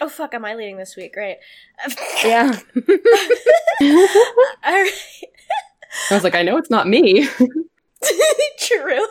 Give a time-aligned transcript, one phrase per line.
[0.00, 1.14] Oh fuck, am I leading this week?
[1.14, 1.38] Great.
[2.24, 2.58] Yeah.
[2.80, 4.90] All right.
[6.10, 7.26] I was like, I know it's not me.
[8.58, 9.06] True.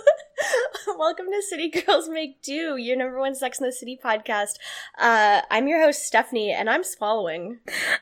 [0.98, 4.56] Welcome to City Girls Make Do, your number one Sex in the City podcast.
[4.98, 7.60] Uh, I'm your host Stephanie, and I'm swallowing.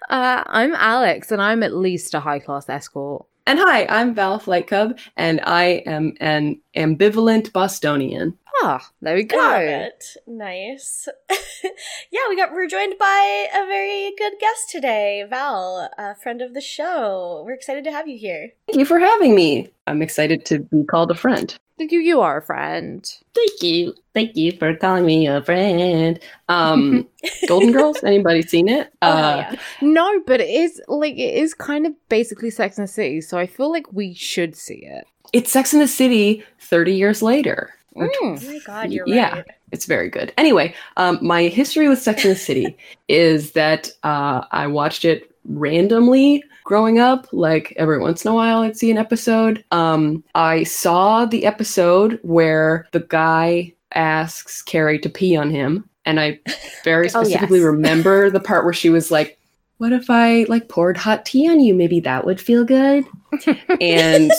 [0.09, 3.25] Uh, I'm Alex, and I'm at least a high class escort.
[3.45, 8.37] and hi, I'm Val Flight Cub, and I am an ambivalent Bostonian.
[8.61, 9.59] Ah, there we I love go.
[9.87, 10.05] it.
[10.27, 11.07] Nice.
[12.11, 16.53] yeah, we got we're joined by a very good guest today, Val, a friend of
[16.53, 17.43] the show.
[17.45, 18.51] We're excited to have you here.
[18.67, 19.69] Thank you for having me.
[19.87, 21.55] I'm excited to be called a friend.
[21.77, 23.03] Thank you, you are a friend.
[23.33, 23.95] Thank you.
[24.13, 26.19] Thank you for calling me a friend.
[26.47, 27.07] Um,
[27.47, 28.93] Golden Girls, anybody seen it?
[29.01, 29.55] Oh, Uh, yeah.
[29.81, 33.39] No, but it is like it is kind of basically Sex and the City, so
[33.39, 35.05] I feel like we should see it.
[35.33, 37.73] It's Sex in the City 30 years later.
[37.93, 39.35] Or Oh my god, you're Yeah.
[39.37, 39.45] right.
[39.71, 40.33] It's very good.
[40.37, 42.77] Anyway, um, my history with Sex and the City
[43.07, 47.27] is that uh, I watched it randomly growing up.
[47.31, 49.63] Like every once in a while, I'd see an episode.
[49.71, 56.19] Um, I saw the episode where the guy asks Carrie to pee on him, and
[56.19, 56.39] I
[56.83, 57.65] very Oh, specifically yes.
[57.65, 59.37] remember the part where she was like,
[59.77, 61.73] "What if I like poured hot tea on you?
[61.73, 63.05] Maybe that would feel good."
[63.81, 64.31] and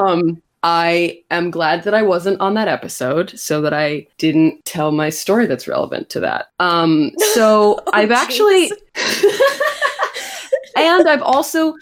[0.00, 4.92] um I am glad that I wasn't on that episode so that I didn't tell
[4.92, 6.48] my story that's relevant to that.
[6.60, 8.70] Um so Oh, I've actually
[10.76, 11.74] and I've also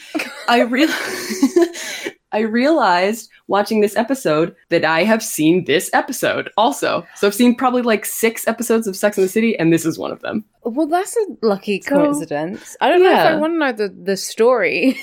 [0.48, 0.88] I real
[2.32, 7.06] I realized watching this episode that I have seen this episode also.
[7.16, 9.98] So I've seen probably like 6 episodes of Sex and the City and this is
[9.98, 10.44] one of them.
[10.62, 12.76] Well, that's a lucky So- coincidence.
[12.80, 14.98] I don't know if I want to know the the story.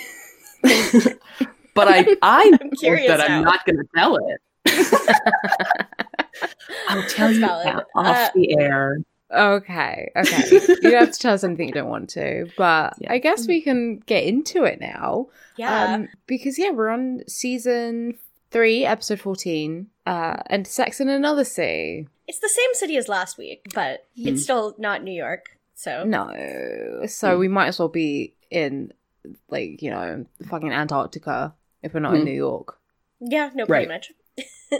[1.75, 4.41] But I I know curious that I'm not going to tell it.
[6.87, 7.65] I'll tell That's you valid.
[7.67, 8.97] that off Uh, the air.
[9.31, 10.59] okay, okay.
[10.81, 13.11] you have to tell us something you don't want to, but Yeah.
[13.11, 15.27] I guess we can get into it now.
[15.57, 15.93] Yeah.
[15.95, 18.17] Um, because yeah, we're on season
[18.51, 22.07] three, episode fourteen, uh, and Sex in Another Sea.
[22.27, 24.27] it's the same city as last week, but Mhm.
[24.27, 25.57] it's still not New York.
[25.75, 27.39] So No, so Hmm.
[27.39, 28.93] we might as well be in
[29.49, 31.53] like you know fucking Antarctica
[31.85, 32.25] if we're not in Hmm.
[32.25, 32.77] New York.
[33.21, 33.95] yeah, no, pretty Right.
[33.95, 34.11] much.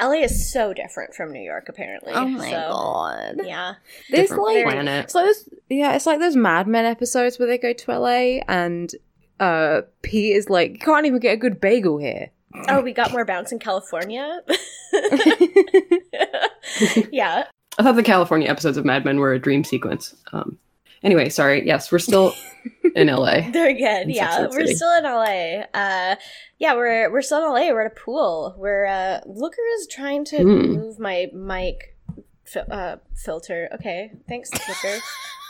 [0.00, 2.12] LA is so different from New York, apparently.
[2.12, 3.34] Oh my so, god!
[3.42, 3.74] Yeah.
[4.10, 5.04] There's Different like planet.
[5.04, 8.40] it's like those yeah, it's like those Mad Men episodes where they go to LA
[8.48, 8.94] and
[9.40, 12.30] uh Pete is like, you can't even get a good bagel here.
[12.68, 14.40] Oh, we got more bounce in California.
[17.10, 17.44] yeah.
[17.78, 20.14] I thought the California episodes of Mad Men were a dream sequence.
[20.32, 20.58] Um,
[21.02, 21.66] anyway, sorry.
[21.66, 22.34] Yes, we're still
[22.94, 23.50] in LA.
[23.50, 24.02] They're good.
[24.02, 24.74] In Yeah, we're City.
[24.74, 25.64] still in LA.
[25.74, 26.16] Uh,
[26.58, 27.72] yeah, we're we're still in LA.
[27.72, 28.54] We're at a pool.
[28.58, 30.72] We're uh, Looker is trying to Hmm.
[30.76, 31.96] move my mic
[32.44, 33.68] fil- uh, filter.
[33.74, 34.98] Okay, thanks, Looker.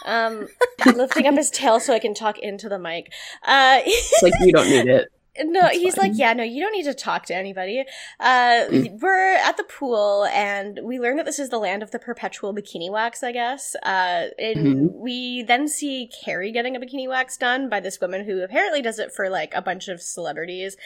[0.06, 0.48] um,
[0.96, 3.12] lifting up his tail so I can talk into the mic.
[3.44, 5.08] Uh, It's like you don't need it.
[5.42, 6.10] no, That's he's fine.
[6.10, 7.84] like, yeah, no, you don't need to talk to anybody.
[8.20, 9.00] Uh, Mm.
[9.00, 12.54] We're at the pool, and we learn that this is the land of the perpetual
[12.54, 13.22] bikini wax.
[13.22, 13.74] I guess.
[13.82, 14.92] Uh, and Mhm.
[14.94, 18.98] we then see Carrie getting a bikini wax done by this woman who apparently does
[18.98, 20.76] it for like a bunch of celebrities.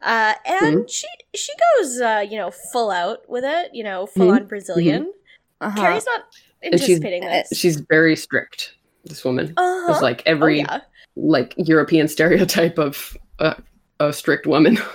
[0.00, 0.90] Uh, and Mhm.
[0.90, 3.70] she she goes, uh, you know, full out with it.
[3.74, 4.36] You know, full Mhm.
[4.36, 5.12] on Brazilian.
[5.60, 5.80] Uh-huh.
[5.80, 6.22] Carrie's not
[6.62, 7.48] And she's anticipating this.
[7.52, 8.74] she's very strict.
[9.04, 9.92] This woman uh-huh.
[9.92, 10.80] is like oh, every yeah.
[11.16, 13.54] like European stereotype of uh,
[14.00, 14.78] a strict woman.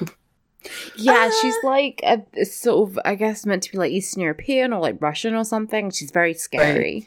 [0.96, 4.22] Yeah, Uh, she's like a, a sort of, I guess, meant to be like Eastern
[4.22, 5.92] European or like Russian or something.
[5.92, 7.06] She's very scary.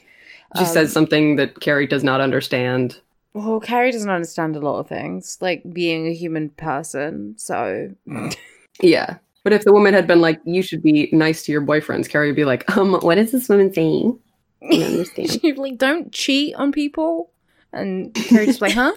[0.59, 3.01] she Um, says something that Carrie does not understand.
[3.33, 7.35] Well, Carrie doesn't understand a lot of things, like being a human person.
[7.39, 7.93] So,
[8.83, 9.17] Yeah.
[9.43, 12.27] But if the woman had been like, "You should be nice to your boyfriends," Carrie
[12.29, 14.19] would be like, "Um, what is this woman saying?"
[14.63, 15.31] I don't understand.
[15.31, 17.31] she's like, don't cheat on people.
[17.73, 18.93] And Carrie's just like, huh?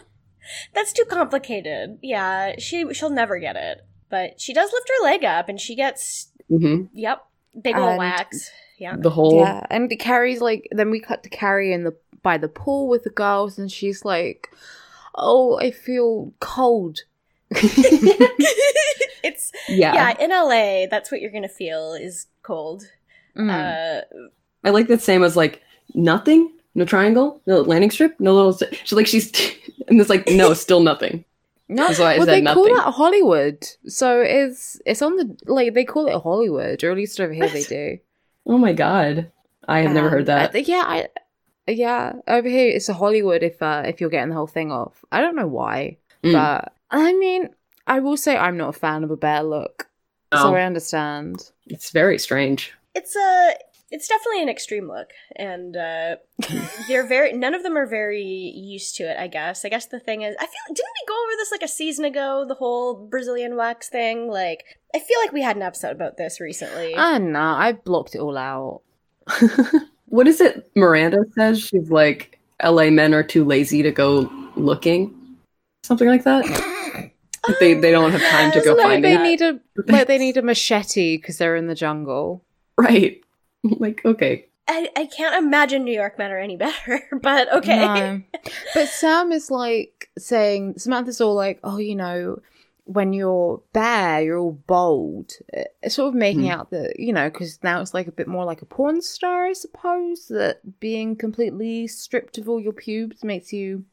[0.74, 2.00] That's too complicated.
[2.02, 3.82] Yeah, she she'll never get it.
[4.10, 7.24] But she does lift her leg up, and she gets hmm yep
[7.62, 8.50] big ol' And- wax.
[8.78, 8.96] Yeah.
[8.98, 12.48] The whole Yeah, and Carrie's like, then we cut to Carrie in the by the
[12.48, 14.50] pool with the girls, and she's like,
[15.16, 17.00] "Oh, I feel cold."
[17.52, 19.94] it's yeah.
[19.94, 20.16] yeah.
[20.20, 22.84] in LA, that's what you're gonna feel is cold.
[23.38, 23.50] Mm.
[23.50, 24.02] Uh,
[24.64, 25.62] I like that same as like
[25.94, 26.52] nothing.
[26.76, 27.42] No triangle?
[27.48, 28.20] No landing strip?
[28.20, 28.58] No little.
[28.84, 29.32] She's like she's,
[29.88, 31.26] and it's like no, still nothing.
[31.72, 32.76] No, That's why I well, said they call nothing.
[32.78, 37.22] that Hollywood, so it's it's on the like they call it Hollywood, or at least
[37.22, 38.00] over here they do.
[38.48, 39.32] Oh my god,
[39.68, 40.50] I have never Um, heard that.
[40.50, 41.08] I think- yeah, I,
[41.68, 45.06] yeah, over here it's a Hollywood if uh, if you're getting the whole thing off.
[45.12, 46.34] I don't know why, Mm.
[46.34, 47.50] but I mean,
[47.86, 49.88] I will say I'm not a fan of a bear look,
[50.34, 50.56] so No.
[50.56, 51.52] I understand.
[51.68, 52.74] It's very strange.
[52.96, 53.54] It's a
[53.92, 56.16] it's definitely an extreme look and uh
[56.88, 60.00] they're very none of them are very used to it i guess i guess the
[60.00, 63.08] thing is i feel didn't we go over this like a season ago the whole
[63.08, 64.64] brazilian wax thing like
[64.96, 68.20] i feel like we had an episode about this recently Ah, nah, I blocked it
[68.20, 68.82] all out.
[70.08, 70.70] what is it?
[70.76, 72.90] Miranda says she's like, "L.A.
[72.90, 75.14] men are too lazy to go looking,"
[75.84, 76.44] something like that.
[77.60, 79.22] They they don't have time to go like find they it.
[79.22, 82.44] need a like they need a machete because they're in the jungle.
[82.78, 83.22] Right.
[83.80, 84.46] Like okay.
[84.68, 88.22] I, I can't imagine new york men are any better but okay No.
[88.74, 92.42] But Sam is like saying Samantha's all like, oh, you know,
[92.86, 95.34] when you're bare, you're all bold.
[95.84, 96.52] It's sort of making Hmm.
[96.52, 99.46] out that you know, because now it's like a bit more like a porn star,
[99.48, 100.28] I suppose.
[100.30, 103.86] That being completely stripped of all your pubes makes you,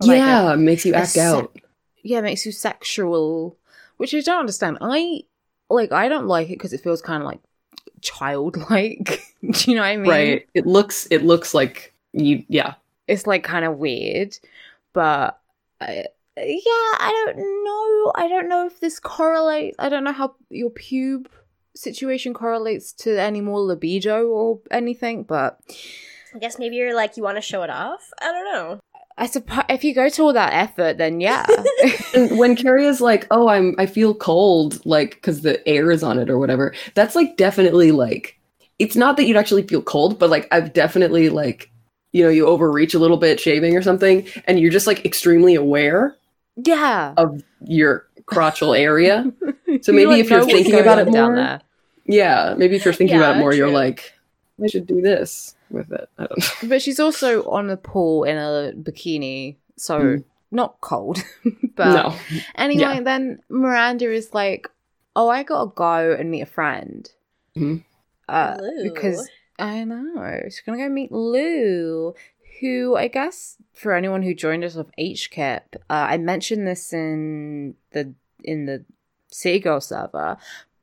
[0.00, 1.56] like, a- yeah, makes you a act out.
[2.02, 3.56] yeah, makes you sexual,
[3.96, 4.78] which I don't understand.
[4.80, 5.22] I
[5.70, 7.40] like, I don't like it because it feels kind of like
[8.00, 9.20] childlike.
[9.50, 10.10] Do you know what I mean?
[10.10, 10.48] Right.
[10.54, 12.44] It looks it looks like you.
[12.48, 12.74] Yeah.
[13.06, 14.36] it's like kind of weird,
[14.92, 15.38] but
[15.80, 16.06] I,
[16.36, 18.12] yeah, I don't know.
[18.14, 19.76] I don't know if this correlates.
[19.78, 21.26] I don't know how your pube
[21.74, 25.60] situation correlates to any more libido or anything, but
[26.36, 28.78] i guess maybe you're like you want to show it off i don't know
[29.18, 31.46] I suppose if you go to all that effort, then yeah.
[32.14, 36.02] And when Carrie is like, "Oh, I'm I feel cold," like because the air is
[36.02, 38.38] on it or whatever, that's like definitely like
[38.78, 41.70] it's not that you'd actually feel cold, but like I've definitely like
[42.12, 45.54] you know you overreach a little bit shaving or something, and you're just like extremely
[45.54, 46.16] aware
[46.56, 47.14] yeah.
[47.16, 49.32] of your crotchal area.
[49.82, 51.60] So You, maybe like, if you're thinking about it more- there.
[52.08, 54.12] Yeah, maybe if you're thinking about it more, you're like,
[54.62, 56.08] I should do this with it.
[56.18, 56.68] I don't know.
[56.68, 60.24] But she's also on the pool in a bikini, so Mm.
[60.50, 61.22] not cold.
[61.76, 62.14] but no.
[62.54, 63.00] Anyway, Yeah.
[63.00, 64.68] then Miranda is like,
[65.14, 67.10] "Oh, I gotta go and meet a friend."
[67.56, 67.84] Mhm.
[68.28, 68.82] Uh, Lou.
[68.92, 69.28] because
[69.58, 72.14] I know she's gonna go meet Lou,
[72.60, 77.74] who I guess for anyone who joined us off HKIP, uh, I mentioned this in
[77.92, 78.14] the
[78.44, 78.84] in the
[79.30, 80.36] City Girl server.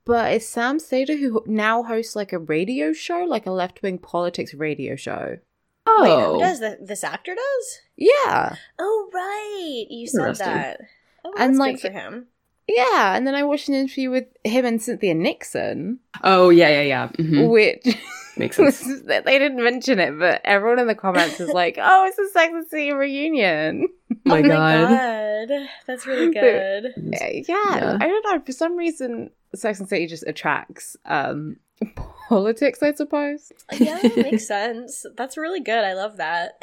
[0.06, 3.98] But it's Sam Seder who now hosts like a radio show, like a left wing
[3.98, 5.38] politics radio show.
[5.86, 10.80] Wait, Oh, who does the, this actor does Yeah, oh right you said that
[11.26, 12.28] oh, And, like- good for him
[12.66, 13.18] yeah.
[13.18, 17.08] And then I watched an interview with him and Cynthia Nixon, oh yeah, yeah, yeah.
[17.10, 17.50] Mhm.
[17.50, 17.86] which
[18.36, 18.80] Makes sense.
[19.06, 22.52] they didn't mention it, but everyone in the comments is like, "Oh, it's a Sex
[22.54, 24.90] and the City reunion." Oh my oh god.
[24.90, 27.98] my god that's really good yeah, Yeah.
[28.00, 28.40] I don't know.
[28.46, 31.58] For some reason, Sex and the City just attracts um
[32.30, 33.52] politics, I suppose.
[33.78, 35.06] yeah, makes sense.
[35.18, 35.84] That's really good.
[35.84, 36.54] I love that.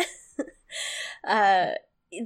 [1.26, 1.72] uh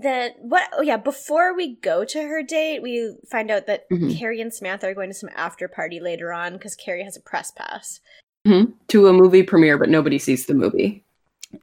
[0.01, 4.19] then what oh yeah, before we go to her date, we find out that Mhm.
[4.19, 7.21] Carrie and Samantha are going to some after party later on because Carrie has a
[7.21, 8.01] press pass.
[8.47, 8.73] Mhm.
[8.89, 11.03] To a movie premiere, but nobody sees the movie.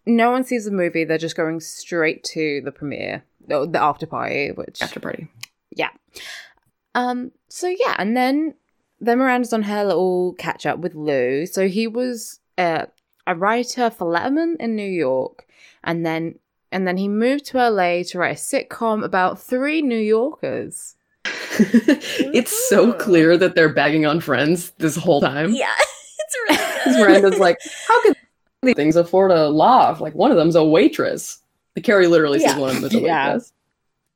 [0.05, 4.51] No one sees the movie; they're just going straight to the premiere, the after party,
[4.51, 5.27] which After party.
[5.75, 5.89] Yeah.
[6.95, 7.31] Um.
[7.49, 8.55] So yeah, and then
[8.99, 11.45] then Miranda's on her little catch up with Lou.
[11.45, 12.85] So he was uh,
[13.27, 15.45] a writer for Letterman in New York,
[15.83, 16.39] and then
[16.71, 20.95] and then he moved to LA to write a sitcom about three New Yorkers.
[21.25, 25.53] it's so clear that they're bagging on friends this whole time.
[25.53, 25.75] Yeah,
[26.85, 26.97] Because.
[26.97, 27.57] Miranda's like,
[27.87, 28.15] how could
[28.63, 30.01] these things afford a loft?
[30.01, 31.39] Like one of them's a waitress.
[31.75, 33.27] The Carrie literally says one of them is a Yeah.
[33.27, 33.53] waitress.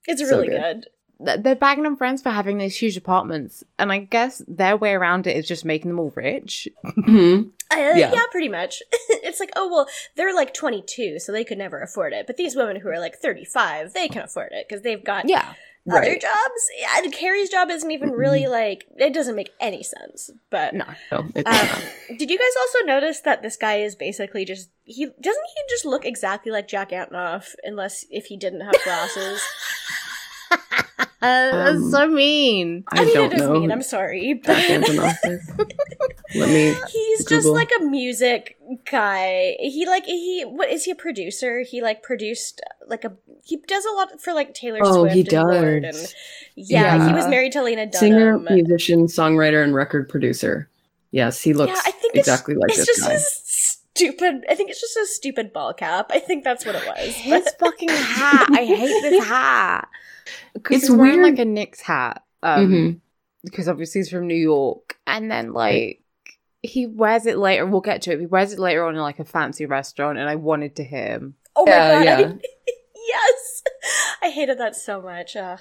[0.08, 0.86] it's so really good.
[1.22, 1.44] good.
[1.44, 5.28] They're bagging on friends for having these huge apartments, and I guess their way around
[5.28, 6.68] it is just making them all rich.
[6.86, 7.52] Mhm.
[7.72, 8.12] Uh, Yeah.
[8.14, 8.22] yeah.
[8.32, 8.84] pretty much.
[9.10, 12.28] it's like, oh well, they're like 22, so they could never afford it.
[12.28, 15.54] But these women who are like 35, they can afford it because they've got Yeah,
[15.90, 16.22] other Right.
[16.22, 16.70] jobs.
[16.80, 20.32] Yeah, and Carrie's job isn't even really like it doesn't make any sense.
[20.50, 20.86] But no.
[21.12, 25.06] No, it's um, did you guys also notice that this guy is basically just he
[25.06, 29.42] doesn't he just look exactly like Jack Antonoff unless if he didn't have glasses?
[31.26, 32.84] Uh, that's Um, so mean.
[32.90, 33.54] I, mean, don't it is know.
[33.60, 33.72] mean.
[33.72, 35.52] I'm sorry, but Jack Antonoff is.
[36.36, 36.76] Let me.
[36.92, 38.58] he's just like a music
[38.92, 39.56] guy.
[39.60, 41.62] He like he what is he a producer?
[41.62, 43.14] He like produced like a
[43.44, 45.16] he does a lot for like Taylor Oh, Swift.
[45.16, 46.02] he and Lorde does.
[46.02, 46.14] and
[46.56, 48.00] yeah, he was married to Lena Dunham.
[48.00, 50.70] Singer, musician, songwriter, and record producer.
[51.12, 53.14] Yes, he looks yeah, I think exactly it's, like it's this just guy.
[53.14, 53.42] his
[53.96, 54.44] stupid.
[54.50, 56.08] I think it's just a stupid ball cap.
[56.12, 57.16] I think that's what it was.
[57.16, 58.48] His fucking hat.
[58.52, 59.88] I hate this hat.
[60.54, 61.38] Because It's he's wearing weird.
[61.38, 62.24] like a Knicks hat.
[62.44, 63.00] Um, Mhm.
[63.44, 66.02] because obviously he's from New York, and then like
[66.62, 67.66] he wears it later.
[67.66, 68.20] We'll get to it.
[68.20, 71.06] He wears it later on in like a fancy restaurant, and I wanted to hear
[71.08, 71.36] him.
[71.56, 72.06] oh my Yeah, god!
[72.06, 72.28] yeah.
[72.34, 72.72] I-
[73.08, 73.64] yes,
[74.24, 75.36] I hated that so much.
[75.36, 75.58] Uh,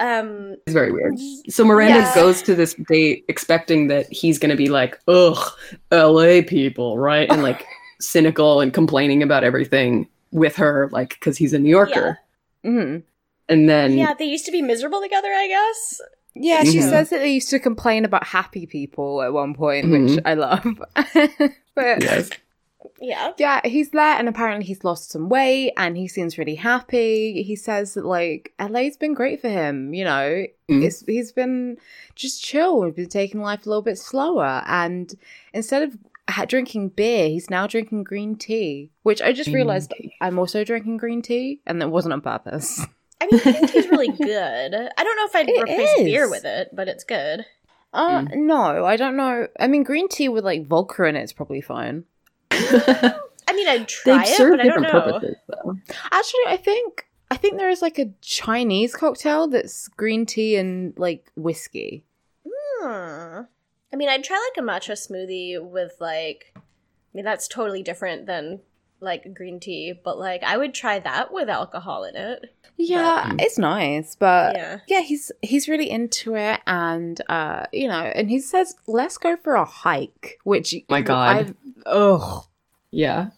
[0.00, 1.18] um, It's very weird.
[1.50, 2.14] So Miranda Yeah.
[2.14, 5.38] goes to this date expecting that he's going to be like, ugh,
[5.92, 7.30] LA people, right?
[7.30, 7.64] And like
[8.00, 12.18] cynical and complaining about everything with her, like, because he's a New Yorker.
[12.64, 12.98] hmm
[13.48, 15.28] And then, yeah, they used to be miserable together.
[15.28, 16.00] I guess.
[16.34, 16.90] Yeah, she Mhm.
[16.90, 20.22] says that they used to complain about happy people at one point, which Mhm.
[20.24, 20.64] I love.
[21.74, 22.30] but yes.
[23.00, 23.32] Yeah.
[23.38, 27.42] yeah, he's there, and apparently he's lost some weight, and he seems really happy.
[27.42, 29.92] He says that like LA's been great for him.
[29.94, 30.84] You know, Mhm.
[30.84, 31.76] it's, he's been
[32.14, 32.82] just chill.
[32.84, 35.14] He's been taking life a little bit slower, and
[35.52, 35.96] instead of
[36.28, 38.90] ha- drinking beer, he's now drinking green tea.
[39.02, 40.14] Which I just realized tea.
[40.20, 42.80] I'm also drinking green tea, and that wasn't on purpose.
[43.20, 44.74] I mean, green tea's really good.
[44.74, 47.44] I don't know if I'd It replace beer with it, but it's good.
[47.92, 48.34] Uh, Mm.
[48.46, 49.48] no, I don't know.
[49.58, 52.04] I mean, green tea with like vodka in it's probably fine.
[53.48, 55.12] I mean, I'd try they it, serve but I don't different know.
[55.12, 55.76] purposes, though.
[56.12, 60.98] Actually, I think I think there is like a Chinese cocktail that's green tea and
[60.98, 62.04] like whiskey.
[62.46, 63.42] Hmm.
[63.92, 66.52] I mean, I'd try like a matcha smoothie with like.
[66.56, 66.60] I
[67.12, 68.60] mean, that's totally different than
[69.00, 72.54] like green tea, but like I would try that with alcohol in it.
[72.76, 74.78] Yeah, it's nice, but yeah.
[74.86, 79.36] yeah, he's he's really into it, and uh, you know, and he says, "Let's go
[79.36, 81.36] for a hike," which My God.
[81.36, 81.54] I've,
[81.86, 82.44] ugh,
[82.90, 83.30] Yeah.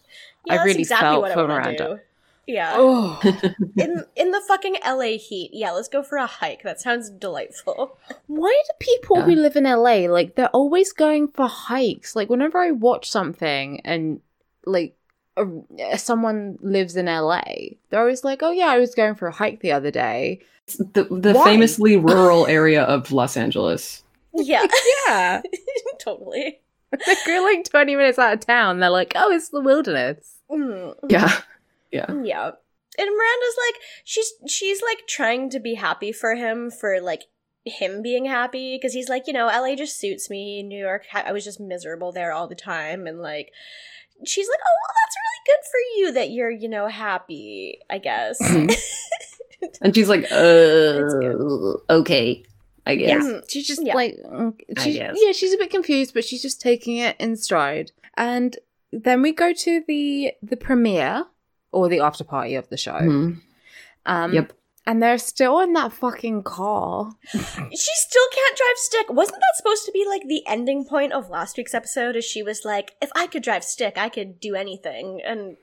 [0.45, 1.95] Yeah, I that's really exactly felt what I for want to Miranda.
[1.95, 2.01] do.
[2.45, 2.73] Yeah.
[2.75, 3.21] oh,
[3.77, 5.51] In in the fucking LA heat.
[5.53, 6.63] Yeah, let's go for a hike.
[6.63, 7.97] That sounds delightful.
[8.27, 9.23] Why do people Yeah.
[9.23, 12.15] who live in LA like they're always going for hikes?
[12.17, 14.19] Like whenever I watch something and
[14.65, 14.97] like
[15.37, 15.45] uh,
[15.95, 17.43] someone lives in LA,
[17.89, 20.41] they're always like, "Oh yeah, I was going for a hike the other day."
[20.93, 21.45] The, the Why?
[21.45, 24.03] famously rural area of Los Angeles.
[24.33, 24.65] Yeah,
[25.07, 25.41] Yeah,
[25.99, 26.59] totally.
[27.05, 28.79] they go like twenty minutes out of town.
[28.79, 30.95] They're like, "Oh, it's the wilderness." Mm.
[31.09, 31.39] Yeah.
[31.91, 32.05] Yeah.
[32.23, 32.51] Yeah.
[32.95, 37.23] And Miranda's like she's she's like trying to be happy for him for like
[37.65, 40.61] him being happy because he's like, you know, LA just suits me.
[40.63, 43.51] New York I was just miserable there all the time and like
[44.25, 47.97] she's like, "Oh, well that's really good for you that you're, you know, happy, I
[47.97, 48.75] guess." Mhm.
[49.81, 50.99] And she's like, uh,
[51.89, 52.43] okay,
[52.85, 53.23] I guess.
[53.25, 53.39] Yeah.
[53.47, 53.93] She's just Yeah.
[53.95, 55.15] like, mm, I she's, guess.
[55.19, 57.91] yeah, she's a bit confused, but she's just taking it in stride.
[58.17, 58.57] And
[58.91, 61.25] then we go to the the premiere
[61.71, 62.91] or the after party of the show.
[62.99, 63.41] Mhm.
[64.05, 64.53] Um, Yep.
[64.85, 67.13] And they're still in that fucking car.
[67.31, 69.09] she still can't drive stick.
[69.13, 72.43] Wasn't that supposed to be like the ending point of last week's episode as she
[72.43, 75.55] was like, "If I could drive stick, I could do anything." And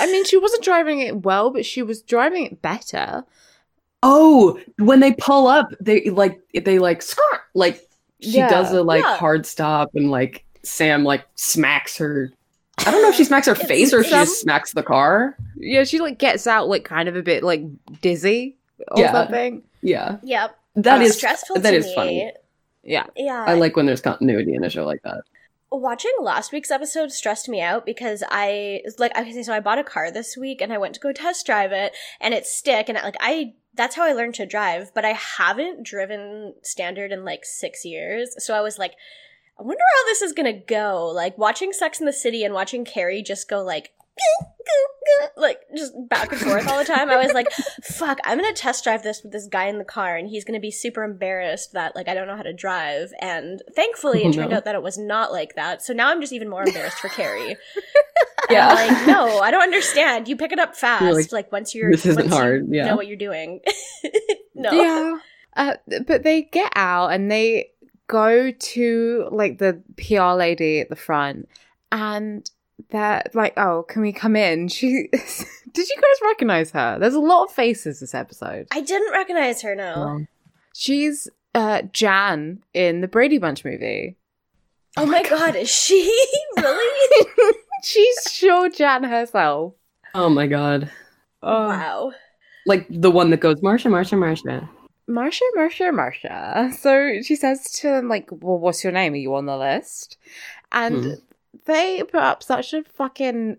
[0.00, 3.24] I mean, she wasn't driving it well, but she was driving it better.
[4.02, 7.80] Oh, when they pull up, they like they like skirt like
[8.20, 8.48] she Yeah.
[8.48, 9.16] does a like Yeah.
[9.16, 12.30] hard stop and like Sam like smacks her.
[12.78, 15.36] I don't know if she smacks her face or if she just smacks the car.
[15.56, 17.62] Yeah, she like gets out like kind of a bit like
[18.02, 18.56] dizzy
[18.88, 19.12] or Yeah.
[19.12, 19.62] something.
[19.82, 21.60] Yeah, yep, that it's is stressful.
[21.60, 21.94] That is me.
[21.94, 22.32] funny.
[22.82, 23.06] Yeah.
[23.16, 25.22] Yeah, I like when there's continuity in a show like that.
[25.70, 29.84] Watching last week's episode stressed me out because I like okay, so I bought a
[29.84, 32.98] car this week and I went to go test drive it and it's stick and
[33.02, 37.44] like I that's how I learned to drive, but I haven't driven standard in like
[37.44, 38.34] six years.
[38.38, 38.94] So I was like,
[39.58, 41.06] I wonder how this is gonna go.
[41.06, 43.92] Like watching Sex in the City and watching Carrie just go like
[45.36, 47.10] like just back and forth all the time.
[47.10, 47.50] I was like,
[47.84, 50.60] fuck, I'm gonna test drive this with this guy in the car and he's gonna
[50.60, 53.12] be super embarrassed that like I don't know how to drive.
[53.20, 54.56] And thankfully Oh, it turned no.
[54.56, 55.82] out that it was not like that.
[55.82, 57.56] So now I'm just even more embarrassed for Carrie.
[58.50, 58.68] Yeah.
[58.68, 60.28] I'm like, no, I don't understand.
[60.28, 61.02] You pick it up fast.
[61.02, 62.86] Like, like, once you're "This isn't hard," yeah.
[62.86, 63.60] know what you're doing.
[64.54, 64.70] no.
[64.72, 65.18] Yeah.
[65.56, 65.74] Uh,
[66.06, 67.70] but they get out and they
[68.06, 71.48] go to like the PR lady at the front
[71.90, 72.48] and
[72.90, 74.68] they're like, oh, can we come in?
[74.76, 76.98] She did you guys recognize her?
[76.98, 78.66] There's a lot of faces this episode.
[78.72, 79.92] I didn't recognize her, no.
[79.94, 80.28] Um,
[80.74, 84.16] She's uh Jan in the Brady Bunch movie.
[84.96, 86.02] oh my god, is she?
[86.56, 87.24] really?
[87.82, 89.74] She's sure Jan herself.
[90.14, 90.90] oh my god,
[91.42, 91.68] Oh.
[91.68, 92.12] wow.
[92.66, 94.68] like the one that goes Marcia, Marcia, Marcia.
[95.08, 96.70] Marcia, Marcia, Marcia.
[96.80, 99.12] So she says to them, like, well, what's your name?
[99.12, 100.16] Are you on the list?
[100.72, 101.10] And Hmm.
[101.66, 103.58] They put up such a fucking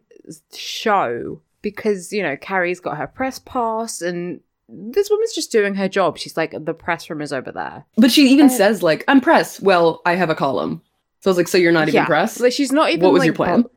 [0.54, 5.88] show because, you know, Carrie's got her press pass and this woman's just doing her
[5.88, 6.18] job.
[6.18, 7.86] She's like, the press room is over there.
[7.98, 10.82] But she even Uh, says like, "I'm press." Well, I have a column,
[11.22, 12.02] So I was like, so you're not even yeah.
[12.02, 12.42] impressed?
[12.42, 13.04] Like she's not even.
[13.04, 13.62] What was like, your plan?
[13.62, 13.72] bla-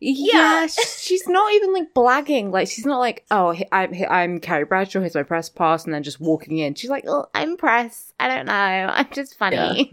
[0.00, 0.66] Yeah,
[0.98, 2.50] she's not even like blagging.
[2.50, 5.00] Like she's not like, oh, I'm I'm Carrie Bradshaw.
[5.00, 6.74] Here's my press pass, and then just walking in.
[6.76, 8.14] She's like, oh, I'm press.
[8.18, 8.52] I don't know.
[8.52, 9.92] I'm just funny.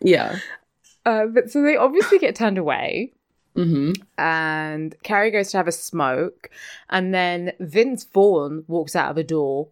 [0.00, 0.38] yeah.
[1.06, 3.12] uh, but so they obviously get turned away,
[3.54, 6.50] hmm and Carrie goes to have a smoke,
[6.90, 9.68] and then Vince Vaughn walks out of a door.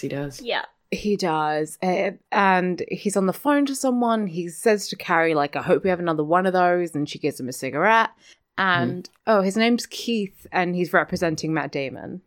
[0.00, 0.40] He does.
[0.40, 0.64] Yeah.
[0.90, 1.78] He does.
[1.82, 4.26] Uh, and he's on the phone to someone.
[4.26, 6.94] He says to Carrie, like, I hope we have another one of those.
[6.94, 8.10] And she gives him a cigarette.
[8.58, 12.20] And oh, his name's Keith, and he's representing Matt Damon.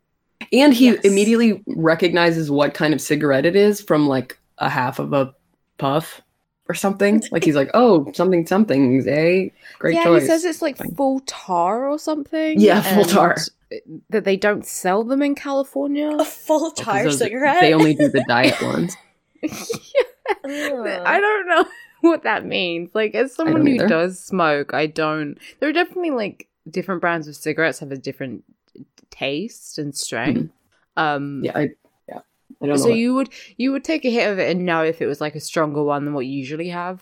[0.51, 1.05] And he Yes.
[1.05, 5.35] immediately recognizes what kind of cigarette it is from like a half of a
[5.77, 6.21] puff
[6.67, 7.21] or something.
[7.31, 9.49] like he's like, oh, something something's eh?
[9.79, 10.23] Great yeah, choice.
[10.23, 10.95] he says it's like Fine.
[10.95, 12.59] full tar or something.
[12.59, 13.37] Yeah, full tar.
[14.09, 16.09] That they don't sell them in California.
[16.19, 17.57] A full Oh, 'cause tar those- cigarette.
[17.61, 18.95] They only do the diet ones.
[19.43, 21.03] yeah.
[21.05, 21.65] I don't know
[22.01, 22.91] what that means.
[22.93, 25.37] Like, as someone who does smoke, I don't.
[25.59, 28.43] There are definitely like different brands of cigarettes have a different
[29.11, 30.51] taste and strength.
[30.97, 31.67] Um, Yeah, I yeah.
[32.65, 32.83] I don't know.
[32.83, 35.07] so what- you would you would take a hit of it and know if it
[35.07, 37.01] was like a stronger one than what you usually have.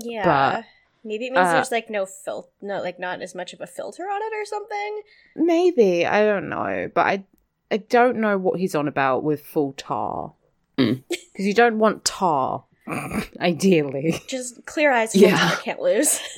[0.00, 0.24] Yeah.
[0.24, 0.64] But,
[1.02, 3.66] Maybe it means uh, there's like no fil no like not as much of a
[3.66, 5.00] filter on it or something.
[5.34, 7.24] Maybe I don't know, but I
[7.70, 10.34] I don't know what he's on about with full tar
[10.76, 12.64] because you don't want tar,
[13.40, 14.20] ideally.
[14.28, 15.28] Just clear eyes Yeah.
[15.28, 15.56] yeah.
[15.62, 16.20] can't lose.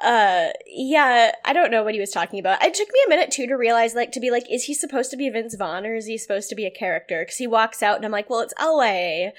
[0.02, 2.62] uh yeah, I don't know what he was talking about.
[2.62, 5.10] It took me a minute too to realize like to be like is he supposed
[5.10, 7.24] to be Vince Vaughn or is he supposed to be a character?
[7.24, 9.30] Cuz he walks out and I'm like, "Well, it's LA."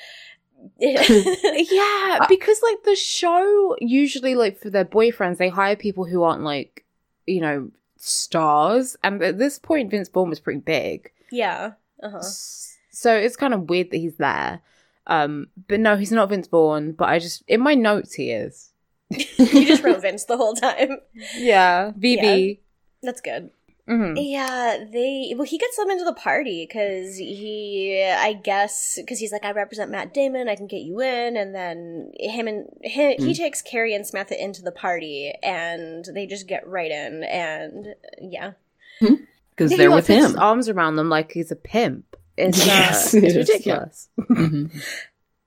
[0.79, 6.43] Yeah, because like the show usually like for their boyfriends they hire people who aren't
[6.43, 6.83] like
[7.27, 11.73] you know stars, and at this point Vince Vaughn was pretty big, yeah.
[12.01, 12.21] Uh-huh.
[12.21, 14.61] So it's kind of weird that he's there.
[15.05, 16.91] Um, but no, he's not Vince Vaughn.
[16.91, 18.71] But I just in my notes he is.
[19.09, 20.97] You just wrote Vince the whole time.
[21.35, 22.59] Yeah, VV.
[23.01, 23.51] That's good.
[23.87, 24.15] Mhm.
[24.19, 25.33] Yeah, they.
[25.37, 29.51] Well, he gets them into the party because he, I guess, because he's like, I
[29.51, 33.61] represent Matt Damon, I can get you in, and then him and he, he takes
[33.61, 38.51] Carrie and Samantha into the party, and they just get right in, and yeah,
[38.99, 40.21] because Yeah, they're with him.
[40.23, 42.17] His arms around them like he's a pimp.
[42.35, 43.53] It's, Yes, uh, it it's is, yeah.
[43.53, 44.09] ridiculous.
[44.19, 44.83] Mhm.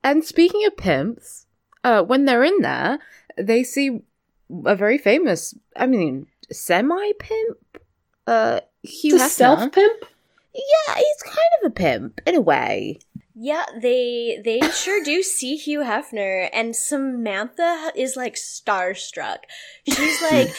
[0.03, 1.45] And speaking of pimps,
[1.83, 2.97] uh, when they're in there,
[3.37, 4.01] they see
[4.65, 7.57] a very famous, I mean, semi pimp,
[8.27, 9.29] uh, Hugh a Hefner.
[9.29, 10.05] self pimp.
[10.53, 12.99] Yeah, he's kind of a pimp in a way.
[13.43, 19.37] Yeah, they they sure do see Hugh Hefner, and Samantha is like starstruck.
[19.87, 20.53] She's like,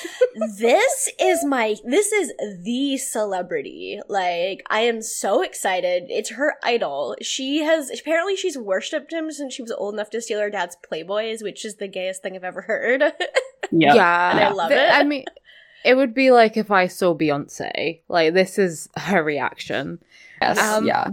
[0.59, 2.33] this is my this is
[2.65, 9.13] the celebrity like i am so excited it's her idol she has apparently she's worshipped
[9.13, 12.23] him since she was old enough to steal her dad's playboys which is the gayest
[12.23, 13.03] thing i've ever heard
[13.73, 13.95] Yeah.
[13.95, 14.93] Yeah, And I love Th- it.
[14.93, 15.25] I mean,
[15.85, 18.01] it would be like if I saw Beyonce.
[18.09, 19.99] Like this is her reaction.
[20.41, 20.59] Yes.
[20.59, 21.09] Um, yeah.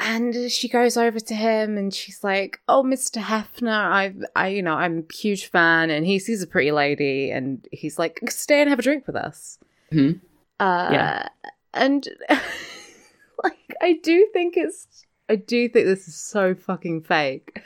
[0.00, 3.20] And she goes over to him and she's like, "Oh, Mr.
[3.20, 7.30] Hefner, I, I, you know, I'm a huge fan." And he sees a pretty lady,
[7.32, 9.58] and he's like, "Stay and have a drink with us."
[9.92, 10.20] Mhm.
[10.60, 11.28] Uh, Yeah.
[11.74, 12.08] And
[13.44, 17.60] like, I do think it's, I do think this is so fucking fake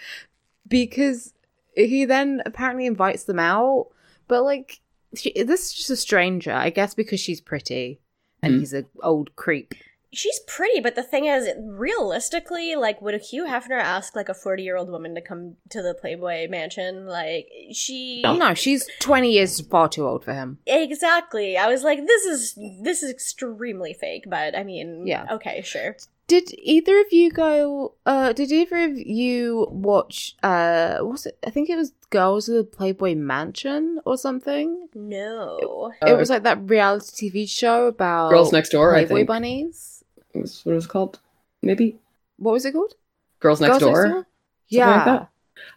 [0.68, 1.32] because
[1.76, 3.88] he then apparently invites them out,
[4.28, 4.80] but like,
[5.14, 8.00] she, this is just a stranger, I guess, because she's pretty
[8.42, 8.58] and Mhm.
[8.58, 9.74] he's an old creep.
[10.12, 11.48] She's pretty but the thing is
[11.96, 15.80] realistically like would hugh hefner ask like a 40 year old woman to come to
[15.82, 18.34] the playboy mansion like she No.
[18.36, 20.58] No, she's 20 years far too old for him.
[20.66, 25.26] exactly i was like this is this is extremely fake but i mean Yeah.
[25.32, 25.96] okay sure
[26.28, 31.36] Did either of you go, uh, did either of you watch, uh, was it?
[31.46, 34.88] I think it was Girls of the Playboy Mansion or something.
[34.94, 39.28] no it was like that reality TV show about Girls Next Door, I Playboy think.
[39.28, 39.91] bunnies.
[40.34, 41.18] Was what it was called?
[41.62, 41.98] Maybe
[42.38, 42.94] What was it called?
[43.40, 44.06] Girls Next Girls Door.
[44.08, 44.16] Door?
[44.18, 44.26] like
[44.68, 45.04] Yeah.
[45.04, 45.28] that.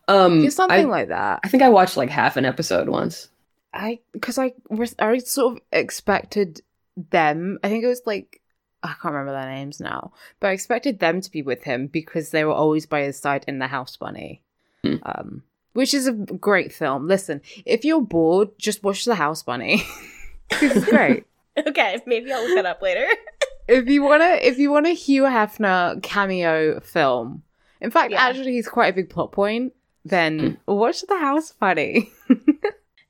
[0.08, 1.42] Um, It's something I, like that.
[1.44, 3.30] I think I watched like half an episode once.
[3.74, 6.62] I because I res- I sort of expected
[7.12, 7.60] them.
[7.64, 8.42] I think it was like
[8.84, 12.30] I can't remember their names now, but I expected them to be with him because
[12.30, 14.42] they were always by his side in the House Bunny,
[14.84, 14.96] Hmm.
[15.04, 17.08] um, which is a great film.
[17.08, 19.84] Listen, if you're bored, just watch the House Bunny.
[20.52, 21.26] it's great.
[21.68, 23.08] okay maybe i'll look it up later
[23.68, 27.44] if you wanna, if you want a Hugh Hefner cameo film,
[27.82, 28.22] in fact, Yeah.
[28.22, 29.74] actually, he's quite a big plot point.
[30.04, 30.58] Then mm.
[30.68, 32.12] watch the House Bunny.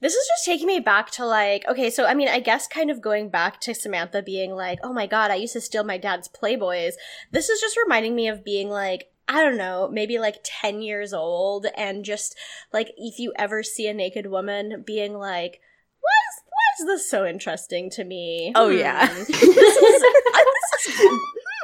[0.05, 2.91] This is just taking me back to like, okay, so I mean, I guess kind
[2.91, 5.97] of going back to Samantha being like, oh my god, I used to steal my
[5.97, 6.93] dad's Playboys.
[7.31, 11.11] This is just reminding me of being like, I don't know, maybe like 10 years
[11.11, 12.35] old and just
[12.71, 15.59] like if you ever see a naked woman being like,
[16.01, 16.43] why is,
[16.77, 18.51] why is this so interesting to me?
[18.55, 18.77] Oh, Hmm.
[18.77, 19.13] yeah.
[19.13, 20.39] this is, uh,
[20.83, 21.09] this is,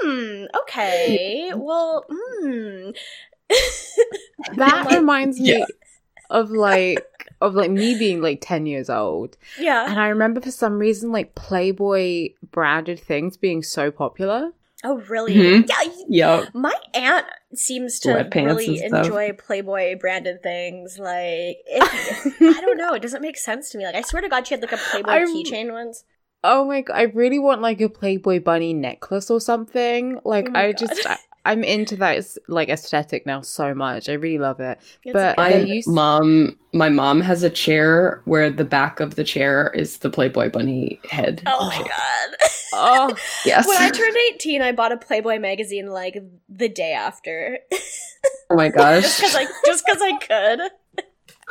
[0.01, 1.51] hmm, okay.
[1.55, 2.91] Well, hmm.
[4.55, 5.65] That Like, reminds me yeah.
[6.29, 7.05] of like
[7.41, 9.35] of like me being like 10 years old.
[9.59, 9.85] yeah.
[9.89, 14.51] And I remember for some reason like Playboy branded things being so popular.
[14.83, 15.35] Oh, really?
[15.35, 15.69] Mhm.
[15.69, 16.39] Yeah.
[16.41, 16.55] Yep.
[16.55, 20.97] My aunt seems to Sweatpants really enjoy Playboy branded things.
[20.97, 22.93] Like, it, I don't know.
[22.93, 23.85] It doesn't make sense to me.
[23.85, 26.03] Like, I swear to God, she had like a Playboy I- keychain once.
[26.43, 30.19] Oh my god, I really want like a Playboy bunny necklace or something.
[30.25, 30.77] Like Oh I God.
[30.79, 34.09] just I, I'm into that s- like aesthetic now so much.
[34.09, 34.79] I really love it.
[35.03, 39.15] It's But I My used- mom, my mom has a chair where the back of
[39.15, 41.41] the chair is the Playboy bunny head.
[41.47, 41.77] oh my.
[41.79, 42.37] God.
[42.73, 43.67] Oh, Yes.
[43.67, 47.57] when I turned 18, I bought a Playboy magazine like the day after.
[48.49, 49.01] oh my gosh.
[49.03, 50.69] just because I, just 'cause I could.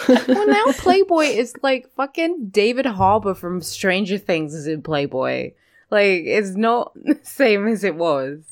[0.29, 5.53] well now Playboy is like fucking David Harbour from Stranger Things is in Playboy.
[5.91, 8.45] Like it's not the same as it was.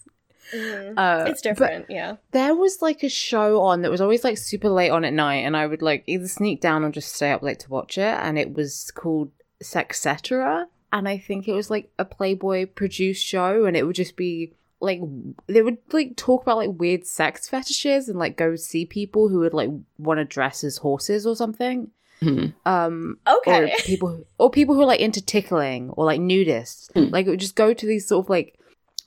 [0.54, 0.94] Mhm.
[0.96, 2.16] Uh, it's different, yeah.
[2.32, 5.44] There was like a show on that was always like super late on at night,
[5.44, 8.02] and I would like either sneak down or just stay up late to watch it.
[8.22, 9.30] And it was called
[9.62, 14.16] Sexcetera, and I think it was like a Playboy produced show, and it would just
[14.16, 15.00] be like
[15.48, 19.40] they would like talk about like weird sex fetishes and like go see people who
[19.40, 21.90] would like want to dress as horses or something.
[22.22, 22.52] Mhm.
[22.66, 23.64] Um, Okay.
[23.64, 26.90] or people who, or people who are like into tickling or like nudists.
[26.92, 27.12] Hmm.
[27.12, 28.58] Like it would just go to these sort of like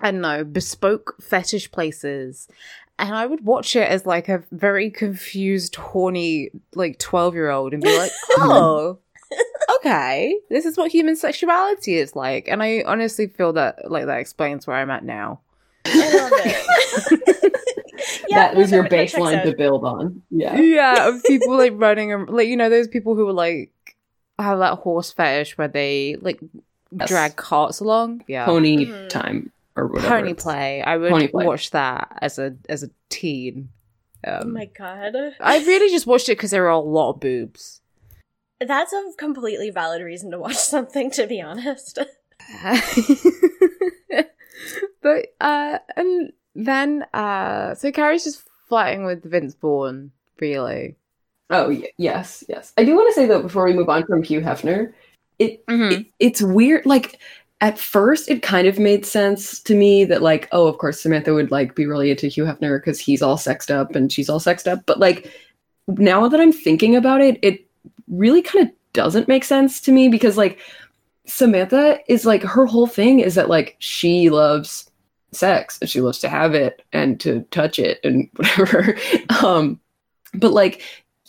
[0.01, 2.47] I don't know bespoke fetish places,
[2.99, 7.73] and I would watch it as like a very confused, horny like twelve year old
[7.73, 8.99] and be like, oh.
[9.77, 14.19] Okay, this is what human sexuality is like, and I honestly feel that like that
[14.19, 15.39] explains where I'm at now.
[15.85, 17.53] I love it.
[18.29, 20.21] yeah, that was your that- that checks baseline to build on.
[20.29, 20.59] Yeah.
[20.59, 23.71] yeah, of people like running, ar- like you know, those people who are like
[24.37, 26.39] have that horse fetish where they like
[26.93, 27.07] Yes.
[27.07, 28.25] drag carts along.
[28.27, 29.07] Yeah, Pony Mhm.
[29.07, 30.07] time or whatever.
[30.09, 30.81] pony play.
[30.81, 31.45] I would Pony play.
[31.45, 33.69] watch that as a as a teen.
[34.25, 35.15] Oh Um, my god.
[35.39, 37.81] I really just watched it because there were a lot of boobs.
[38.59, 41.97] That's a completely valid reason to watch something, to be honest.
[45.01, 50.11] but uh, and then uh, so Carrie's just flirting with Vince Vaughn.
[50.39, 50.95] Really,
[51.49, 52.73] Oh y- yes, yes.
[52.77, 54.93] I do want to say though before we move on from Hugh Hefner,
[55.39, 56.01] it, Mm-hmm.
[56.01, 56.85] it it's weird.
[56.85, 57.19] Like
[57.61, 61.33] at first, it kind of made sense to me that like, oh, of course Samantha
[61.33, 64.39] would like be really into Hugh Hefner because he's all sexed up and she's all
[64.39, 64.83] sexed up.
[64.87, 65.31] But like
[65.87, 67.67] now that I'm thinking about it, it
[68.07, 70.59] really kind of doesn't make sense to me because like
[71.25, 74.89] Samantha is like her whole thing is that like she loves
[75.31, 78.97] sex and she loves to have it and to touch it and whatever.
[79.43, 79.79] um,
[80.33, 80.81] but like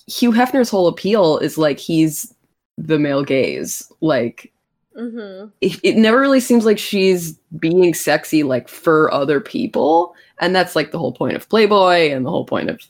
[0.06, 2.34] Hugh Hefner's whole appeal is like he's
[2.78, 3.90] the male gaze.
[4.00, 4.51] Like
[4.96, 10.54] hmm it, it never really seems like she's being sexy like for other people, and
[10.54, 12.80] that's like the whole point of Playboy and the whole point of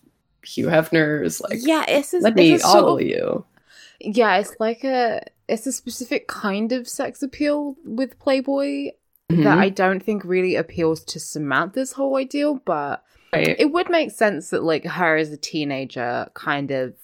[0.45, 3.45] Hugh Hefner is like yeah, it's a, let me sort of- you.
[4.01, 8.91] Yeah, it's like a it's a specific kind of sex appeal with Playboy
[9.29, 9.59] that Mhm.
[9.59, 13.57] I don't think really appeals to Samantha's whole ideal, but Right.
[13.59, 16.95] it would make sense that like her as a teenager kind of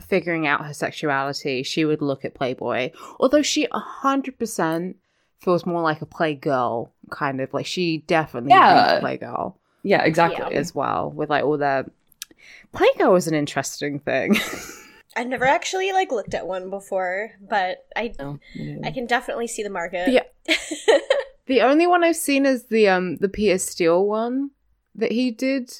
[0.00, 2.90] figuring out her sexuality, she would look at Playboy.
[3.20, 4.96] Although she hundred percent
[5.40, 8.94] feels more like a playgirl, kind of like she definitely Yeah.
[8.94, 10.54] reads playgirl yeah, exactly.
[10.54, 11.90] as well, with like all the
[12.72, 14.36] playgirl is an interesting thing.
[15.16, 18.38] I've never actually like looked at one before, but I No,
[18.82, 20.08] I can definitely see the market.
[20.08, 20.22] Yeah.
[21.46, 24.52] The only one I've seen is the um the Peter Steele one
[24.94, 25.72] that he did.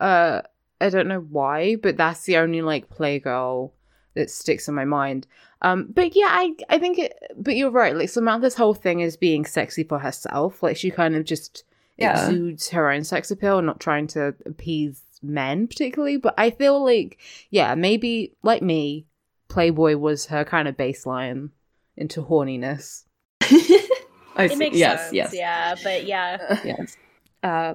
[0.00, 0.40] Uh
[0.80, 3.72] I don't know why, but that's the only like playgirl
[4.14, 5.26] that sticks in my mind.
[5.62, 7.94] Um but yeah, I I think it but you're right.
[7.96, 10.62] Like Samantha's whole thing is being sexy for herself.
[10.62, 11.64] Like she kind of just
[11.96, 12.12] Yeah.
[12.12, 17.18] exudes her own sex appeal, not trying to appease men particularly, but I feel like
[17.50, 19.06] yeah, maybe like me,
[19.48, 21.50] Playboy was her kind of baseline
[21.96, 23.04] into horniness.
[23.42, 24.56] I it see.
[24.56, 25.12] makes yes, sense.
[25.14, 26.60] yes, Yeah, but yeah.
[26.64, 26.96] yes.
[27.42, 27.74] Uh,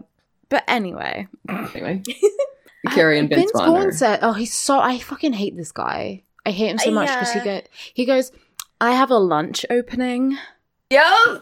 [0.50, 2.02] but anyway, Anyway,
[2.88, 3.69] Carrie and Vince, Vaughn.
[3.69, 6.24] Vaughn said, "Oh, he's so I fucking hate this guy.
[6.45, 7.62] I hate him so much because he yeah.
[7.62, 8.32] go he goes,
[8.80, 10.38] I have a lunch opening.
[10.89, 11.38] Yeah.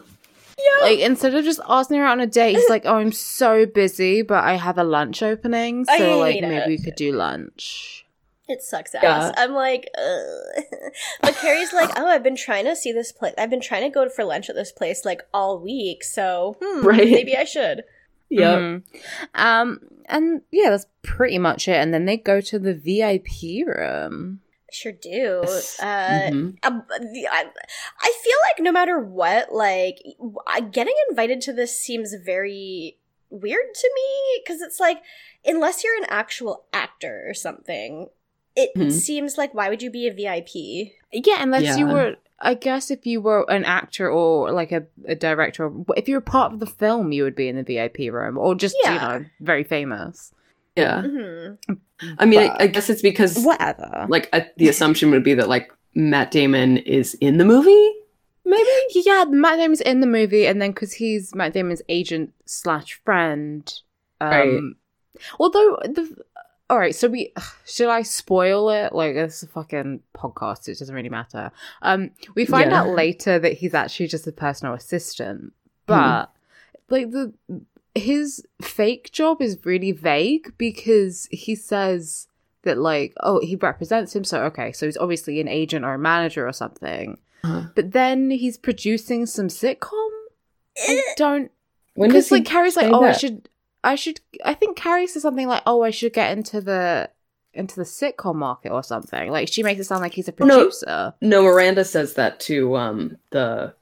[0.80, 3.66] Like instead of just asking her out on a date, he's like, "Oh, I'm so
[3.66, 6.66] busy, but I have a lunch opening, so like maybe it.
[6.66, 8.06] we could do lunch."
[8.48, 9.02] It sucks ass.
[9.02, 9.32] Yeah.
[9.36, 10.64] I'm like, Ugh.
[11.22, 13.32] but Carrie's like, oh, I've been trying to see this place.
[13.38, 16.04] I've been trying to go for lunch at this place like all week.
[16.04, 17.10] So hmm, Right.
[17.10, 17.84] maybe I should.
[18.30, 18.58] Yep.
[18.58, 18.82] Mhm.
[19.34, 21.76] Um, and yeah, that's pretty much it.
[21.76, 24.40] And then they go to the VIP room.
[24.70, 25.42] Sure do.
[25.78, 26.56] Uh, Mhm.
[26.64, 27.46] um, I,
[28.00, 30.02] I feel like no matter what, like
[30.72, 32.98] getting invited to this seems very
[33.30, 34.98] weird to me because it's like
[35.44, 38.08] unless you're an actual actor or something,
[38.56, 38.92] it Mhm.
[38.92, 40.92] seems like why would you be a VIP?
[41.12, 45.14] Yeah, unless you were, I guess, if you were an actor or like a, a
[45.14, 48.36] director, if you were part of the film, you would be in the VIP room,
[48.38, 50.32] or just you know, very famous.
[50.76, 51.02] Yeah.
[51.02, 51.74] hmm
[52.18, 54.06] I mean, I, I guess it's because Whatever.
[54.08, 57.90] like I, the assumption would be that like Matt Damon is in the movie.
[58.44, 58.68] Maybe.
[58.94, 63.72] Yeah, Matt Damon's in the movie, and then because he's Matt Damon's agent slash friend.
[64.20, 64.60] Um, Right.
[65.38, 66.16] Although the.
[66.74, 67.32] All right, so we
[67.64, 68.92] should I spoil it?
[68.92, 71.52] Like it's a fucking podcast; it doesn't really matter.
[71.82, 72.80] Um, we find Yeah.
[72.80, 75.52] out later that he's actually just a personal assistant,
[75.86, 76.32] but
[76.90, 77.32] like the
[77.94, 82.26] his fake job is really vague because he says
[82.62, 85.98] that like oh he represents him, so okay, so he's obviously an agent or a
[85.98, 87.18] manager or something.
[87.44, 87.68] Uh-huh.
[87.76, 90.10] But then he's producing some sitcom.
[90.88, 91.52] I don't
[91.94, 93.48] When because does like Carrie's like, oh, I should,
[93.84, 94.20] I should.
[94.44, 97.10] I think Carrie says something like, oh, I should get into the
[97.52, 99.30] into the sitcom market or something.
[99.30, 100.56] Like she makes it sound like he's a No.
[100.64, 101.14] producer.
[101.20, 103.74] No, Miranda says that to um the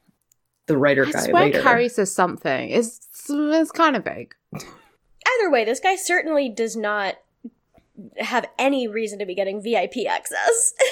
[0.66, 1.62] the writer I guy swear later.
[1.62, 2.70] Carrie says something.
[2.70, 4.34] It's it's kind of vague.
[4.54, 7.14] Either way, this guy certainly does not
[8.18, 10.74] have any reason to be getting VIP access.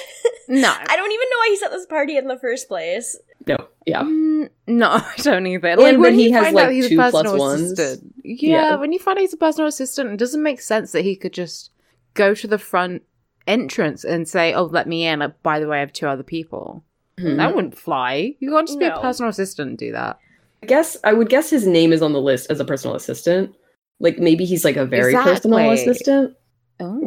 [0.47, 3.17] No, I don't even know why he's at this party in the first place.
[3.47, 4.01] No, yeah.
[4.03, 5.67] Mm, no, I don't either.
[5.69, 7.71] And Like when then he has, like, two a plus ones.
[7.71, 8.75] assistant, yeah, Yeah.
[8.75, 11.33] When you find out he's a personal assistant, it doesn't make sense that he could
[11.33, 11.71] just
[12.13, 13.03] go to the front
[13.47, 16.23] entrance and say, "Oh, let me in." Like, by the way, I have two other
[16.23, 16.83] people.
[17.19, 17.37] Mhm.
[17.37, 18.35] That wouldn't fly.
[18.39, 20.17] You can't just be a personal assistant and do that.
[20.63, 23.53] I guess I would guess his name is on the list as a personal assistant.
[23.99, 26.35] Like maybe he's like a very personal assistant.
[26.79, 26.99] Oh.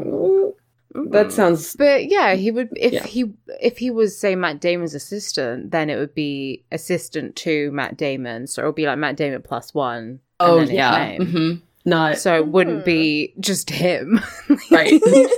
[0.94, 3.04] Mm, That sounds But yeah, he would if Yeah.
[3.04, 3.24] he
[3.60, 8.46] if he was say Matt Damon's assistant, then it would be assistant to Matt Damon.
[8.46, 9.98] So it would be like Matt Damon plus one.
[10.04, 11.06] and Oh then his yeah.
[11.06, 11.26] name.
[11.26, 11.52] hmm
[11.84, 14.20] Not So it wouldn't be just him.
[14.70, 14.92] right.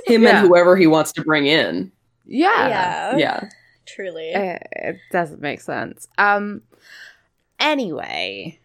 [0.07, 0.41] Him Yeah.
[0.41, 1.91] and whoever he wants to bring in.
[2.27, 2.69] yeah.
[2.69, 3.49] yeah, Yeah.
[3.87, 4.35] truly.
[4.35, 6.07] Uh, it doesn't make sense.
[6.19, 6.63] Um
[7.59, 8.59] anyway,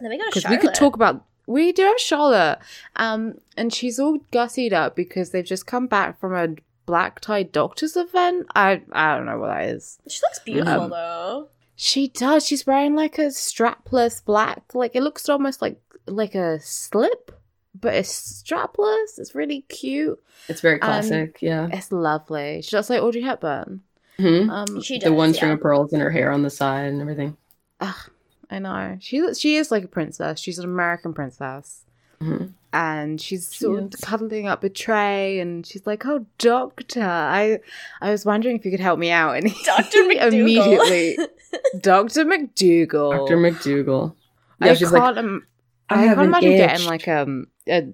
[0.00, 0.60] then we go to Charlotte.
[0.60, 2.58] we could talk about we do have Charlotte.
[2.96, 6.54] Um and she's all gussied up because they've just come back from a
[6.86, 8.46] black tie doctors event.
[8.54, 9.98] I I don't know what that is.
[10.08, 11.48] She looks beautiful Um, though.
[11.74, 12.46] She does.
[12.46, 17.30] She's wearing like a strapless black, like it looks almost like like a slip,
[17.78, 19.18] but it's strapless.
[19.18, 20.18] It's really cute.
[20.48, 21.38] It's very Um, classic.
[21.40, 21.68] yeah.
[21.72, 22.62] It's lovely.
[22.62, 23.82] She looks like Audrey Hepburn.
[24.18, 24.50] Mhm.
[24.50, 25.08] Um, She does.
[25.10, 25.54] The one string yeah.
[25.56, 27.36] of pearls in her hair on the side and everything.
[27.80, 28.10] ugh,
[28.50, 28.96] I know.
[29.00, 30.40] She she is like a princess.
[30.40, 31.84] She's an American princess,
[32.22, 32.52] Mhm.
[32.72, 37.60] and she's She sort of cuddling up a Trey, and she's like, "Oh, doctor, I
[38.00, 39.98] I was wondering if you could help me out." And he Dr.
[40.08, 40.32] MacDougal.
[40.32, 41.18] immediately,
[41.80, 43.12] Doctor MacDougal.
[43.28, 43.36] Dr.
[43.36, 44.14] MacDougal.
[44.60, 45.02] I she's can't.
[45.16, 45.46] like, im-
[45.90, 46.58] I I, can't imagine itch.
[46.58, 47.86] getting like um a,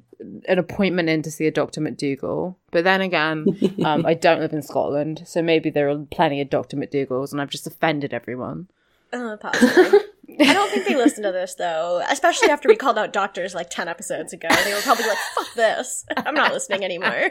[0.49, 2.55] an appointment in to see a Doctor MacDougal.
[2.71, 3.45] But then again,
[3.85, 7.41] um, I don't live in Scotland, so maybe there are plenty of Doctor MacDougals, and
[7.41, 8.69] I've just offended everyone.
[9.13, 9.99] Uh, possibly.
[10.41, 13.71] I don't think they listen to this though, especially after we called out doctors like
[13.71, 14.49] ten episodes ago.
[14.65, 16.05] They were probably like, "Fuck this!
[16.17, 17.31] I'm not listening anymore."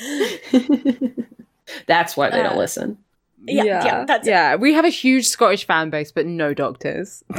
[1.86, 2.98] That's why they don't Uh, listen.
[3.46, 4.56] Yeah, yeah, that's yeah.
[4.56, 7.24] We have a huge Scottish fan base, but no doctors.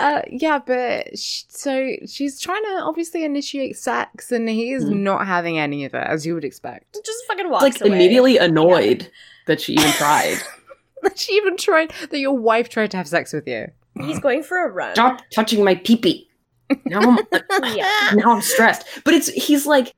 [0.00, 4.98] uh, yeah, but sh- so she's trying to obviously initiate sex, and he is Mhm.
[5.00, 6.98] not having any of it, as you would expect.
[7.04, 7.90] Just fucking walks like away.
[7.92, 9.10] immediately annoyed
[9.46, 10.38] that she even tried.
[11.14, 13.68] she even tried that your wife tried to have sex with you.
[14.00, 14.94] He's going for a run.
[14.94, 16.26] Stop touching my peepee.
[16.84, 17.18] Now I'm
[17.76, 18.10] Yeah.
[18.14, 18.86] now I'm stressed.
[19.04, 19.94] But it's he's like,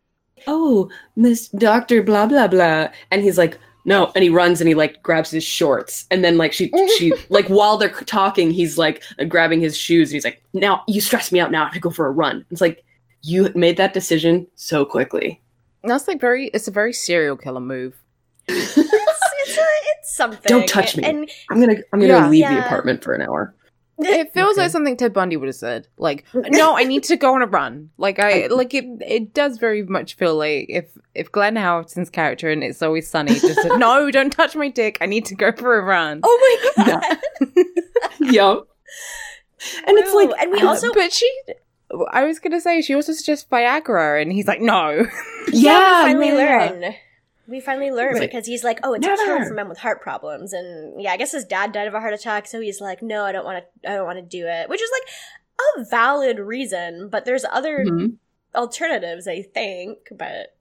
[0.46, 4.74] oh, Miss Doctor, blah blah blah, and he's like, no, and he runs and he
[4.74, 9.02] like grabs his shorts, and then like she she like while they're talking, he's like
[9.18, 11.50] uh, grabbing his shoes, and he's like, now you stress me out.
[11.50, 12.44] Now I have to go for a run.
[12.50, 12.84] It's like
[13.22, 15.40] you made that decision so quickly.
[15.82, 16.48] That's like very.
[16.48, 17.96] It's a very serial killer move.
[19.48, 19.62] It's, it's, a,
[19.98, 20.40] it's something.
[20.46, 21.04] Don't touch me.
[21.04, 22.28] And I'm gonna I'm gonna Yeah.
[22.28, 23.54] leave the apartment for an hour.
[24.00, 24.62] It feels Okay.
[24.62, 25.88] like something Ted Bundy would have said.
[25.98, 27.90] Like, no, I need to go on a run.
[27.98, 28.84] Like, I like it.
[29.00, 33.32] It does very much feel like if if Glenn Howerton's character and It's Always Sunny
[33.32, 34.98] just said, "No, don't touch my dick.
[35.00, 37.18] I need to go for a run." oh my god!
[38.20, 38.58] Yep.
[39.88, 41.28] And it's like and we also but she.
[42.12, 45.06] I was gonna say she also suggests Viagra, and he's like, "No."
[45.52, 46.34] yeah, we finally yeah,
[46.64, 46.70] yeah.
[46.70, 46.94] learn.
[47.48, 50.52] We finally learn because he's like, "Oh, it's a cure for men with heart problems,"
[50.52, 53.24] and yeah, I guess his dad died of a heart attack, so he's like, "No,
[53.24, 53.90] I don't want to.
[53.90, 55.08] I don't want to do it." Which is like,
[55.78, 58.16] a valid reason, but there's other Mhm.
[58.54, 59.98] alternatives, I think.
[60.12, 60.54] But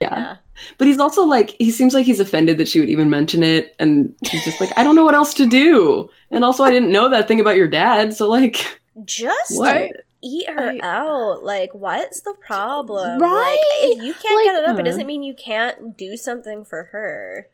[0.00, 0.18] Yeah.
[0.18, 0.36] yeah,
[0.76, 3.74] But he's also like, he seems like he's offended that she would even mention it.
[3.78, 6.10] And he's just like, I don't know what else to do.
[6.30, 8.12] And also, I didn't know that thing about your dad.
[8.14, 9.92] So, like, just what?
[10.24, 11.44] Eat her I- out.
[11.44, 13.20] Like, what's the problem?
[13.20, 13.58] Right?
[13.82, 16.64] Like, if you can't Like, get it up, it doesn't mean you can't do something
[16.64, 17.48] for her.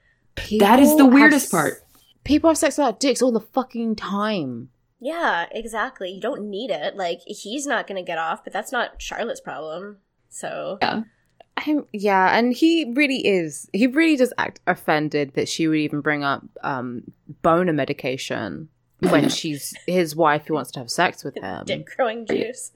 [0.60, 1.74] That is the People have weirdest s- part.
[2.24, 4.70] People have sex without dicks all the fucking time.
[5.00, 6.10] Yeah, exactly.
[6.10, 6.96] You don't need it.
[6.96, 9.98] Like, he's not gonna get off, but that's not Charlotte's problem.
[10.28, 13.68] So I'm, yeah, and he really is.
[13.72, 17.02] He really does act offended that she would even bring up um,
[17.42, 18.68] boner medication
[19.00, 21.64] when she's his wife who wants to have sex with him.
[21.66, 22.70] dick growing juice.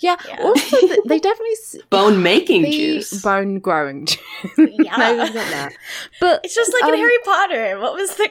[0.00, 0.16] Yeah.
[0.28, 0.42] Yeah.
[0.42, 0.76] Also,
[1.06, 1.54] they definitely
[1.90, 3.22] Bone making juice.
[3.22, 4.06] bone growing.
[4.06, 4.18] juice.
[4.58, 4.96] Yeah.
[4.96, 5.72] no, not that.
[6.20, 7.78] But It's just like in Um, Harry Potter.
[7.80, 8.24] What was the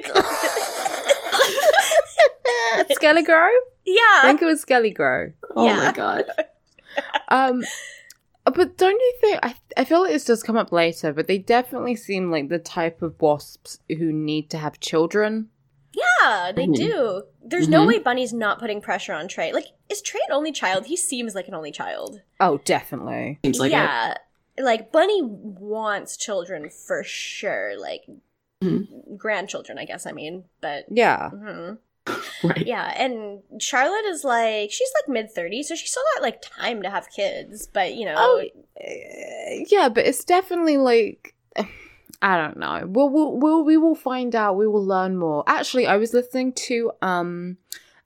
[2.92, 3.24] Skele-Gro.
[3.24, 3.50] Grow?
[3.86, 4.00] Yeah.
[4.02, 5.32] I think it was Skele-Gro.
[5.56, 5.76] oh yeah.
[5.78, 6.26] my God.
[7.30, 7.64] Um,
[8.46, 9.40] but don't you think?
[9.42, 12.60] I I feel like this does come up later, but they definitely seem like the
[12.60, 15.50] type of wasps who need to have children.
[15.94, 16.76] Yeah, they Mhm.
[16.76, 17.24] do.
[17.44, 17.88] There's no Mhm.
[17.88, 19.52] way Bunny's not putting pressure on Trey.
[19.54, 20.88] Like, is Trey an only child?
[20.88, 22.22] He seems like an only child.
[22.40, 23.40] Oh, definitely.
[23.46, 23.76] Seems like it.
[23.76, 24.18] yeah.
[24.58, 28.06] Like Bunny wants children for sure, like
[28.64, 29.18] Mhm.
[29.18, 30.06] grandchildren, I guess.
[30.06, 31.30] I mean, but Yeah.
[31.34, 31.78] mhm.
[32.44, 32.66] Right.
[32.68, 32.94] yeah.
[32.98, 36.90] And Charlotte is like she's like mid thirties, so she's still got like time to
[36.90, 37.68] have kids.
[37.68, 38.44] But you know, Oh,
[38.80, 41.34] Uh, yeah, but it's definitely like
[42.24, 42.84] I don't know.
[42.88, 44.56] We'll, we'll, we'll we will find out.
[44.56, 45.44] We will learn more.
[45.46, 47.58] Actually, I was listening to um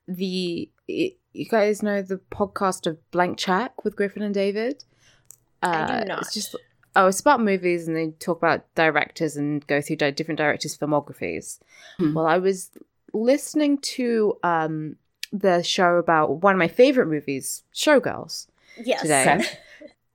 [0.08, 4.82] the you guys know the podcast of Blank Check with Griffin and David.
[5.62, 6.22] I do not.
[6.22, 6.56] It's just
[6.96, 10.76] oh, it's about movies and they talk about directors and go through di- different directors'
[10.76, 11.60] filmographies.
[11.98, 12.14] Hmm.
[12.14, 12.72] Well, I was
[13.12, 14.96] listening to um
[15.32, 18.48] the show about one of my favorite movies, Showgirls
[18.82, 19.02] yes.
[19.02, 19.44] today.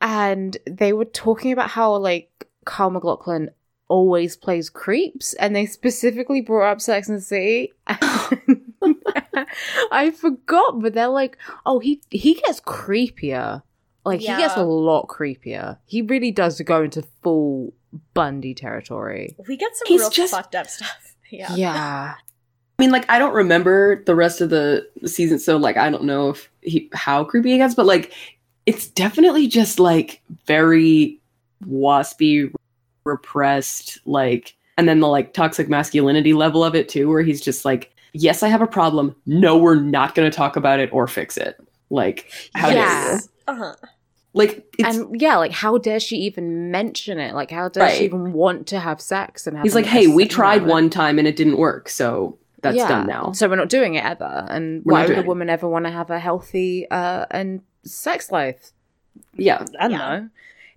[0.05, 3.51] And they were talking about how like Kyle MacLachlan
[3.93, 7.71] always plays creeps, and they specifically brought up Sex and the City.
[9.91, 13.62] I forgot, but they're like, oh, he he gets creepier.
[14.06, 15.77] Like he gets a lot creepier.
[15.86, 17.73] He really does go into full
[18.13, 19.36] Bundy territory.
[19.47, 21.10] We get some He's real just- fucked up stuff.
[21.29, 21.56] Yeah.
[21.56, 22.13] Yeah.
[22.15, 26.03] I mean, like, I don't remember the rest of the season, so like, I don't
[26.03, 28.13] know if he how creepy he gets, but like,
[28.67, 31.19] it's definitely just like very
[31.67, 32.53] waspy,
[33.05, 37.65] repressed, like, and then the like toxic masculinity level of it too, where he's just
[37.65, 39.15] like, "Yes, I have a problem.
[39.25, 41.55] No, we're not going to talk about it or fix it."
[41.89, 43.13] Like, how dare Yeah.
[43.15, 43.19] you?
[43.47, 43.75] Uh huh.
[44.35, 47.35] Like, it's and yeah, like how dare she even mention it?
[47.35, 47.97] Like how does Right.
[47.97, 50.89] she even want to have sex and have he's an- like, "Hey, we tried one
[50.89, 52.87] time and it didn't work, so that's Yeah.
[52.87, 54.47] done now." So we're not doing it ever.
[54.49, 55.27] And We're why not would a doing it.
[55.27, 58.71] woman ever want to have a healthy uh and sex life?
[59.35, 59.97] yeah, I don't Yeah.
[60.19, 60.29] know.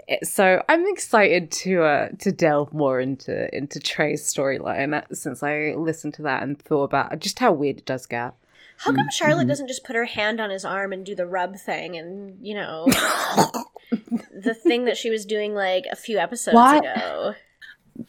[0.08, 5.42] It- So I'm excited to uh to delve more into into Trey's storyline uh, since
[5.42, 8.34] I listened to that and thought about just how weird it does get.
[8.78, 9.48] How come Charlotte Mhm.
[9.48, 12.54] doesn't just put her hand on his arm and do the rub thing and, you
[12.54, 12.84] know,
[13.90, 17.34] the thing that she was doing like a few episodes Why- ago?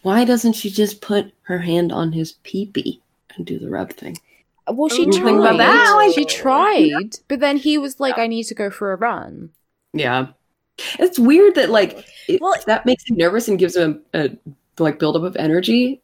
[0.02, 3.02] why doesn't she just put her hand on his pee-pee
[3.36, 4.18] and do the rub thing?
[4.70, 5.12] Well, she Ooh.
[5.14, 5.24] tried.
[5.24, 6.12] Think about that.
[6.14, 9.52] She tried, but then he was like, "I need to go for a run."
[9.94, 10.28] Yeah.
[11.00, 14.38] It's weird that like if Well- that makes him nervous and gives him a, a
[14.80, 16.02] like buildup of energy.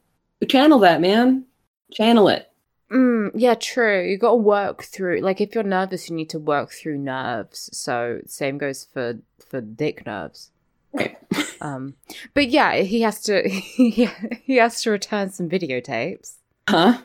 [0.47, 1.45] Channel that, man.
[1.91, 2.49] Channel it.
[2.91, 4.03] Mm, yeah, true.
[4.03, 5.21] You got to work through.
[5.21, 7.69] Like, if you're nervous, you need to work through nerves.
[7.71, 10.51] So, same goes for for dick nerves.
[10.93, 11.17] Right.
[11.61, 11.95] Um,
[12.33, 13.47] but yeah, he has to.
[13.49, 14.09] He,
[14.43, 16.33] he has to return some videotapes,
[16.67, 16.99] Huh?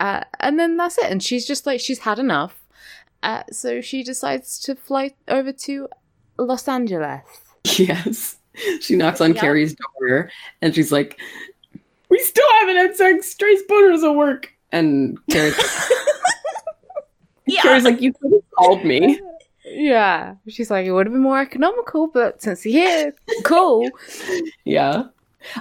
[0.00, 1.04] uh, and then that's it.
[1.10, 2.64] And she's just like she's had enough.
[3.22, 5.88] Uh, so she decides to fly over to
[6.44, 7.22] Los Angeles.
[7.78, 8.36] Yes.
[8.80, 9.40] She knocks on Yeah.
[9.40, 10.30] Carrie's door
[10.62, 11.18] and she's like,
[12.08, 13.34] We still haven't had sex.
[13.34, 14.52] Trey's Boner doesn't work.
[14.72, 15.54] And Carrie's,
[17.46, 17.62] Yeah.
[17.62, 19.20] Carrie's like, You could have called me.
[19.72, 23.88] Yeah, she's like it would have been more economical, but since you're here, cool.
[24.64, 25.04] Yeah.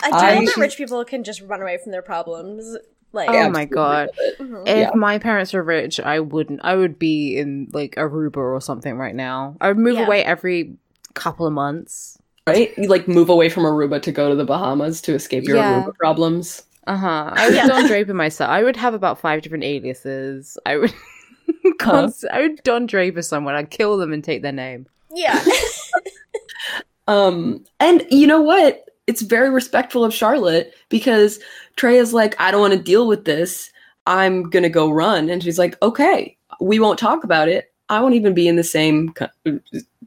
[0.02, 2.75] I do I- love that rich people can just run away from their problems.
[3.12, 4.08] Like, Oh my God.
[4.08, 4.40] love it.
[4.40, 4.68] mhm.
[4.68, 4.92] If Yeah.
[4.96, 6.60] my parents were rich, I wouldn't.
[6.64, 9.56] I would be in like Aruba or something right now.
[9.62, 10.06] I would move Yeah.
[10.06, 10.76] away every
[11.16, 12.18] couple of months.
[12.48, 12.72] Right?
[12.78, 15.84] You like move away from Aruba to go to the Bahamas to escape your Yeah.
[15.84, 16.64] Aruba problems.
[16.88, 17.32] Uh huh.
[17.34, 17.68] I would Yeah.
[17.68, 18.50] Don Draper myself.
[18.50, 20.58] I would have about five different aliases.
[20.66, 20.94] I would.
[21.80, 23.56] const- I would Don Draper someone.
[23.56, 24.86] I'd kill them and take their name.
[25.14, 25.44] yeah.
[27.08, 28.86] Um, and you know what?
[29.10, 31.40] It's very respectful of Charlotte because
[31.76, 33.72] Trey is like, I don't want to deal with this.
[34.06, 35.30] I'm gonna go run.
[35.30, 37.74] And she's like, Okay, we won't talk about it.
[37.90, 39.14] I won't even be in the same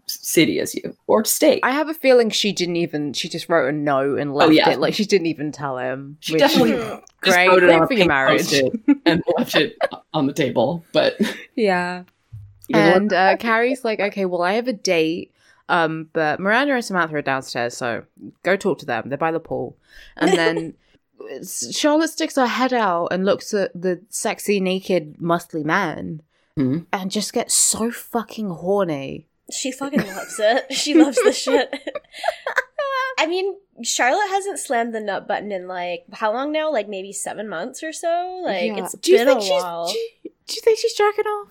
[0.06, 1.60] city as you or state.
[1.62, 3.12] I have a feeling she didn't even.
[3.12, 4.70] She just wrote a note and left yeah.
[4.70, 4.78] it.
[4.78, 6.16] Like she didn't even tell him.
[6.20, 6.72] She definitely
[7.20, 8.52] great, wrote it great on for your marriage.
[9.04, 9.76] And left it
[10.14, 10.84] on the table.
[10.92, 11.16] But
[11.56, 12.04] Yeah.
[12.68, 12.96] you know what?
[12.96, 15.32] And uh, Carrie's like, okay, well, I have a date.
[15.72, 18.04] Um, but Miranda and Samantha are downstairs, so
[18.42, 19.08] go talk to them.
[19.08, 19.76] They're by the pool.
[20.16, 20.74] And then
[21.72, 26.22] Charlotte sticks her head out and looks at the sexy, naked, muscly man
[26.58, 26.86] Mhm.
[26.92, 29.26] and just gets so fucking horny.
[29.50, 30.72] She fucking loves it.
[30.72, 31.72] She loves the shit.
[33.18, 36.70] I mean, Charlotte hasn't slammed the nut button in like how long now?
[36.72, 38.40] Like maybe seven months or so.
[38.44, 38.84] Like Yeah.
[38.84, 39.86] it's do you been think a she's, while.
[39.88, 40.10] Do you,
[40.46, 41.48] do you think she's jacking off?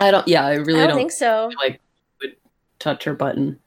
[0.00, 0.28] I don't.
[0.28, 1.50] Yeah, I really I don't, don't, think so.
[1.58, 1.80] like would
[2.78, 3.58] touch her button.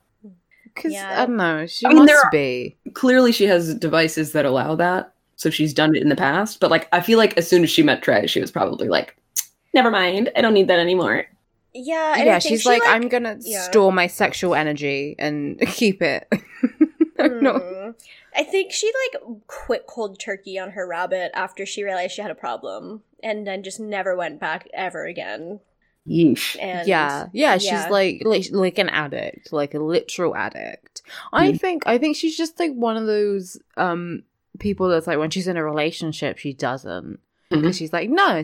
[0.74, 1.22] Because Yeah.
[1.22, 1.66] I don't know.
[1.66, 2.78] She I mean, must there are- be.
[2.93, 6.59] Clearly, she has devices that allow that, so she's done it in the past.
[6.59, 9.16] But like, I feel like as soon as she met Trey, she was probably like,
[9.74, 11.26] "Never mind, I don't need that anymore."
[11.74, 13.62] Yeah, I yeah, she's she, like, I'm gonna yeah.
[13.62, 16.28] store my sexual energy and keep it.
[17.20, 17.53] no.
[17.59, 17.95] Mm.
[18.36, 22.32] I think she like quit cold turkey on her rabbit after she realized she had
[22.32, 25.59] a problem, and then just never went back ever again.
[26.08, 26.58] Yeesh.
[26.60, 27.88] And yeah, yeah, she's yeah.
[27.89, 31.02] like, like like an addict, like a literal addict.
[31.32, 31.60] I Mhm.
[31.60, 34.24] think I think she's just like one of those um
[34.60, 37.20] people that's like when she's in a relationship, she doesn't.
[37.52, 37.64] Mhm.
[37.64, 38.41] 'Cause She's like, no,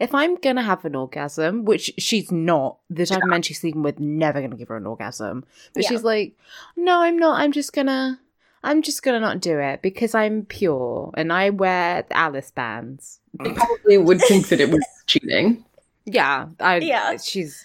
[0.00, 3.82] if I'm gonna have an orgasm, which she's not, the type of man she's sleeping
[3.82, 5.44] with never gonna give her an orgasm.
[5.74, 5.88] But Yeah.
[5.90, 6.34] she's like,
[6.76, 7.40] no, I'm not.
[7.40, 8.20] I'm just gonna,
[8.62, 13.18] I'm just gonna not do it because I'm pure and I wear Alice bands.
[13.40, 15.64] I probably would think that it was cheating.
[16.06, 16.76] Yeah, I.
[16.78, 17.16] Yeah.
[17.18, 17.64] she's,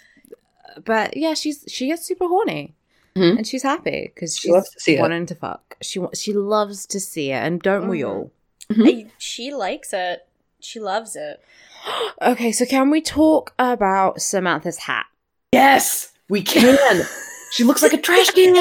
[0.83, 2.73] but yeah, she's she gets super horny,
[3.15, 3.37] Mhm.
[3.37, 4.99] and she's happy because She she's loves to see it.
[4.99, 5.77] wanting to fuck.
[5.81, 8.07] She wa- she loves to see it, and don't we Mhm.
[8.09, 8.31] all?
[8.71, 10.27] I, she likes it.
[10.59, 11.41] She loves it.
[12.21, 15.07] Okay, so can we talk about Samantha's hat?
[15.51, 16.77] Yes, we can.
[17.51, 18.55] she looks like a trash can.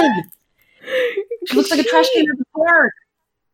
[1.46, 2.92] She looks like a trash can at the park.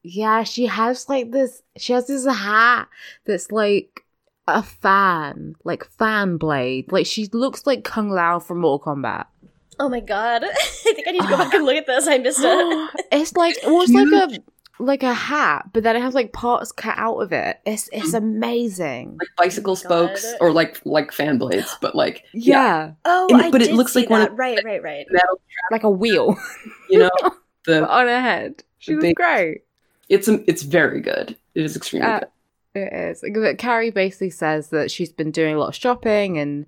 [0.04, 1.62] Yeah, she has like this.
[1.76, 2.88] She has this hat
[3.24, 4.04] that's like
[4.48, 6.92] a fan, like fan blade.
[6.92, 9.26] Like she looks like Kung Lao from Mortal Kombat.
[9.78, 10.44] Oh my god!
[10.44, 10.54] I
[10.94, 12.06] think I need to go back and look at this.
[12.06, 12.90] I missed it.
[13.12, 14.42] it's like well, it's like a
[14.78, 17.58] like a hat, but then it has like parts cut out of it.
[17.66, 19.16] It's it's amazing.
[19.18, 20.16] Like bicycle Oh my God.
[20.18, 23.92] spokes or like like fan blades, but like Yeah, Oh, And- I but it looks
[23.94, 25.06] see like one of- right, right, right.
[25.10, 25.40] metal.
[25.70, 26.36] like a wheel
[26.90, 27.10] You know,
[27.66, 28.62] the on her head.
[28.78, 29.62] She was great.
[30.08, 31.36] it's it's very good.
[31.54, 32.28] It is extremely Uh, good.
[32.76, 33.24] It is.
[33.34, 36.66] But Carrie basically says that she's been doing a lot of shopping and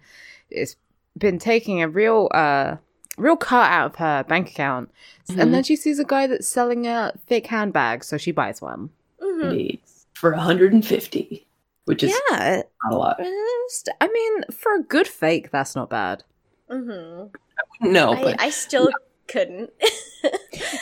[0.51, 0.77] it's
[1.17, 2.77] been taking a real uh
[3.17, 4.91] real cut out of her bank account.
[5.29, 5.41] Mhm.
[5.43, 8.91] And then she sees a guy that's selling a fake handbag, so she buys one.
[9.21, 9.81] hmm Indeed.
[10.15, 11.47] For 150,
[11.85, 12.63] which is yeah.
[12.85, 13.21] not a lot.
[13.21, 16.25] it's- I mean, for a good fake, that's not bad.
[16.71, 17.93] Mm-hmm.
[17.93, 18.91] No, I, but I still
[19.29, 19.71] couldn't.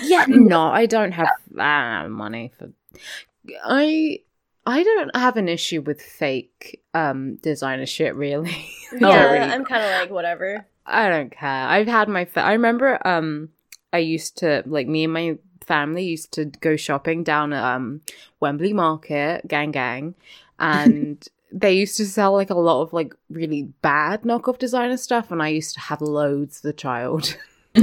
[0.02, 2.70] Yeah, no, I don't have uh, money for.
[3.64, 4.20] I
[4.66, 8.14] I don't have an issue with fake um designer shit.
[8.14, 8.66] Really,
[9.00, 9.52] yeah, really.
[9.52, 10.66] I'm kind of like whatever.
[10.84, 11.48] I don't care.
[11.68, 12.24] I've had my.
[12.24, 12.98] Fa- I remember.
[13.06, 13.50] Um,
[13.92, 18.00] I used to like me and my family used to go shopping down at um
[18.40, 20.14] Wembley Market, gang gang,
[20.58, 25.30] and they used to sell like a lot of like really bad knockoff designer stuff,
[25.30, 27.36] and I used to have loads as a child.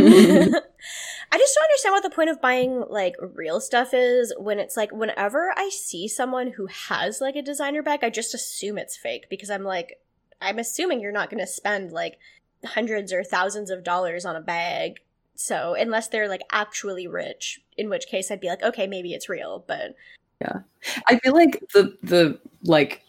[1.32, 4.78] I just don't understand what the point of buying like real stuff is when it's
[4.78, 8.98] like whenever I see someone who has like a designer bag, I just assume it's
[8.98, 10.00] fake because I'm like,
[10.42, 12.20] I'm assuming you're not going to spend like
[12.66, 15.00] hundreds or thousands of dollars on a bag.
[15.36, 19.30] So unless they're like actually rich, in which case I'd be like, okay, maybe it's
[19.30, 19.96] real, but
[20.42, 20.60] yeah,
[21.08, 23.02] I feel like the the like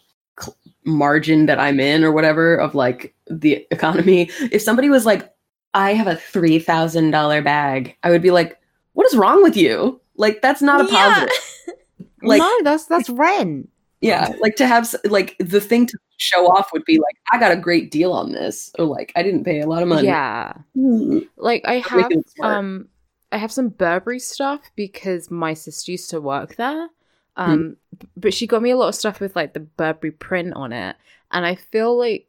[0.85, 4.29] margin that I'm in or whatever of like the economy.
[4.51, 5.34] If somebody was like,
[5.75, 8.57] "I have a three thousand dollar bag," I would be like,
[8.93, 10.01] "What is wrong with you?
[10.17, 10.99] Like that's not a Yeah.
[10.99, 11.29] positive."
[12.23, 13.69] Like no, that's that's rent.
[14.01, 17.51] yeah, like to have like the thing to show off would be like, "I got
[17.51, 20.53] a great deal on this," or like, "I didn't pay a lot of money." Yeah,
[20.73, 21.19] Hmm.
[21.37, 22.57] like I have makes it smart.
[22.57, 22.87] um
[23.31, 26.89] I have some Burberry stuff because my sister used to work there.
[27.37, 30.53] Um b- but she got me a lot of stuff with like the Burberry print
[30.55, 30.95] on it
[31.31, 32.27] and I feel like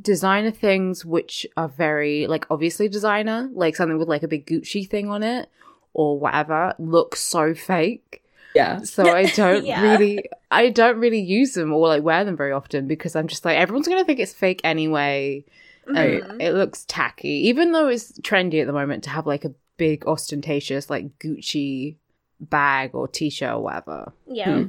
[0.00, 4.88] designer things which are very like obviously designer, like something with like a big Gucci
[4.88, 5.48] thing on it
[5.94, 8.22] or whatever, look so fake.
[8.54, 9.82] Yeah, So I don't Yeah.
[9.82, 13.44] really I don't really use them or like wear them very often because I'm just
[13.44, 15.44] like everyone's going to think it's fake anyway
[15.86, 16.22] Right.
[16.22, 16.42] Mhm.
[16.42, 20.04] it looks tacky even though it's trendy at the moment to have like a big
[20.06, 21.96] ostentatious like gucci
[22.40, 24.68] bag or t-shirt or whatever yeah, Hmm.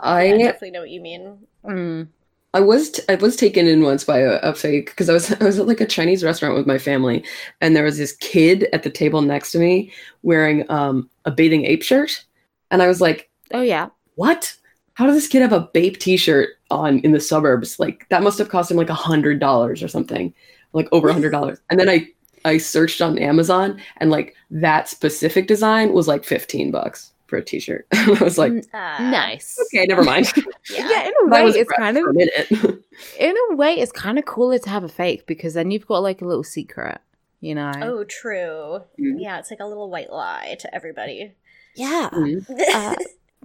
[0.00, 1.38] I I definitely know what you mean.
[1.64, 2.08] mm.
[2.56, 5.30] I was t- I was taken in once by a, a fake because I was
[5.40, 7.22] I was at like a Chinese restaurant with my family,
[7.60, 9.92] and there was this kid at the table next to me
[10.22, 12.24] wearing um, a bathing ape shirt,
[12.70, 13.90] and I was like, Oh yeah.
[14.14, 14.56] "What?
[14.94, 17.78] How does this kid have a Bape T-shirt on in the suburbs?
[17.78, 20.32] Like that must have cost him like a hundred dollars or something,
[20.72, 22.08] like over a hundred dollars." And then I
[22.46, 27.42] I searched on Amazon, and like that specific design was like fifteen bucks for a
[27.44, 27.86] T-shirt.
[27.92, 29.58] I was like, Uh, nice.
[29.66, 30.32] "Okay, never mind."
[30.70, 30.88] Yeah.
[30.88, 32.78] Yeah, in a way, was it's kind of a
[33.18, 35.98] in a way it's kind of cooler to have a fake because then you've got
[36.02, 37.00] like a little secret,
[37.40, 37.72] you know.
[37.82, 38.82] Oh, true.
[39.00, 39.16] Mhm.
[39.18, 41.34] Yeah, it's like a little white lie to everybody.
[41.74, 42.08] yeah.
[42.12, 42.44] Mhm.
[42.74, 42.94] uh,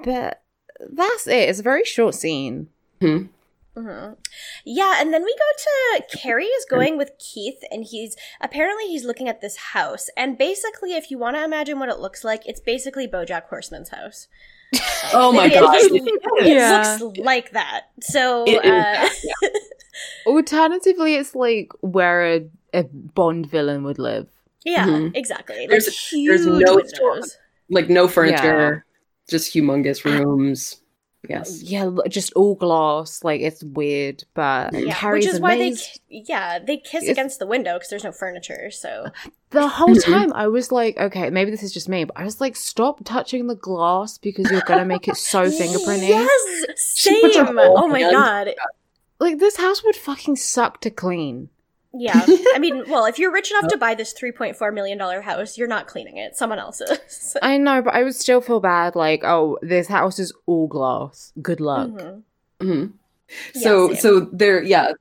[0.03, 0.41] but
[0.79, 1.49] that's it.
[1.49, 2.69] It's a very short scene.
[3.01, 3.29] Mhm.
[3.75, 4.17] Mhm.
[4.65, 9.05] Yeah, and then we go to Carrie is going with Keith, and he's apparently he's
[9.05, 12.45] looking at this house, and basically, if you want to imagine what it looks like,
[12.45, 14.27] it's basically BoJack Horseman's house.
[15.13, 15.75] Oh my It- god!
[15.81, 16.97] It Yeah.
[17.01, 17.87] looks like that.
[18.01, 19.47] So, It is uh,
[20.25, 24.27] Alternatively, it's like where a, a Bond villain would live.
[24.63, 25.15] yeah, Mhm.
[25.15, 25.65] exactly.
[25.67, 27.37] There's- like huge there's no windows.
[27.69, 28.85] like no furniture,
[29.29, 30.80] just humongous rooms.
[31.29, 31.61] Yes.
[31.61, 33.23] Yeah, just all glass.
[33.23, 35.75] Like it's weird, but Yeah, Carrie's which is why they,
[36.09, 38.71] yeah, they kiss It's- against the window because there's no furniture.
[38.71, 39.07] So,
[39.51, 42.41] The whole time I was like, okay, maybe this is just me, but I was
[42.41, 46.09] like, stop touching the glass because you're gonna make it so fingerprinty.
[46.09, 47.57] Yes, same.
[47.59, 48.49] Oh my god.
[49.19, 51.49] Like this house would fucking suck to clean.
[51.93, 55.57] Yeah, I mean, well, if you're rich enough to buy this 3.4 million dollar house,
[55.57, 56.37] you're not cleaning it.
[56.37, 57.35] Someone else is.
[57.41, 58.95] I know, but I would still feel bad.
[58.95, 61.33] Like, oh, this house is all glass.
[61.41, 61.89] Good luck.
[61.89, 62.21] Mhm.
[62.61, 62.85] hmm
[63.55, 63.95] Yeah, So same.
[63.97, 64.93] so they're yeah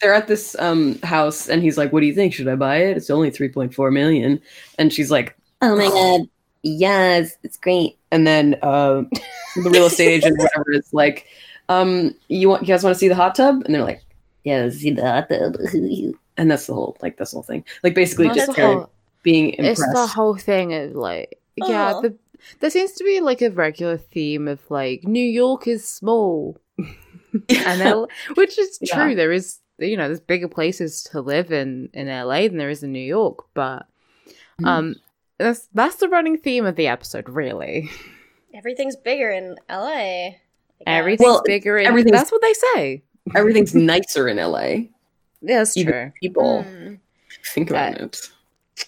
[0.00, 2.32] they're at this um house and he's like, "What do you think?
[2.32, 2.96] Should I buy it?
[2.96, 4.40] It's only three point four million.
[4.78, 6.28] And she's like, "Oh my god,
[6.62, 9.02] yes, it's great." And then uh,
[9.56, 11.26] the real estate agent, whatever, is like,
[11.68, 14.00] "Um, you want you guys want to see the hot tub?" And they're like,
[14.44, 15.56] "Yeah, let's see the hot tub."
[16.38, 17.64] and that's the whole like this whole thing.
[17.84, 18.90] Like basically That's just the Carrie whole-
[19.22, 22.16] being it's the whole thing of like, yeah, the,
[22.60, 27.82] there seems to be like a regular theme of like New York is small, and
[27.82, 28.94] L- which is Yeah.
[29.04, 29.14] true.
[29.14, 32.82] There is, you know, there's bigger places to live in in LA than there is
[32.82, 33.86] in New York, but
[34.60, 34.66] Mhm.
[34.66, 34.94] um,
[35.38, 37.90] that's that's the running theme of the episode, really.
[38.54, 40.36] Everything's bigger in LA.
[40.86, 41.76] Everything's Well, bigger.
[41.76, 43.02] In, everything's- that's what they say.
[43.34, 44.88] Everything's nicer in LA.
[45.42, 46.12] Yeah, that's true.
[46.20, 46.98] people Mm.
[47.54, 48.30] think about But- it.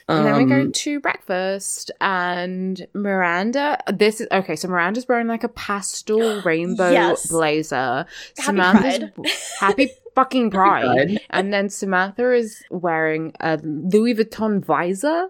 [0.08, 3.76] And then we go Um, to breakfast, and Miranda.
[3.92, 4.54] This is okay.
[4.54, 7.26] So Miranda's wearing like a pastel rainbow Yes.
[7.26, 8.06] blazer.
[8.38, 9.10] Happy Samantha's
[9.58, 10.84] happy fucking pride.
[10.84, 11.20] Pride.
[11.30, 15.26] And then Samantha is wearing a Louis Vuitton visor,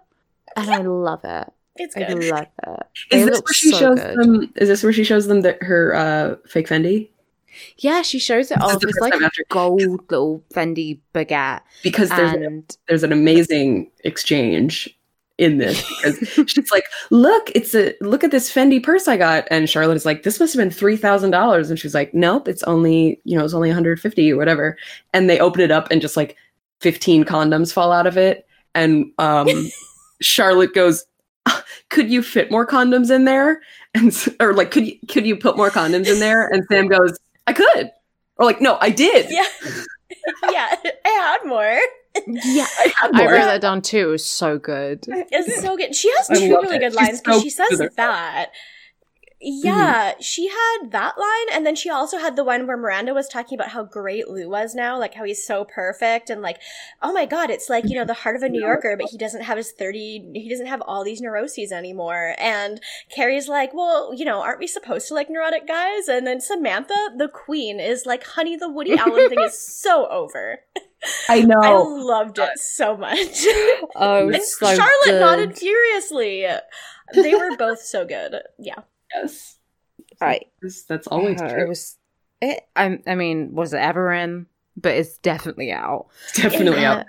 [0.57, 1.49] and I love it.
[1.77, 2.11] It's good.
[2.11, 2.87] I love it.
[3.11, 4.19] Is They this where she so shows good.
[4.19, 4.53] them?
[4.57, 7.09] Is this where she shows them that her uh, fake Fendi?
[7.79, 8.85] Yeah, she shows it This is off.
[8.85, 9.81] It's like a gold
[10.11, 14.97] little Fendi baguette, Because there's an, and there's an amazing exchange
[15.41, 16.19] in this because
[16.51, 20.05] she's like, "Look, it's a look at this Fendi purse I got," and Charlotte is
[20.05, 23.37] like, "This must have been three thousand dollars," and she's like, "Nope, it's only you
[23.39, 24.77] know it's only one hundred fifty or whatever,"
[25.15, 26.37] and they open it up and just like
[26.81, 29.49] fifteen condoms fall out of it, and um,
[30.21, 31.07] Charlotte goes.
[31.47, 33.63] "Ah, Could you fit more condoms in there?
[33.95, 36.47] And or like, could you could you put more condoms in there?
[36.49, 37.19] And Sam goes,
[37.51, 37.91] I could.
[38.37, 39.27] Or like, no, I did.
[39.31, 39.45] Yeah.
[40.51, 40.75] yeah,
[41.05, 41.79] I had more.
[42.27, 44.09] yeah, I had I wrote that down too.
[44.09, 45.05] It was so good.
[45.09, 45.95] It's so good.
[45.95, 46.81] She has I two really it.
[46.81, 48.51] good lines because so she says good that.
[49.43, 49.67] Mm-hmm.
[49.67, 53.27] Yeah, she had that line, and then she also had the one where Miranda was
[53.27, 56.61] talking about how great Lou was now, like how he's so perfect, and like,
[57.01, 59.17] oh my god, it's like you know the heart of a New Yorker, but he
[59.17, 62.35] doesn't have his thirty, he doesn't have all these neuroses anymore.
[62.37, 62.83] And
[63.15, 66.07] Carrie's like, well, you know, aren't we supposed to like neurotic guys?
[66.07, 70.59] And then Samantha, the queen, is like, honey, the Woody Allen thing is so over.
[71.31, 71.61] I know.
[71.63, 73.47] I loved it so much.
[73.97, 75.21] Oh, so Charlotte good.
[75.21, 76.47] nodded furiously.
[77.15, 78.37] They were both so good.
[78.59, 78.81] Yeah.
[79.15, 79.59] Yes.
[80.21, 80.47] Right.
[80.61, 81.63] That's, that's always Uh, true.
[81.65, 81.97] It was.
[82.41, 82.61] It.
[82.77, 82.99] I.
[83.07, 84.47] I mean, was it ever in?
[84.77, 86.07] But it's definitely out.
[86.29, 86.93] It's definitely Yeah.
[87.01, 87.07] out.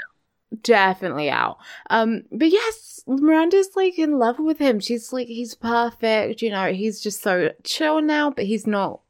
[0.64, 1.58] Definitely out.
[1.90, 2.24] Um.
[2.32, 4.80] But yes, Miranda's like in love with him.
[4.80, 6.42] She's like, he's perfect.
[6.42, 8.30] You know, he's just so chill now.
[8.32, 9.02] But he's not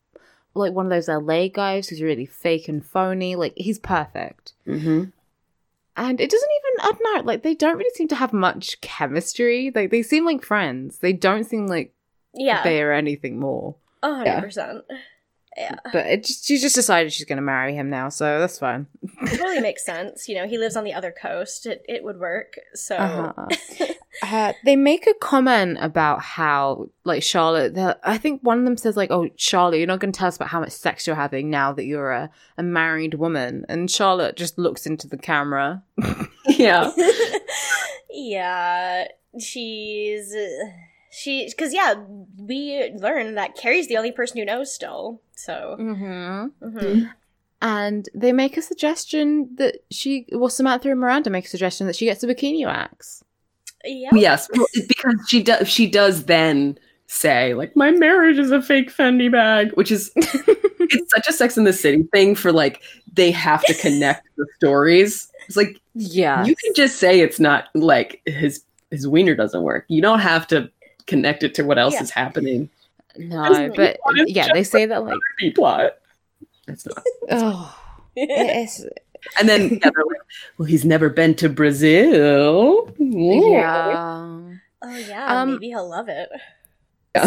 [0.53, 3.35] like one of those LA guys who's really fake and phony.
[3.35, 4.53] Like he's perfect.
[4.65, 5.05] hmm
[5.95, 8.79] And it doesn't even, I don't know, like they don't really seem to have much
[8.81, 9.71] chemistry.
[9.73, 10.99] Like they seem like friends.
[10.99, 11.93] They don't seem like
[12.33, 12.67] Yeah.
[12.67, 13.75] are anything more.
[14.03, 14.83] A hundred percent.
[15.57, 15.75] Yeah.
[15.91, 18.87] But it just, she just decided she's going to marry him now, so that's fine.
[19.03, 20.29] It totally makes sense.
[20.29, 21.65] You know, he lives on the other coast.
[21.65, 22.53] It it would work.
[22.73, 23.47] So Uh-huh.
[24.23, 28.95] Uh, they make a comment about how, like, Charlotte, I think one of them says,
[28.97, 31.49] like, oh, Charlotte, you're not going to tell us about how much sex you're having
[31.49, 33.65] now that you're a, a married woman.
[33.69, 35.81] And Charlotte just looks into the camera.
[36.45, 36.91] yeah.
[38.09, 39.05] yeah,
[39.39, 40.35] she's
[41.11, 41.95] she because yeah,
[42.37, 45.21] we learn that Carrie's the only person who knows still.
[45.35, 46.77] So Mm-hmm.
[46.77, 47.09] mhm.
[47.63, 51.95] And they make a suggestion that she, well, Samantha and Miranda make a suggestion that
[51.95, 53.23] she gets a bikini wax.
[53.85, 55.67] yeah, Yes, well, because she does.
[55.69, 61.11] She does then say like, "My marriage is a fake Fendi bag," which is it's
[61.13, 62.81] such a Sex in the City thing for like
[63.13, 65.27] they have to connect the stories.
[65.47, 66.43] It's like Yeah.
[66.45, 69.85] you can just say it's not like his his wiener doesn't work.
[69.87, 70.71] You don't have to
[71.07, 72.03] connect it to what else Yeah.
[72.03, 72.69] is happening.
[73.17, 75.97] No, but yeah, they say that, like, B plot.
[76.65, 77.03] That's not.
[77.31, 77.77] oh,
[78.15, 78.85] it's,
[79.39, 80.21] And then yeah, like,
[80.57, 84.39] "Well, he's never been to Brazil." yeah.
[84.81, 86.29] oh yeah, Um, maybe he'll love it.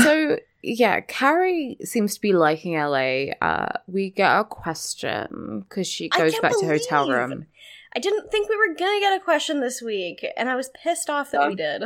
[0.02, 3.32] So yeah, Carrie seems to be liking LA.
[3.42, 7.46] Uh, we get a question because she goes can't back to hotel room.
[7.94, 11.08] I didn't think we were gonna get a question this week, and I was pissed
[11.10, 11.84] off that we did.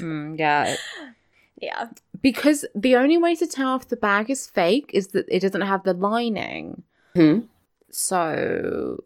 [0.00, 0.76] Mm, yeah,
[1.60, 1.88] Yeah,
[2.20, 5.60] because the only way to tell if the bag is fake is that it doesn't
[5.60, 6.82] have the lining.
[7.14, 7.40] Hmm.
[7.90, 9.04] So,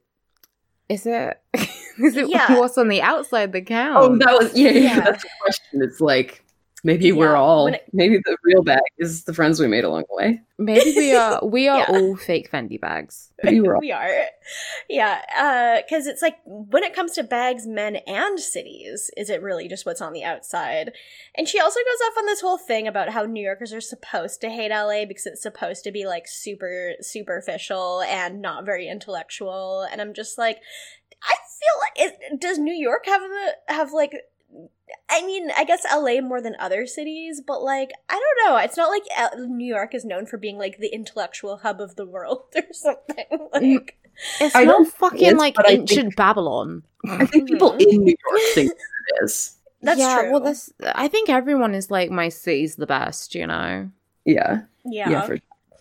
[0.88, 1.40] is it?
[1.98, 2.58] Is it Yeah.
[2.58, 3.98] what's on the outside that counts?
[4.00, 4.80] Oh, that was yeah, yeah.
[4.80, 5.00] Yeah.
[5.00, 5.82] That's the question.
[5.82, 6.44] It's like
[6.84, 10.16] maybe we're all it- maybe the real bag is the friends we made along the
[10.16, 10.40] way.
[10.58, 11.40] Maybe we are.
[11.44, 11.86] We are Yeah.
[11.88, 13.32] all fake Fendi bags.
[13.42, 14.08] Maybe we're all we are.
[14.88, 19.40] Yeah, uh, because it's like when it comes to bags, men and cities, is it
[19.42, 20.92] really just what's on the outside?
[21.36, 24.40] And she also goes off on this whole thing about how New Yorkers are supposed
[24.40, 29.86] to hate LA because it's supposed to be like super superficial and not very intellectual.
[29.90, 30.58] And I'm just like,
[31.22, 34.12] I feel like it, does New York have the have like.
[35.10, 38.56] I mean, I guess LA more than other cities, but like, I don't know.
[38.58, 41.96] It's not like L- New York is known for being like the intellectual hub of
[41.96, 43.24] the world or something.
[43.52, 43.96] Like,
[44.40, 46.82] It's I not don't think it fucking is, like but I think- ancient Babylon.
[47.08, 49.56] I think people in New York think it is.
[49.80, 50.32] That's yeah, true.
[50.32, 50.72] well, that's.
[50.82, 53.88] I think everyone is like my city's the best, you know.
[54.24, 54.62] Yeah.
[54.84, 55.08] yeah.
[55.08, 55.38] Yeah, for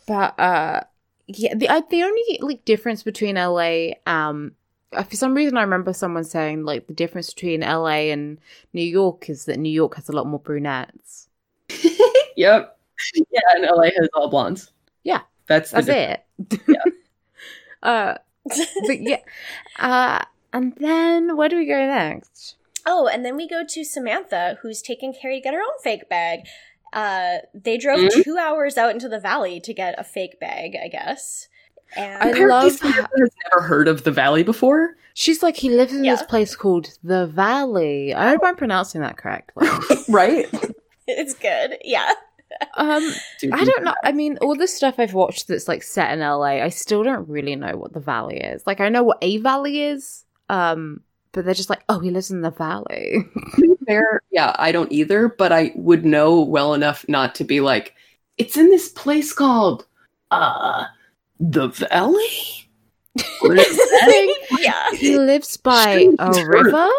[0.08, 0.82] But uh,
[1.26, 5.62] yeah, the uh, the only like difference between LA, um, uh, for some reason I
[5.62, 8.40] remember someone saying like the difference between LA and
[8.74, 11.28] New York is that New York has a lot more brunettes.
[12.38, 12.78] Yep.
[13.32, 14.72] Yeah, and LA has all blondes.
[15.04, 15.22] Yeah.
[15.48, 16.78] That's the That's difference.
[16.78, 16.94] it.
[17.84, 18.16] uh,
[18.88, 19.22] but yeah,
[19.80, 20.24] uh,
[20.54, 22.56] and then where do we go next?
[22.86, 26.08] oh, and then we go to Samantha, who's taking Carrie to get her own fake
[26.10, 26.42] bag.
[26.94, 28.24] Uh, they drove Mhm.
[28.24, 31.48] two hours out into the valley to get a fake bag, I guess.
[31.96, 34.96] And I Apparently love Samantha has never heard of the valley before.
[35.14, 38.14] She's like he lives in this place called the Valley.
[38.14, 39.68] I hope I'm pronouncing that correctly.
[40.10, 40.46] right?
[41.08, 41.78] it's good.
[41.84, 42.12] Yeah.
[42.76, 43.96] um, Dude, I don't know.
[44.04, 47.28] I mean, all the stuff I've watched that's like set in LA, I still don't
[47.28, 48.68] really know what the valley is.
[48.68, 52.30] Like, I know what a valley is, um, but they're just like, oh, he lives
[52.30, 53.18] in the valley.
[53.88, 57.96] Fair, yeah, I don't either, but I would know well enough not to be like,
[58.38, 59.86] it's in this place called
[60.30, 60.86] uh
[61.40, 62.70] the valley?
[63.42, 64.36] What is that?
[64.60, 64.92] yeah.
[64.96, 66.50] he lives by Shoot, a sure.
[66.50, 66.90] river.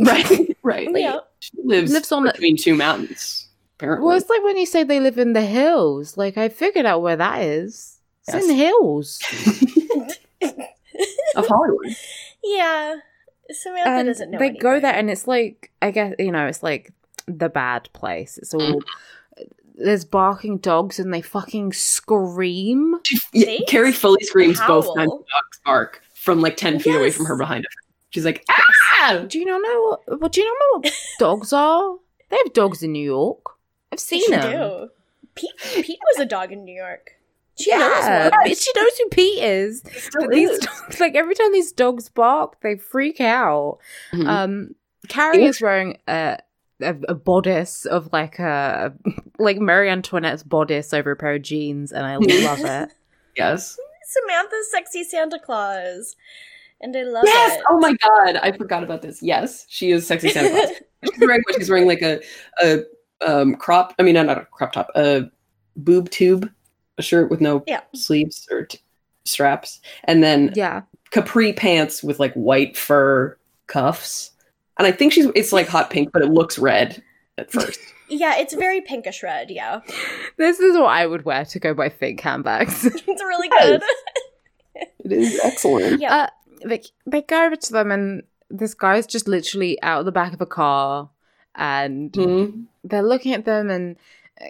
[0.00, 0.90] right, right.
[0.92, 1.18] Like, Yeah.
[1.40, 4.06] She lives, Lives on the- between two mountains, apparently.
[4.06, 6.16] Well, it's like when you say they live in the hills.
[6.16, 7.98] Like, I figured out where that is.
[8.26, 8.48] It's in Yes.
[8.48, 9.20] the hills.
[11.36, 11.94] of Hollywood.
[12.42, 12.96] Yeah.
[13.50, 14.38] Samantha And doesn't know.
[14.38, 16.92] they go there, and it's like, I guess, you know, it's like
[17.26, 18.36] the bad place.
[18.38, 18.80] It's all.
[19.78, 22.96] There's barking dogs and they fucking scream.
[23.32, 27.26] Yeah, They Carrie fully screams both times dogs bark from like 10 feet away from
[27.26, 27.70] her behind her.
[28.10, 29.24] She's like, ah!
[29.28, 30.20] Do you not know what?
[30.20, 31.96] What do you not know what dogs are?
[32.30, 33.42] They have dogs in New York.
[33.92, 34.50] I've seen She them.
[34.50, 34.88] do.
[35.34, 35.50] Pete,
[35.84, 37.12] Pete was a dog in New York.
[37.58, 39.82] She Yeah, knows she knows who Pete is.
[40.18, 40.58] But these is.
[40.60, 43.78] dogs, like every time these dogs bark, they freak out.
[44.12, 44.26] Mhm.
[44.28, 44.74] Um,
[45.08, 46.38] Carrie is wearing a,
[46.82, 48.92] a a bodice of like a
[49.38, 52.92] like Marie Antoinette's bodice over a pair of jeans, and I love it.
[53.36, 53.76] yes.
[54.06, 56.16] Samantha's sexy Santa Claus.
[56.80, 57.58] And I love Yes.
[57.58, 57.64] it.
[57.68, 59.20] Oh my god, I forgot about this.
[59.22, 60.70] Yes, she is sexy Santa Claus.
[61.12, 61.56] she's wearing what?
[61.58, 62.20] She's wearing like a
[62.62, 62.82] a
[63.20, 63.94] um crop.
[63.98, 64.88] I mean, not, not a crop top.
[64.94, 65.24] A
[65.76, 66.48] boob tube,
[66.96, 67.80] a shirt with no Yeah.
[67.94, 68.78] sleeves or t-
[69.24, 74.30] straps, and then Yeah, capri pants with like white fur cuffs.
[74.78, 77.02] And I think she's it's like hot pink, but it looks red
[77.36, 77.80] at first.
[78.08, 79.80] Yeah, it's very pinkish red, yeah.
[80.38, 82.84] this is what I would wear to go buy fake handbags.
[83.06, 83.80] It's really Yes.
[84.74, 84.84] good.
[85.04, 86.00] it is excellent.
[86.00, 86.14] Yeah.
[86.14, 86.28] Uh,
[86.64, 90.32] they they go over to them, and this guy's just literally out of the back
[90.32, 91.10] of a car,
[91.54, 92.64] and Mhm.
[92.84, 93.96] they're looking at them and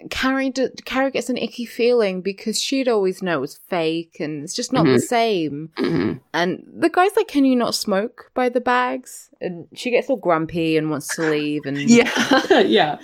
[0.09, 4.43] Carrie, d- Carrie gets an icky feeling because she'd always know it was fake and
[4.43, 5.01] it's just not the Mhm.
[5.01, 5.69] same.
[5.77, 6.19] Mhm.
[6.33, 10.17] And the guy's like, "Can you not smoke by the bags?" And she gets all
[10.17, 11.61] grumpy and wants to leave.
[11.65, 12.11] And Yeah,
[12.61, 12.99] yeah.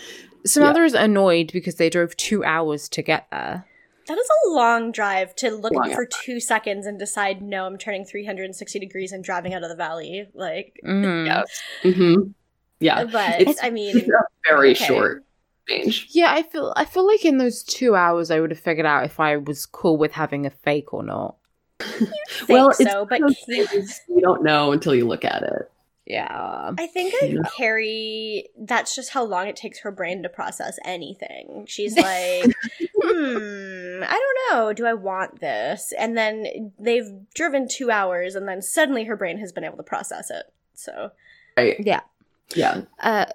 [0.45, 3.65] Samantha is annoyed because they drove two hours to get there.
[4.07, 7.79] That is a long drive to look Long for two seconds and decide, no, I'm
[7.79, 10.27] turning 360 degrees and driving out of the valley.
[10.35, 11.25] Like, Mhm.
[11.25, 11.61] Yes.
[11.81, 12.15] hmm
[12.79, 13.05] Yeah.
[13.05, 14.05] but It's- I mean,
[14.47, 14.85] very okay.
[14.85, 15.23] short
[15.69, 16.07] range.
[16.11, 19.05] Yeah, I feel I feel like in those two hours I would have figured out
[19.05, 21.35] if I was cool with having a fake or not.
[22.49, 25.25] well, think it's so, but one of those things you don't know until you look
[25.25, 25.71] at it.
[26.05, 26.71] Yeah.
[26.77, 27.41] I think that Yeah.
[27.57, 31.65] Carrie, that's just how long it takes her brain to process anything.
[31.67, 32.45] She's like,
[32.95, 34.73] hmm, I don't know.
[34.73, 35.93] Do I want this?
[35.97, 39.83] And then they've driven two hours, and then suddenly her brain has been able to
[39.83, 40.45] process it.
[40.75, 41.11] So,
[41.57, 41.75] Right.
[41.79, 42.01] Yeah.
[42.53, 42.81] Yeah.
[42.99, 43.25] Uh,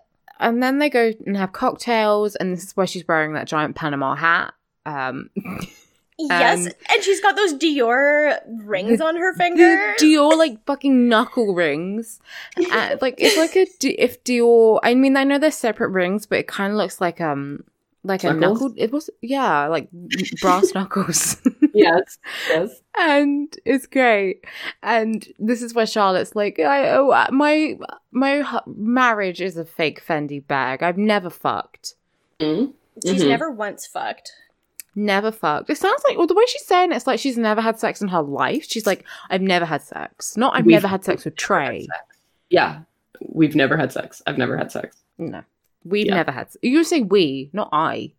[0.41, 3.77] and then they go and have cocktails, and this is where she's wearing that giant
[3.77, 4.55] Panama hat.
[4.87, 5.31] Um,
[6.19, 6.67] yes.
[6.67, 9.95] And- And she's got those Dior rings The- on her finger.
[10.01, 12.21] Dior like fucking knuckle rings,
[12.73, 13.67] uh, like it's like a
[14.03, 14.81] if Dior.
[14.83, 17.65] I mean, I know they're separate rings, but it kind of looks like um
[18.03, 18.73] like a knuckle.
[18.77, 19.89] It was yeah, like
[20.41, 21.37] brass knuckles.
[21.73, 22.19] Yes.
[22.49, 22.81] Yes.
[22.99, 24.45] and it's great.
[24.83, 27.79] And this is where Charlotte's like, I, oh, uh, my
[28.11, 30.83] my hu- marriage is a fake Fendi bag.
[30.83, 31.95] I've never fucked,
[32.41, 32.73] Mhm.
[33.07, 33.29] She's Mhm.
[33.29, 34.33] never once fucked.
[34.97, 35.71] never fucked.
[35.71, 38.03] It sounds like well, the way she's saying it, it's like she's never had sex
[38.03, 38.65] in her life.
[38.69, 40.37] She's like, I've never had sex.
[40.37, 41.87] Not I've We've never had sex with Trey.
[42.51, 42.81] Yeah.
[43.29, 44.21] We've never had sex.
[44.27, 44.97] I've never had sex.
[45.19, 45.43] No,
[45.85, 46.15] we've Yeah.
[46.17, 46.49] never had.
[46.63, 48.13] You say we, not I.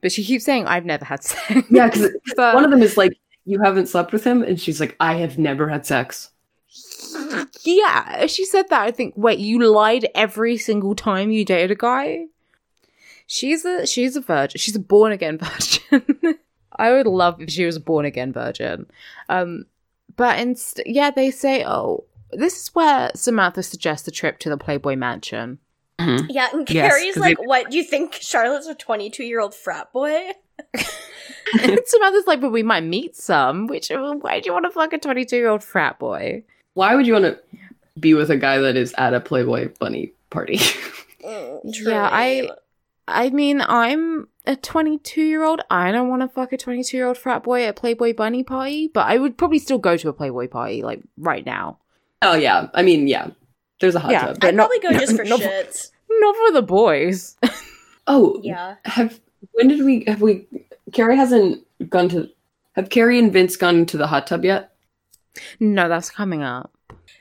[0.00, 1.64] But she keeps saying I've never had sex.
[1.70, 4.94] Yeah, because one of them is like, you haven't slept with him, and she's like,
[5.00, 6.30] I have never had sex.
[7.64, 11.74] Yeah, she said that, I think, wait, you lied every single time you dated a
[11.74, 12.26] guy?
[13.26, 14.58] She's a she's a virgin.
[14.58, 16.38] She's a born again virgin.
[16.76, 18.86] I would love if she was a born again virgin.
[19.28, 19.64] Um,
[20.16, 24.56] but inst- yeah, they say, oh, this is where Samantha suggests a trip to the
[24.56, 25.58] Playboy Mansion.
[26.00, 27.70] Yeah, and Yes, Carrie's 'cause like, they- what?
[27.70, 30.30] Do you think Charlotte's a 22 year old frat boy?
[30.74, 33.66] and Samantha's like, but we might meet some.
[33.66, 36.42] Which why do you want to fuck a twenty two year old frat boy?
[36.74, 37.38] Why would you want to
[37.98, 40.58] be with a guy that is at a Playboy bunny party?
[41.24, 42.48] Mm, Yeah, I-
[43.08, 45.60] I mean, I'm a 22 year old.
[45.68, 48.44] I don't want to fuck a 22 year old frat boy at a Playboy bunny
[48.44, 51.78] party, but I would probably still go to a Playboy party like right now.
[52.22, 53.30] oh yeah, I mean yeah.
[53.80, 54.26] There's a hot Yeah.
[54.26, 54.40] tub.
[54.40, 55.90] but I'd not- probably go just for not shits.
[56.10, 57.36] Not for the boys.
[58.06, 58.76] Oh Yeah.
[58.84, 59.20] Have
[59.52, 60.46] when did we have we?
[60.92, 62.28] Carrie hasn't gone to.
[62.74, 64.72] Have Carrie and Vince gone to the hot tub yet?
[65.60, 66.72] no, that's coming up.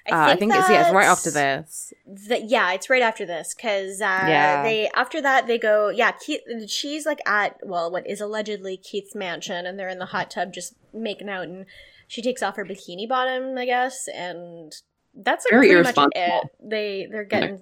[0.09, 1.93] I Uh, I think it's yeah, it's right after this.
[2.05, 4.63] The, yeah, it's right after this because uh, Yeah.
[4.63, 9.13] they after that they go yeah Keith she's like at well what is allegedly Keith's
[9.13, 11.65] mansion and they're in the hot tub just making out and
[12.07, 14.73] she takes off her bikini bottom I guess and
[15.17, 15.97] that's like Very pretty much it.
[16.15, 16.49] irresponsible.
[16.63, 17.59] They they're getting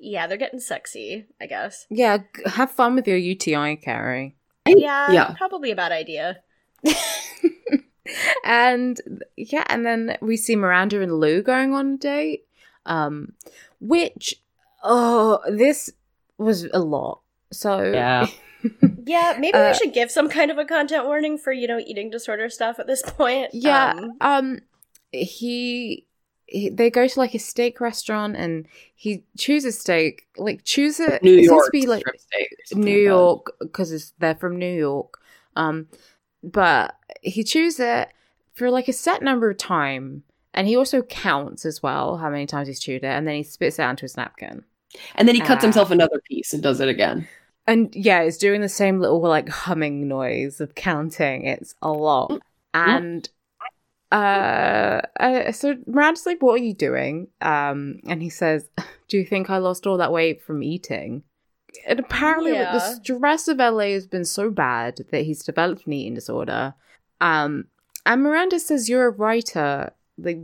[0.00, 4.36] yeah they're getting sexy I guess Yeah, have fun with your UTI, Carrie.
[4.66, 5.34] yeah Yeah.
[5.38, 6.38] probably a bad idea
[8.44, 9.00] and
[9.36, 12.44] yeah, and then we see Miranda and Lou going on a date.
[12.86, 13.32] Um,
[13.80, 14.34] which
[14.82, 15.90] oh, this
[16.38, 17.20] was a lot.
[17.52, 18.26] So Yeah.
[19.04, 21.78] yeah maybe Uh, we should give some kind of a content warning for you know
[21.78, 23.92] eating disorder stuff at this point Yeah.
[23.92, 24.58] Um, Um,
[25.12, 26.06] he,
[26.48, 30.26] he they go to like a steak restaurant and he chooses steak.
[30.36, 31.22] Like choose it.
[31.22, 31.66] New York.
[31.66, 32.04] to be like
[32.72, 32.98] New.
[32.98, 35.20] York because they're from New York.
[35.56, 35.88] Um,
[36.42, 38.08] but he chews it
[38.54, 40.22] for like a set number of time,
[40.54, 43.42] and he also counts as well how many times he's chewed it, and then he
[43.42, 44.64] spits it onto his napkin.
[45.16, 45.66] And then he cuts Ah.
[45.66, 47.28] himself another piece and does it again.
[47.66, 51.44] And yeah, it's doing the same little like humming noise of counting.
[51.44, 52.40] It's a lot.
[52.72, 53.28] And
[54.10, 57.28] uh, uh so Miranda's like, What are you doing?
[57.40, 58.68] Um and he says,
[59.08, 61.22] Do you think I lost all that weight from eating?
[61.86, 65.92] And apparently like, the stress of LA has been so bad that he's developed an
[65.92, 66.74] eating disorder.
[67.20, 67.66] Um
[68.06, 69.92] and Miranda says, You're a writer.
[70.20, 70.40] Like,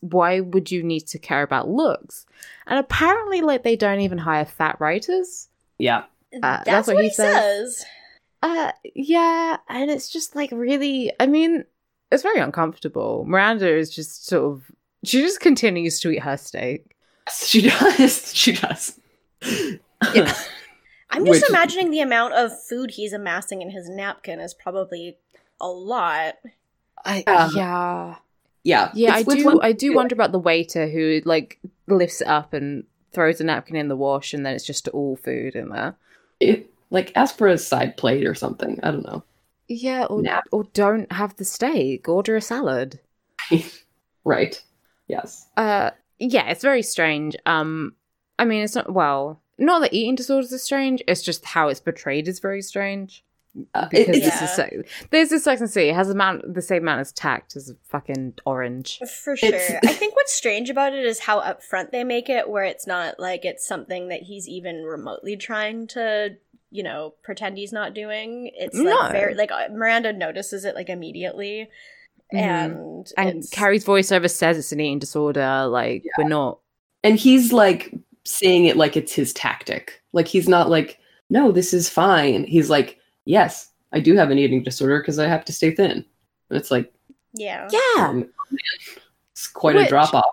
[0.00, 2.24] why would you need to care about looks?
[2.66, 5.48] And apparently, like, they don't even hire fat writers.
[5.76, 6.04] Yeah.
[6.32, 7.78] that's, that's what, what he he says.
[7.78, 7.86] says.
[8.42, 11.12] Uh, yeah, and it's just like really.
[11.18, 11.64] I mean,
[12.10, 13.24] it's very uncomfortable.
[13.26, 14.70] Miranda is just sort of.
[15.04, 16.96] She just continues to eat her steak.
[17.36, 18.32] She does.
[18.34, 18.98] She does.
[19.42, 20.34] Yeah.
[21.10, 25.16] I'm just Which- imagining the amount of food he's amassing in his napkin is probably
[25.60, 26.34] a lot.
[27.04, 27.56] I um, Yeah.
[27.56, 28.16] yeah
[28.64, 28.90] yeah.
[28.94, 29.14] yeah.
[29.14, 29.46] I It's- it's do.
[29.46, 33.44] one- I do wonder about the waiter who like lifts it up and throws a
[33.44, 35.96] napkin in the wash, and then it's just all food in there.
[36.40, 38.78] It, like ask for a side plate or something.
[38.82, 39.22] I don't know.
[39.68, 42.08] Yeah, or Nap- or don't have the steak.
[42.08, 43.00] Order a salad.
[44.24, 44.62] Right.
[45.06, 45.46] Yes.
[45.56, 47.34] Uh, yeah, it's very strange.
[47.46, 47.94] Um,
[48.38, 51.02] I mean, it's not well, not that eating disorders are strange.
[51.08, 53.24] It's just how it's portrayed is very strange.
[53.74, 54.68] Uh, Because it's, this is so,
[55.10, 57.72] there's this Sex and the City it has amount the same amount as tact as
[57.84, 58.98] fucking orange.
[59.22, 59.48] For sure.
[59.48, 62.86] It's- I think what's strange about it is how upfront they make it, where it's
[62.86, 66.36] not like it's something that he's even remotely trying to,
[66.70, 68.50] you know, pretend he's not doing.
[68.54, 69.08] It's like No.
[69.10, 71.68] very like uh, Miranda notices it like immediately,
[72.34, 72.38] Mhm.
[72.38, 75.66] and And it's- Carrie's voiceover says it's an eating disorder.
[75.66, 76.58] Like we're not.
[77.02, 77.94] and he's like
[78.24, 80.02] saying it like it's his tactic.
[80.12, 80.98] Like he's not like,
[81.30, 82.44] no, this is fine.
[82.44, 85.90] He's like, yes, I do have an eating disorder because I have to stay thin.
[86.50, 86.92] And it's like,
[87.34, 88.28] yeah, Yeah, um,
[89.32, 90.24] it's quite a drop off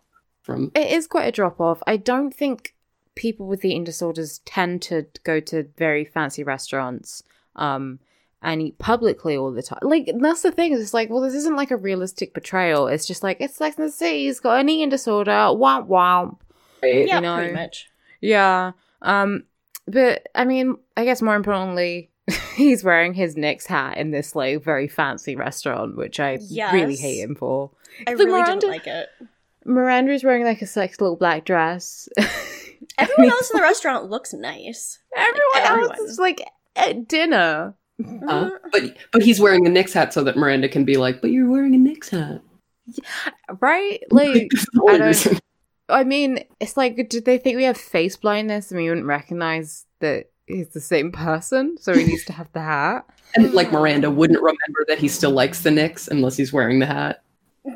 [0.44, 0.72] from.
[0.76, 1.82] it is quite a drop off.
[1.88, 2.75] I don't think
[3.16, 7.24] people with eating disorders tend to go to very fancy restaurants
[7.56, 8.00] um
[8.42, 9.80] and eat publicly all the time.
[9.82, 10.74] Like that's the thing.
[10.74, 12.88] It's like, well, this isn't like a realistic portrayal.
[12.88, 14.26] It's just like it's Sex and the City.
[14.26, 15.32] He's got an eating disorder.
[15.32, 16.38] Womp womp.
[16.84, 17.08] Right?
[17.08, 17.38] yeah, you know.
[17.38, 17.90] pretty much.
[18.22, 18.74] Yeah.
[19.02, 19.46] Um.
[19.88, 22.12] But I mean, I guess more importantly,
[22.56, 26.38] he's wearing his Knicks hat in this like very fancy restaurant, which I
[26.72, 27.72] really hate him for.
[28.06, 29.10] I The really Miranda- didn't like it.
[29.66, 32.08] Miranda's wearing like a sexy little black dress.
[32.98, 35.00] Everyone else in the restaurant looks nice.
[35.16, 35.92] Everyone, Everyone.
[36.00, 36.42] else is like
[36.76, 37.74] at dinner.
[38.28, 38.52] Huh?
[38.72, 41.50] But but he's wearing a Knicks hat so that Miranda can be like, but you're
[41.50, 42.42] wearing a Knicks hat.
[43.60, 44.04] Right?
[44.12, 45.40] Like, That's the only I don't- Uh,
[45.88, 49.86] I mean, it's like, did they think we have face blindness and we wouldn't recognize
[50.00, 51.78] that he's the same person?
[51.80, 53.06] So he needs to have the hat.
[53.36, 56.86] And like Miranda wouldn't remember that he still likes the Knicks unless he's wearing the
[56.88, 57.22] hat.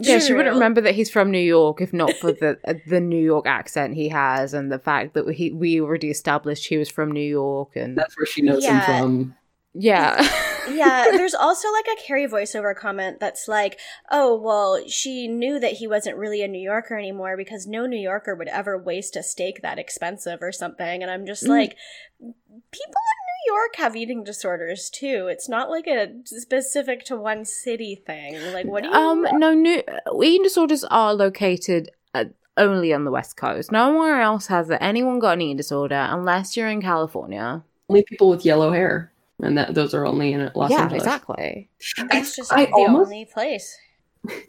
[0.02, 3.00] Yeah, she wouldn't remember that he's from New York if not for the uh, the
[3.00, 6.90] New York accent he has and the fact that he we already established he was
[6.90, 8.86] from New York and That's where she knows Yeah.
[8.86, 9.36] him from.
[9.74, 10.28] yeah.
[10.72, 13.80] yeah, there's also like a Carrie voiceover comment that's like,
[14.12, 17.98] "Oh, well, she knew that he wasn't really a New Yorker anymore because no New
[18.00, 21.50] Yorker would ever waste a steak that expensive or something." And I'm just Mm.
[21.50, 21.76] like,
[22.20, 25.28] people in New York have eating disorders too.
[25.30, 28.36] It's not like a specific to one city thing.
[28.54, 28.96] Like, what do you?
[28.96, 29.82] Um, no, new
[30.22, 32.26] eating disorders are located uh,
[32.58, 33.72] only on the West Coast.
[33.72, 34.78] Nowhere else has it.
[34.82, 37.64] anyone got an eating disorder unless you're in California.
[37.90, 39.12] Only people with yellow hair.
[39.42, 41.04] And that those are only in Los yeah, Angeles.
[41.04, 41.70] exactly.
[42.12, 43.78] that's just I the almost- only place.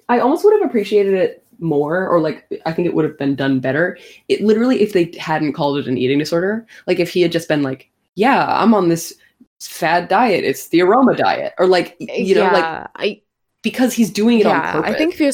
[0.09, 3.37] I almost would have appreciated it more, or like I think it would have been
[3.37, 3.97] done better.
[4.29, 7.47] It literally, if they hadn't called it an eating disorder, like if he had just
[7.47, 7.89] been like,
[8.21, 9.15] "Yeah, I'm on this
[9.61, 10.45] fad diet.
[10.45, 13.23] It's the aroma diet," or like you know, like I
[13.63, 14.95] because he's doing it on yeah, purpose.
[14.95, 15.33] I think if you're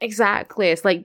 [0.00, 1.04] exactly, it's like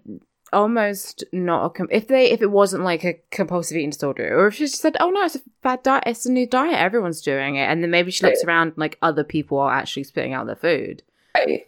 [0.54, 4.48] almost not a com- if they if it wasn't like a compulsive eating disorder, or
[4.48, 6.04] if she just said, "Oh no, it's a bad diet.
[6.06, 6.76] It's a new diet.
[6.76, 10.34] Everyone's doing it," and then maybe she looks around like other people are actually spitting
[10.34, 11.04] out their food.
[11.36, 11.68] Right.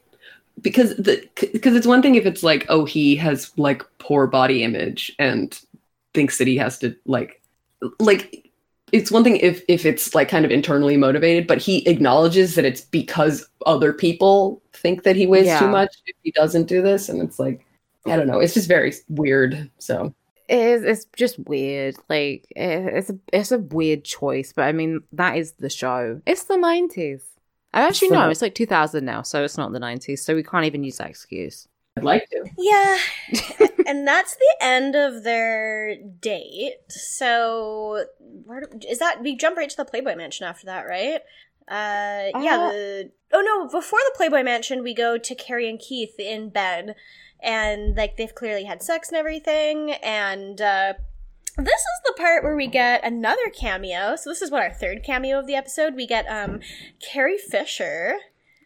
[0.61, 4.63] Because the because it's one thing if it's like, oh, he has like poor body
[4.63, 5.59] image and
[6.13, 7.41] thinks that he has to like
[7.99, 8.42] like
[8.93, 12.63] it's one thing if if it's like kind of internally motivated, but he acknowledges that
[12.63, 15.59] it's because other people think that he weighs Yeah.
[15.59, 17.65] too much if he doesn't do this, and it's like
[18.05, 19.69] I don't know, it's just very weird.
[19.79, 20.13] So
[20.47, 20.83] It is.
[20.83, 21.95] It's just weird.
[22.07, 26.21] Like it's a it's a weird choice, but I mean that is the show.
[26.25, 27.23] It's the nineties.
[27.73, 30.23] I actually know it's like two thousand now, so it's not the nineties.
[30.23, 31.67] So we can't even use that excuse.
[31.95, 32.45] I'd like to.
[32.57, 32.97] Yeah.
[33.87, 36.75] and that's the end of their date.
[36.89, 38.05] So,
[38.45, 39.21] where do, is that?
[39.21, 41.21] We jump right to the Playboy Mansion after that, right?
[41.67, 42.57] Uh, yeah.
[42.57, 43.67] Uh, The, oh no!
[43.67, 46.95] Before the Playboy Mansion, we go to Carrie and Keith in bed,
[47.41, 49.91] and like they've clearly had sex and everything.
[49.91, 50.93] And uh,
[51.57, 54.15] this is the part where we get another cameo.
[54.15, 55.95] So this is what our third cameo of the episode.
[55.95, 56.59] We get um
[56.99, 58.15] Carrie Fisher.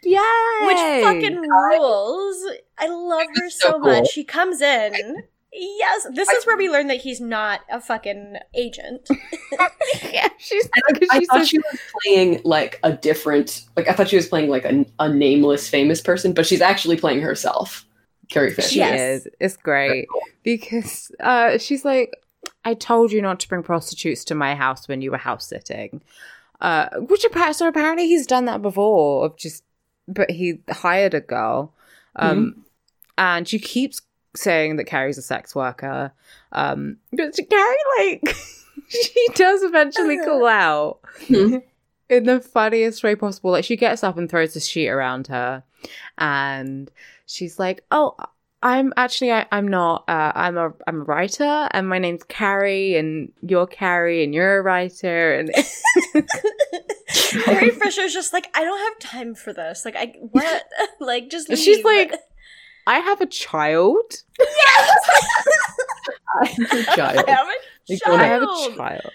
[0.04, 0.22] Yeah,
[0.66, 2.46] Which fucking rules.
[2.78, 4.08] I love her so so, much.
[4.10, 5.24] She comes in.
[5.54, 9.08] Yes, this is where we learn that he's not a fucking agent.
[10.12, 10.70] yeah, she's.
[10.76, 14.28] I, I thought so- she was playing like a different, like I thought she was
[14.28, 17.86] playing like a, a nameless famous person, but she's actually playing herself,
[18.30, 18.70] Carrie Fisher.
[18.70, 19.22] She Yes.
[19.26, 19.28] is.
[19.40, 20.08] It's great
[20.44, 22.12] because uh, she's like,
[22.64, 26.02] I told you not to bring prostitutes to my house when you were house sitting.
[26.60, 29.26] Uh, which apparently, so apparently he's done that before.
[29.26, 29.64] Of just,
[30.08, 31.74] but he hired a girl,
[32.16, 32.66] um,
[33.18, 34.02] and she keeps
[34.36, 36.12] saying that Carrie's a sex worker.
[36.52, 38.36] Um, but Carrie, like,
[38.88, 41.64] she does eventually call out Mhm.
[42.10, 43.52] in the funniest way possible.
[43.52, 45.64] Like, she gets up and throws a sheet around her,
[46.18, 46.90] and
[47.26, 48.16] she's like, "Oh,
[48.64, 50.04] I'm actually I, I'm not.
[50.08, 54.58] Uh, I'm a I'm a writer, and my name's Carrie, and you're Carrie, and you're
[54.58, 55.52] a writer, and
[57.46, 59.86] Carrie Fisher's just like, I don't have time for this.
[59.86, 60.64] Like, I what?
[61.00, 61.60] like, just leave.
[61.60, 62.14] she's like,
[62.88, 64.24] I have a child.
[66.42, 67.26] I'm a child.
[67.28, 67.52] I have a
[67.90, 68.20] Like, child.
[68.20, 69.12] I have a child.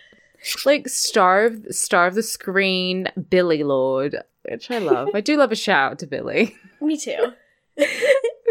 [0.67, 4.17] Like star of star of the screen, Billie Lourd,
[4.49, 5.09] which I love.
[5.15, 6.57] I do love a shout out to Billy.
[6.81, 7.33] Me too.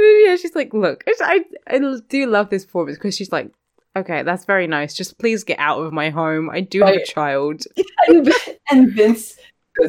[0.25, 1.79] yeah, she's like, look, I I
[2.09, 3.51] do love this performance because she's like,
[3.95, 4.93] okay, that's very nice.
[4.93, 6.49] Just please get out of my home.
[6.49, 7.63] I do have a child.
[8.07, 8.31] and,
[8.69, 9.37] and Vince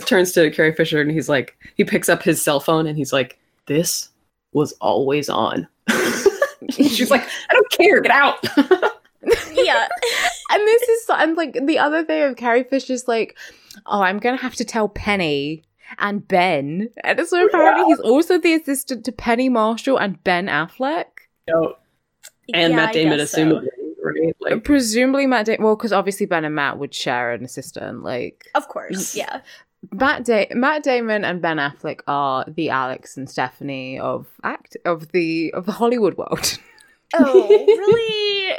[0.06, 3.12] turns to Carrie Fisher and he's like, he picks up his cell phone and he's
[3.12, 4.08] like, this
[4.52, 5.66] was always on.
[6.70, 8.38] She's like, I don't care, get out.
[9.52, 9.88] Yeah.
[10.50, 13.36] And this is and like the other thing of Carrie Fisher's like,
[13.86, 15.62] oh, I'm gonna have to tell Penny
[15.98, 16.88] and Ben.
[17.04, 21.06] And so apparently he's also the assistant to Penny Marshall and Ben Affleck.
[21.48, 21.74] No.
[22.54, 23.62] And Yeah, Matt Damon, guess so.
[24.02, 24.36] right?
[24.40, 25.64] Like, Presumably Matt Damon.
[25.64, 28.02] Well, because obviously Ben and Matt would share an assistant.
[28.02, 29.14] Like Of course.
[29.22, 29.40] Yeah.
[29.90, 35.10] Matt da- Matt Damon and Ben Affleck are the Alex and Stephanie of act of
[35.10, 36.58] the of the Hollywood world.
[37.14, 38.54] Oh, really?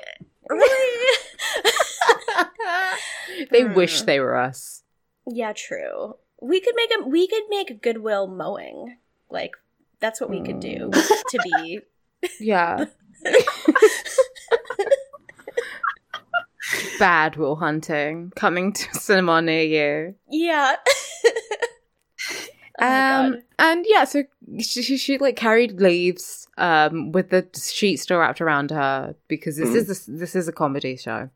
[0.49, 1.17] Really?
[3.51, 3.73] they Hmm.
[3.73, 4.83] wish they were us.
[5.27, 6.15] yeah, true.
[6.43, 8.97] We could make a we could make Goodwill mowing.
[9.29, 9.51] Like
[9.99, 11.21] that's what we could do mm.
[11.29, 11.79] to be
[12.39, 12.85] Yeah.
[16.99, 20.15] Bad Will Hunting coming to cinema near you.
[20.29, 20.75] Yeah.
[22.81, 23.43] Oh um God.
[23.59, 24.23] and yeah, so
[24.59, 29.57] she, she she like carried leaves um with the sheet still wrapped around her because
[29.57, 31.29] this is a, this is a comedy show.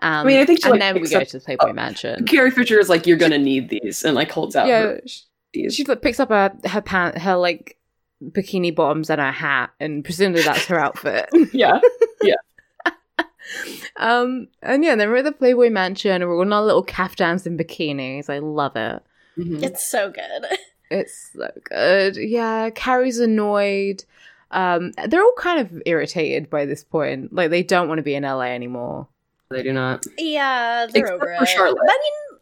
[0.00, 1.44] Um, I mean, I think she, and like, then we picks go up- to the
[1.44, 2.24] Playboy oh, Mansion.
[2.26, 4.66] Carrie Fisher is like, you're gonna need these, and like holds out.
[4.66, 5.20] Yeah, her- she,
[5.52, 5.74] these.
[5.74, 7.76] she like, picks up her her pant her like
[8.24, 11.28] bikini bottoms and her hat, and presumably that's her outfit.
[11.52, 11.80] yeah.
[12.22, 12.34] Yeah.
[13.98, 16.84] um, and yeah, then we're at the Playboy Mansion, and we're all in our little
[16.84, 18.30] caftans and bikinis.
[18.30, 19.02] I love it.
[19.38, 19.62] Mhm.
[19.62, 20.58] It's so good.
[20.90, 22.16] It's so good.
[22.16, 24.04] Yeah, Carrie's annoyed.
[24.50, 27.32] Um, they're all kind of irritated by this point.
[27.32, 29.06] Like they don't want to be in LA anymore.
[29.50, 30.04] They do not.
[30.16, 31.48] Yeah, they're Except over for it.
[31.48, 31.82] Charlotte.
[31.82, 32.40] I mean,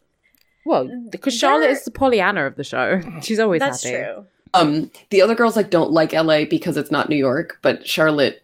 [0.65, 3.01] Well, because Charlotte is the Pollyanna of the show.
[3.21, 3.95] She's always that's happy.
[3.97, 4.25] true.
[4.53, 8.43] Um, the other girls like don't like LA because it's not New York, but Charlotte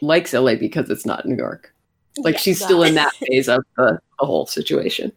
[0.00, 1.72] likes LA because it's not New York.
[2.18, 2.40] Like Yeah.
[2.40, 5.12] she's still in that phase of the, the whole situation.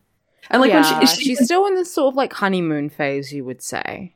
[0.49, 3.33] And like yeah, when she, she she's still in this sort of like honeymoon phase,
[3.33, 4.15] you would say.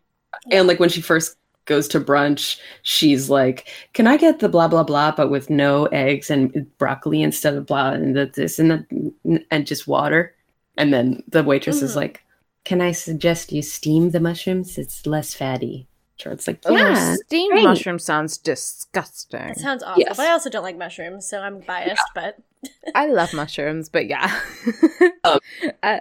[0.52, 4.68] And like when she first goes to brunch, she's like, "Can I get the blah
[4.68, 8.72] blah blah, but with no eggs and broccoli instead of blah and the, this and
[8.72, 10.34] the, and just water?"
[10.78, 11.96] And then the waitress is Mhm.
[11.98, 12.24] like,
[12.66, 14.78] "Can I suggest you steam the mushrooms?
[14.78, 17.64] It's less fatty." Sure, it's like, Oh, "Yeah." steamed great.
[17.64, 19.40] mushroom sounds disgusting.
[19.50, 20.18] It sounds awful, Yes.
[20.18, 22.04] but I also don't like mushrooms, so I'm biased.
[22.14, 22.38] But
[22.94, 24.40] I love mushrooms, but yeah.
[25.24, 25.40] Um,
[25.84, 26.00] Uh,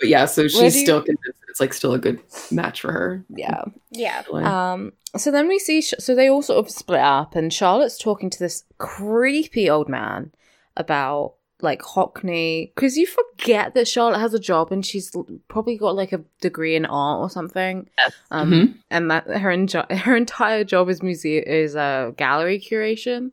[0.00, 2.20] But yeah, so she's you- still convinced it's like still a good
[2.50, 3.24] match for her.
[3.30, 3.64] yeah.
[3.90, 7.98] yeah, Um, so then we see, so they all sort of split up, and Charlotte's
[7.98, 10.32] talking to this creepy old man
[10.76, 15.76] about like Hockney, because you forget that Charlotte has a job and she's l- probably
[15.76, 17.88] got like a degree in art or something.
[17.98, 18.12] Yes.
[18.30, 18.74] Um, Mhm.
[18.92, 23.32] and that her enjo- her entire job is museum is uh, gallery curation.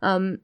[0.00, 0.38] Um,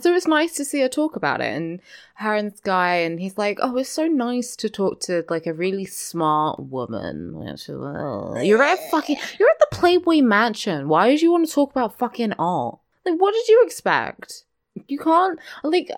[0.00, 1.80] so it's nice to see her talk about it and
[2.14, 5.46] her and this guy, and he's like, "Oh, it's so nice to talk to like
[5.46, 10.88] a really smart woman." Like, "Oh, You're at fucking, you're at the Playboy Mansion.
[10.88, 12.78] Why did you want to talk about fucking art?
[13.06, 14.44] Like, what did you expect?
[14.88, 15.90] You can't like."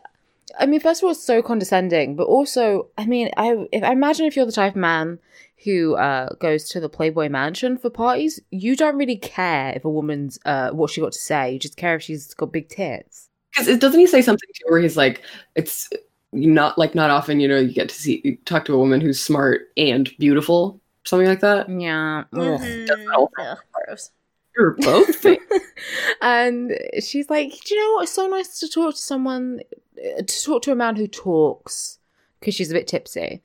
[0.59, 3.93] I mean, first of all, it's so condescending, but also, I mean, I if I
[3.93, 5.19] imagine if you're the type of man
[5.65, 9.91] who uh, goes to the Playboy Mansion for parties, you don't really care if a
[9.91, 11.53] woman's uh, what she got to say.
[11.53, 13.29] You just care if she's got big tits.
[13.57, 15.23] Because doesn't he say something too where he's like,
[15.55, 15.89] it's
[16.33, 19.01] not like not often, you know, you get to see you talk to a woman
[19.01, 21.69] who's smart and beautiful, something like that.
[21.69, 22.25] Yeah.
[22.33, 22.61] Ugh.
[22.61, 23.29] Mhm.
[23.39, 24.11] Ugh, gross.
[24.57, 25.27] You're both
[26.23, 28.03] and she's like, "Do you know what?
[28.05, 29.61] It's so nice to talk to someone,
[29.99, 31.99] uh, to talk to a man who talks,
[32.41, 33.43] because she's a bit tipsy."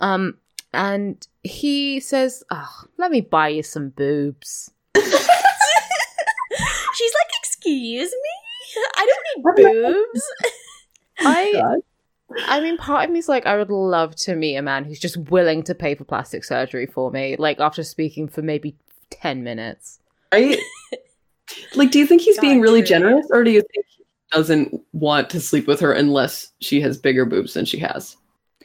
[0.00, 0.36] Um,
[0.74, 5.14] and he says, "Oh, let me buy you some boobs." She's
[7.14, 8.34] like, "Excuse me,
[8.96, 10.22] I don't need boobs."
[11.20, 11.76] I,
[12.46, 15.16] I mean, part of me's like, I would love to meet a man who's just
[15.16, 17.36] willing to pay for plastic surgery for me.
[17.38, 18.76] Like after speaking for maybe
[19.10, 20.00] ten minutes.
[20.32, 20.58] Right?
[21.74, 22.88] like, do you think he's God, being really truly.
[22.88, 26.96] generous, or do you think he doesn't want to sleep with her unless she has
[26.96, 28.16] bigger boobs than she has?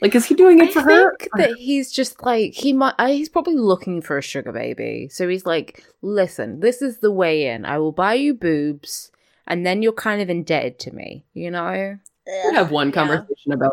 [0.02, 1.16] Like, is he doing it I for her?
[1.16, 2.94] think that he's just like he might.
[2.98, 5.08] I, he's probably looking for a sugar baby.
[5.10, 7.64] So he's like, "Listen, this is the way in.
[7.64, 9.10] I will buy you boobs,
[9.46, 11.98] and then you're kind of indebted to me, you know?
[12.26, 12.94] We have one Yeah.
[12.94, 13.72] conversation about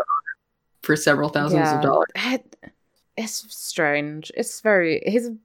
[0.82, 1.76] for several thousands Yeah.
[1.76, 2.08] of dollars.
[3.16, 4.32] It's strange.
[4.36, 5.36] It's very he's a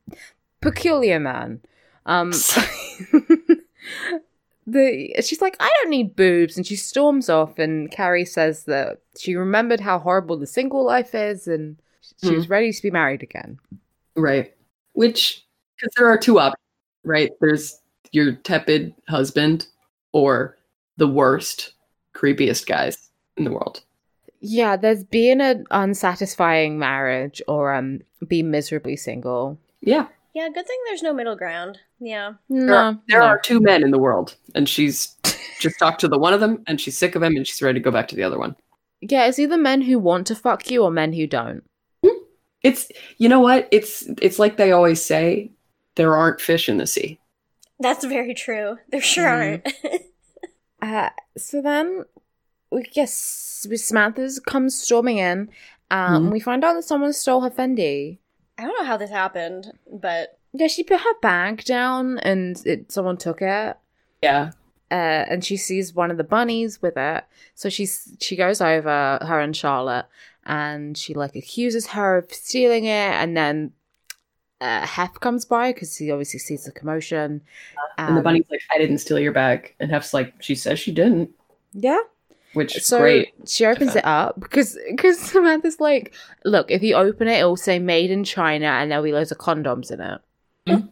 [0.61, 1.61] peculiar man.
[2.07, 2.33] Um
[4.67, 8.99] the she's like, I don't need boobs, and she storms off and Carrie says that
[9.19, 11.77] she remembered how horrible the single life is and
[12.23, 13.59] she's ready to be married again.
[14.17, 14.55] Right.
[14.95, 15.45] Which,
[15.77, 16.57] because there are two options,
[17.05, 17.31] right?
[17.41, 17.81] There's
[18.13, 19.67] your tepid husband
[20.19, 20.57] or
[20.97, 21.73] the worst,
[22.15, 23.83] creepiest guys in the world.
[24.41, 29.59] Yeah, there's being an unsatisfying marriage or um be miserably single.
[29.81, 30.07] Yeah.
[30.35, 31.79] Yeah, good thing there's no middle ground.
[32.01, 32.35] Yeah.
[32.49, 33.27] There, are, No, there no.
[33.27, 35.17] are two men in the world, and she's
[35.61, 37.81] just talked to the one of them, and she's sick of him, and she's ready
[37.81, 38.55] to go back to the other one.
[39.01, 41.65] Yeah, it's either men who want to fuck you or men who don't.
[42.63, 43.69] It's, you know what?
[43.73, 45.51] It's, it's like they always say,
[45.95, 47.19] there aren't fish in the sea.
[47.81, 48.79] That's very true.
[48.91, 49.63] There sure Mhm.
[49.65, 49.69] aren't.
[50.81, 52.05] Uh, so then
[52.71, 55.49] we guess Samantha comes storming in,
[55.91, 56.33] um, Mhm.
[56.33, 58.19] we find out that someone stole her Fendi.
[58.57, 62.93] I don't know how this happened, but Yeah, she put her bag down and it
[62.93, 63.77] someone took it.
[64.23, 64.53] Yeah.
[64.91, 64.95] Uh,
[65.29, 67.25] and she sees one of the bunnies with it.
[67.57, 70.07] So she's she goes over her and Charlotte,
[70.47, 73.13] and she like accuses her of stealing it.
[73.15, 73.73] And then
[74.61, 77.41] uh, Hef comes by because he obviously sees the commotion.
[77.97, 79.75] And the bunny's like, I didn't steal your bag.
[79.81, 81.31] And Hef's like, she says she didn't,
[81.73, 81.99] yeah.
[82.55, 83.33] which is So great.
[83.47, 87.57] she opens it up because because Samantha's like, look, if you open it, it will
[87.57, 90.21] say "Made in China" and there'll be loads of condoms in it.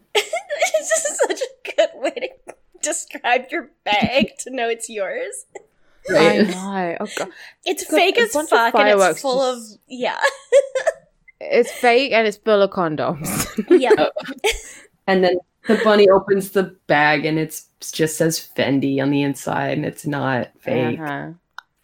[0.79, 5.47] It's is such a good way to describe your bag to know it's yours.
[6.09, 6.97] I know.
[7.01, 7.29] Oh, God.
[7.65, 10.19] It's Got fake as fuck and it's full just- of yeah.
[11.41, 13.47] It's fake and it's full of condoms.
[13.81, 14.09] yeah.
[15.09, 19.77] And then the bunny opens the bag and it's just says Fendi on the inside
[19.79, 20.99] and it's not fake.
[20.99, 21.31] Uh-huh.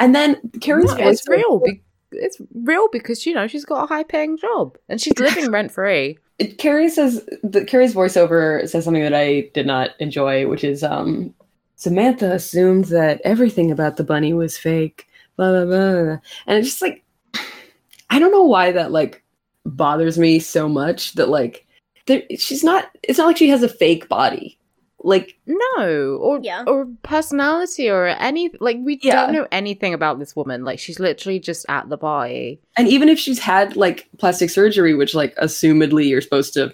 [0.01, 1.61] And then Carrie's No, it's real.
[1.61, 5.51] Be- it's real because you know she's got a high paying job and she's living
[5.51, 6.19] rent free.
[6.39, 10.83] It- Carrie says the Carrie's voiceover says something that I did not enjoy, which is
[10.83, 11.33] um
[11.77, 15.07] Samantha assumed that everything about the bunny was fake.
[15.37, 16.03] Blah blah blah.
[16.03, 16.19] blah.
[16.49, 17.05] And it's just like
[18.11, 19.22] I don't know why that like
[19.65, 21.67] bothers me so much that like
[22.07, 24.59] there, she's not it's not like she has a fake body.
[25.05, 26.63] Like No, or Yeah.
[26.67, 29.27] or personality or any like we Yeah.
[29.27, 30.65] don't know anything about this woman.
[30.65, 32.61] Like she's literally just at the party.
[32.77, 36.73] and even if she's had like plastic surgery which like assumedly you're supposed to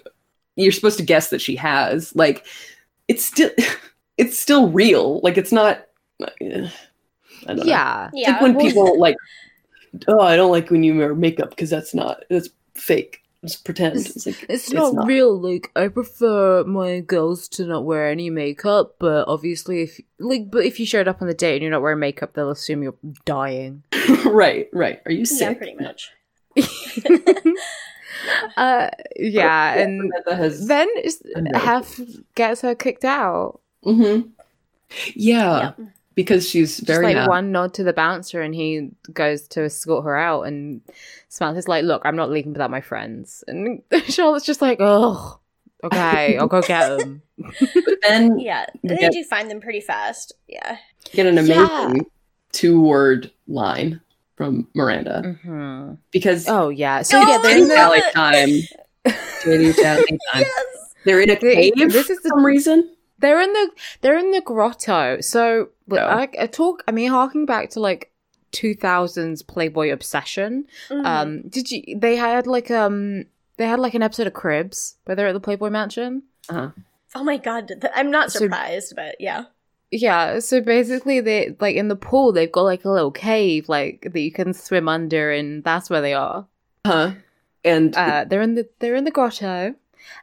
[0.55, 2.45] you're supposed to guess that she has like
[3.07, 3.49] it's still
[4.17, 5.85] it's still real like it's not
[6.21, 6.27] uh,
[7.47, 7.63] I don't know.
[7.63, 8.31] Yeah, It's Yeah.
[8.33, 9.15] like when people like
[10.07, 13.95] oh i don't like when you wear makeup because that's not that's fake just pretend
[13.95, 15.39] it's, like It's, not, real.
[15.39, 20.65] Like I prefer my girls to not wear any makeup, but obviously, if like, but
[20.65, 22.97] if you showed up on the date and you're not wearing makeup, they'll assume you're
[23.25, 23.83] dying.
[24.25, 25.41] right right are you sick?
[25.41, 26.11] Yeah, pretty much.
[28.57, 31.99] uh, yeah, and has then is- I'm very Hef
[32.35, 33.61] gets her kicked out.
[33.85, 34.31] Mhm.
[35.15, 35.85] yeah Yeah.
[36.21, 37.29] Because she's Just very like mad.
[37.29, 40.41] one nod to the bouncer, and he goes to escort her out.
[40.43, 40.81] And
[41.29, 45.39] Samantha's like, "Look, I'm not leaving without my friends." And Charlotte's just like, "Oh,
[45.83, 48.65] okay, I'll go get them." but then Yeah.
[48.83, 50.33] You They get- do find them pretty fast.
[50.49, 50.77] Yeah.
[51.13, 51.93] get an amazing Yeah.
[52.51, 54.01] two word line
[54.35, 58.49] from Miranda hmm because Oh yeah, so Oh yeah, they're in the tally time.
[59.41, 60.43] Titty tally time.
[60.43, 60.95] Yes.
[61.05, 62.93] They're in a cave this is for the- some reason.
[63.19, 65.19] They're in the they're in the grotto.
[65.21, 66.39] So like, Oh.
[66.39, 66.83] I, I talk.
[66.87, 68.11] I mean, harking back to like
[68.51, 70.65] two thousands Playboy obsession.
[70.89, 71.05] Mhm.
[71.05, 71.97] Um, did you?
[71.99, 73.25] They had like um
[73.57, 76.23] they had like an episode of Cribs where they're at the Playboy Mansion.
[76.49, 76.69] Uh-huh.
[77.15, 77.71] oh my god.
[77.93, 79.45] I'm not So- surprised, but yeah.
[79.91, 84.07] Yeah, so basically they like in the pool they've got like a little cave like
[84.13, 86.45] that you can swim under and that's where they are.
[86.85, 87.11] Huh?
[87.65, 89.73] And Uh they're in the they're in the grotto.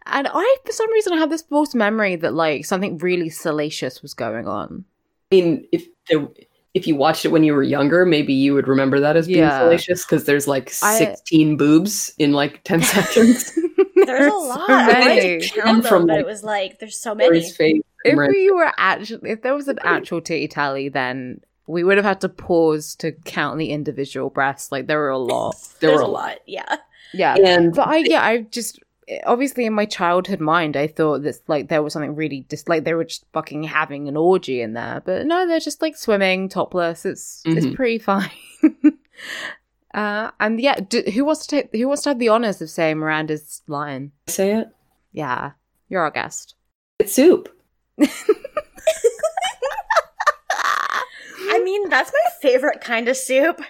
[0.06, 4.02] And I for some reason I have this false memory that like something really salacious
[4.02, 4.84] was going on.
[5.32, 6.26] I mean, if there,
[6.74, 9.38] if you watched it when you were younger, maybe you would remember that as being
[9.40, 9.58] Yeah.
[9.58, 13.58] salacious because there's like I- 16 boobs in like 10 seconds.
[13.96, 14.70] There's a so lot.
[14.70, 15.40] I wanted many.
[15.40, 17.30] to count them, from, but like, it was like there's so many.
[17.30, 17.82] Mary's face.
[18.04, 21.96] If Miranda- we were actually, if there was an actual titty tally, then we would
[21.96, 24.70] have had to pause to count the individual breasts.
[24.70, 25.56] Like there were a lot.
[25.80, 26.36] there There's were a lot.
[26.46, 26.76] Yeah.
[27.12, 28.78] Yeah, And but I yeah, I just
[29.24, 32.84] obviously in my childhood mind, I thought that like there was something really just like
[32.84, 35.02] they were just fucking having an orgy in there.
[35.04, 37.04] But no, they're just like swimming topless.
[37.06, 37.74] It's it's Mhm.
[37.74, 38.30] pretty fine.
[39.94, 41.74] uh, and yeah, d- who wants to take?
[41.74, 44.12] Who wants to have the honors of saying Miranda's line?
[44.26, 44.68] say it.
[45.12, 45.52] Yeah,
[45.88, 46.54] you're our guest.
[46.98, 47.48] It's soup.
[51.48, 53.60] I mean, that's my favorite kind of soup.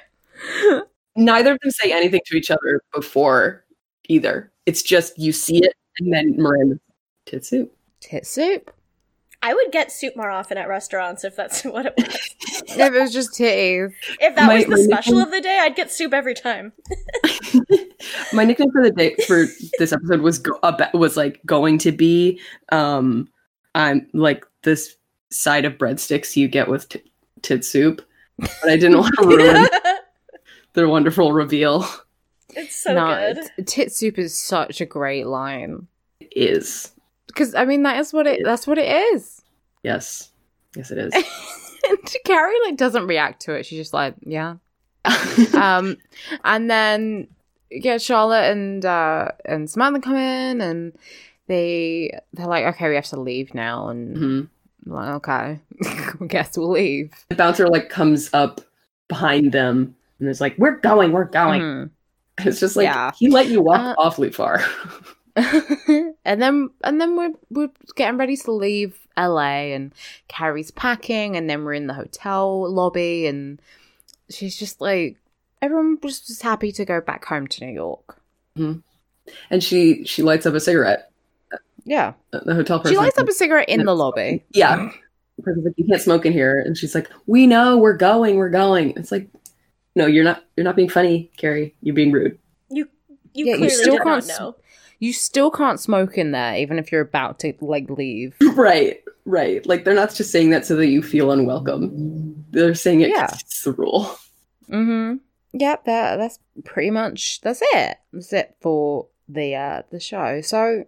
[1.17, 3.65] Neither of them say anything to each other before
[4.09, 4.51] either.
[4.67, 6.79] It's just you see it and then Miranda
[7.27, 7.73] tit soup.
[8.01, 8.73] Tit soup.
[9.43, 12.35] I would get soup more often at restaurants if that's what it was.
[12.69, 13.93] if it was just titties.
[14.21, 16.73] If that My- was the special nickname- of the day, I'd get soup every time.
[18.33, 19.47] My nickname for the day for
[19.79, 22.41] this episode was go, about, was like going to be
[22.73, 23.29] um
[23.75, 24.97] I'm like this
[25.31, 27.03] side of breadsticks you get with t-
[27.43, 28.01] tit soup,
[28.39, 29.69] but I didn't want to ruin
[30.73, 31.87] their wonderful reveal.
[32.55, 33.51] It's so no, good.
[33.59, 35.87] t- tit soup is such a great line
[36.33, 36.93] Is
[37.27, 38.43] because I mean that is what it.
[38.45, 39.43] That's what it is.
[39.83, 40.31] yes,
[40.77, 41.13] yes it is.
[41.89, 43.67] and Carrie like doesn't react to it.
[43.67, 44.57] She's just like, yeah.
[45.55, 45.97] um,
[46.45, 47.29] and then
[47.71, 50.93] yeah, Charlotte and uh and Samantha come in and
[51.49, 54.49] they they're like, okay, we have to leave now, and Mhm.
[54.87, 57.13] I'm like, okay, I guess we'll leave.
[57.29, 58.61] The bouncer like comes up
[59.09, 61.91] behind them and is like, "We're going, we're going." Mhm.
[62.45, 63.13] It's just like Yeah.
[63.19, 64.63] he let you walk Uh, awfully far.
[65.37, 69.93] and then and then we're we're getting ready to leave LA and
[70.29, 73.61] Carrie's packing and then we're in the hotel lobby and
[74.31, 75.17] she's just like
[75.61, 78.19] everyone was just happy to go back home to New York.
[78.57, 81.11] and she she lights up a cigarette.
[81.85, 82.15] Yeah.
[82.33, 84.43] The hotel person She lights up a cigarette in the lobby.
[84.53, 84.91] yeah.
[85.43, 88.49] Person's like, you can't smoke in here, and she's like, "We know, we're going, we're
[88.49, 89.29] going." It's like,
[89.97, 90.45] no, you're not.
[90.57, 91.75] You're not being funny, Carrie.
[91.83, 92.39] You're being rude.
[92.71, 92.89] You
[93.35, 94.57] you Yeah, you still can't not know.
[95.01, 98.37] You still can't smoke in there even if you're about to like leave.
[98.55, 99.67] right, right.
[99.67, 102.45] Like they're not just saying that so that you feel unwelcome.
[102.51, 103.39] They're saying it 'cause Yeah.
[103.41, 104.17] it's the rule.
[104.71, 105.21] Mhm.
[105.53, 107.97] Yep, that that's pretty much that's it.
[108.13, 110.41] That's it for the uh the show.
[110.41, 110.85] So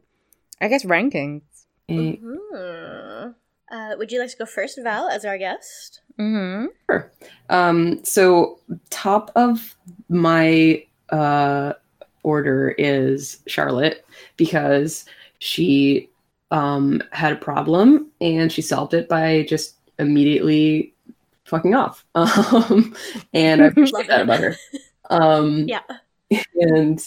[0.60, 1.42] I guess rankings.
[1.88, 3.34] And- Mhm.
[3.70, 6.00] Uh, would you like to go first, Val, as our guest?
[6.18, 6.68] Mhm.
[7.50, 8.58] Um, so
[8.90, 9.76] top of
[10.08, 11.72] my uh
[12.22, 14.04] order is Charlotte
[14.36, 15.04] because
[15.38, 16.10] she
[16.50, 20.92] um had a problem and she solved it by just immediately
[21.44, 22.04] fucking off.
[22.14, 22.94] Um
[23.32, 24.56] and I appreciate that about her.
[25.10, 25.82] Um Yeah.
[26.54, 27.06] and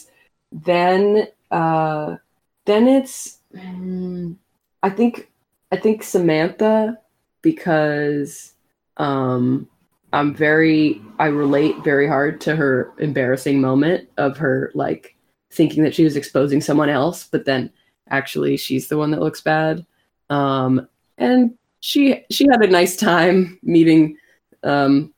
[0.51, 2.17] then uh
[2.65, 4.35] then it's mm,
[4.83, 5.31] i think
[5.71, 6.97] i think samantha
[7.41, 8.53] because
[8.97, 9.67] um
[10.13, 15.15] i'm very i relate very hard to her embarrassing moment of her like
[15.51, 17.71] thinking that she was exposing someone else but then
[18.11, 19.85] actually she's the one that looks bad.
[20.29, 20.87] Um
[21.17, 24.17] and she she had a nice time meeting
[24.63, 25.13] um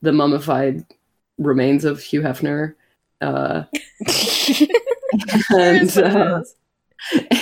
[0.00, 0.84] the mummified
[1.38, 2.74] remains of hugh hefner
[3.20, 3.64] uh
[5.50, 6.42] and is what it uh,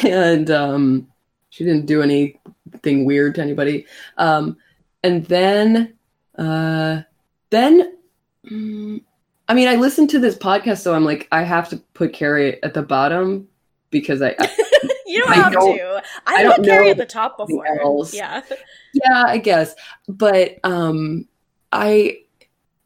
[0.06, 1.06] and um
[1.50, 3.86] she didn't do anything weird to anybody.
[4.18, 4.56] Um
[5.04, 5.94] and then
[6.38, 7.00] uh
[7.50, 7.96] then
[8.50, 9.00] mm,
[9.48, 12.60] i mean i listened to this podcast so i'm like i have to put carrie
[12.64, 13.46] at the bottom
[13.90, 14.50] because i, I
[15.06, 16.02] you don't I have don't- to.
[16.26, 17.66] I I, don't put Carrie at the top before.
[17.80, 18.12] else.
[18.12, 18.40] Yeah.
[18.94, 19.74] yeah i guess
[20.08, 21.28] but um
[21.72, 22.18] i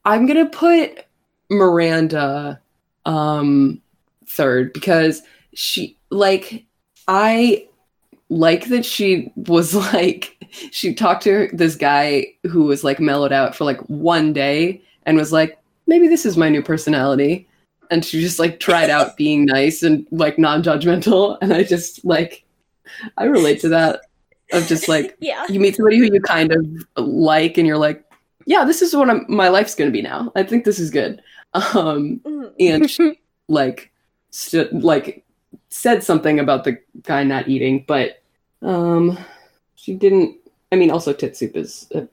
[0.04, 1.04] i'm gonna put
[1.48, 2.60] miranda
[3.06, 3.80] um
[4.26, 5.22] third because
[5.54, 6.64] she like
[7.06, 7.67] i
[8.30, 10.36] like that she was like
[10.70, 15.16] she talked to this guy who was like mellowed out for like one day and
[15.16, 17.46] was like maybe this is my new personality.
[17.90, 21.38] And she just like tried out being nice and like non-judgmental.
[21.40, 22.44] And i just like
[23.16, 24.00] i relate to that.
[24.52, 25.44] Of just like Yeah.
[25.48, 28.02] you meet somebody who you kind of like and you're like
[28.46, 30.32] yeah this is what I'm, my life's going to be now.
[30.36, 31.20] I think this is good.
[31.54, 32.52] Um Mhm.
[32.60, 33.90] and she like
[34.30, 35.24] st- like
[35.70, 38.22] said something about the guy not eating but
[38.62, 39.16] um
[39.76, 40.36] she didn't
[40.72, 42.06] i mean also tit soup is a,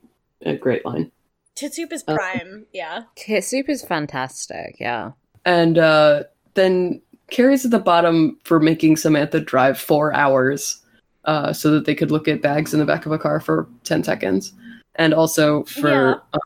[0.46, 1.12] a great line
[1.56, 2.66] Tit soup is Uh, prime.
[2.74, 3.04] Yeah.
[3.16, 5.12] Tit soup is fantastic, yeah.
[5.46, 6.24] and uh
[6.54, 7.02] then
[7.32, 10.84] carrie's at the bottom for making samantha drive four hours
[11.24, 13.70] uh so that they could look at bags in the back of a car for
[13.86, 14.52] 10 seconds
[14.96, 16.16] and also for Yeah.
[16.34, 16.40] uh,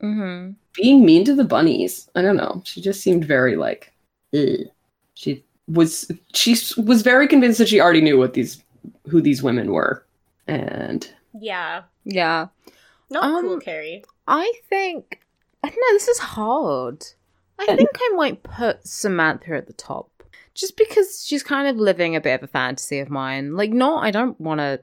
[0.00, 0.52] Mm-hmm.
[0.74, 2.08] being mean to the bunnies.
[2.16, 2.60] I don't know.
[2.64, 3.92] She just seemed very like
[4.34, 4.66] "Ugh."
[5.14, 8.62] she was she was very convinced that she already knew what these
[9.08, 10.04] who these women were.
[10.46, 11.08] And
[11.38, 11.82] Yeah.
[12.04, 12.48] Yeah.
[13.10, 14.04] Not Um, cool, Carrie.
[14.26, 15.20] I think
[15.62, 17.04] I don't know, this is hard.
[17.58, 20.08] I think I might put Samantha at the top.
[20.54, 23.54] Just because she's kind of living a bit of a fantasy of mine.
[23.54, 24.80] Like not I don't wanna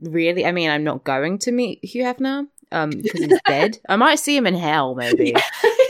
[0.00, 2.46] really I mean I'm not going to meet Hugh Hefner.
[2.72, 3.78] Um, because he's dead.
[3.88, 5.34] I might see him in hell maybe.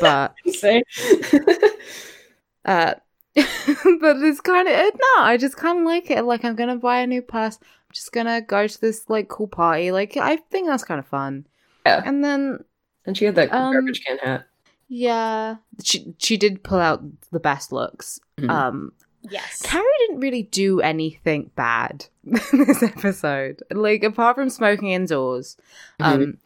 [0.01, 0.35] But
[2.65, 2.95] Uh,
[4.01, 5.23] but it's kind of no.
[5.23, 6.23] I just kind of like it.
[6.25, 7.59] Like I'm gonna buy a new purse.
[7.61, 9.91] I'm just gonna go to this like cool party.
[9.93, 11.47] Like I think that's kind of fun.
[11.87, 12.03] Yeah.
[12.05, 12.65] And then
[13.07, 14.47] And she had that Um, garbage can hat.
[14.89, 17.03] Yeah, she she did pull out
[17.33, 18.21] the best looks.
[18.39, 18.51] Mhm.
[18.51, 18.93] Um,
[19.31, 19.63] Yes.
[19.63, 23.63] Carrie didn't really do anything bad in this episode.
[23.71, 25.57] Like apart from smoking indoors,
[25.99, 26.37] um,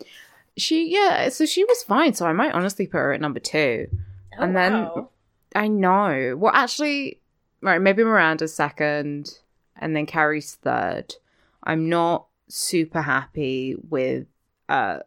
[0.56, 1.28] she yeah.
[1.31, 2.15] So she was fine.
[2.15, 3.89] So I might honestly put her at number two.
[4.39, 5.09] Oh, and then- wow.
[5.55, 6.35] I know.
[6.37, 7.20] Well, actually,
[7.62, 7.81] right.
[7.81, 9.39] Maybe Miranda's second,
[9.77, 11.15] and then Carrie's third.
[11.65, 14.27] I'm not super happy with.
[14.69, 15.01] uh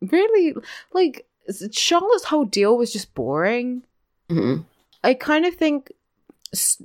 [0.00, 0.54] Really,
[0.92, 1.26] like
[1.72, 3.82] Charlotte's whole deal was just boring.
[4.30, 4.64] Mhm.
[5.02, 5.90] I kind of think,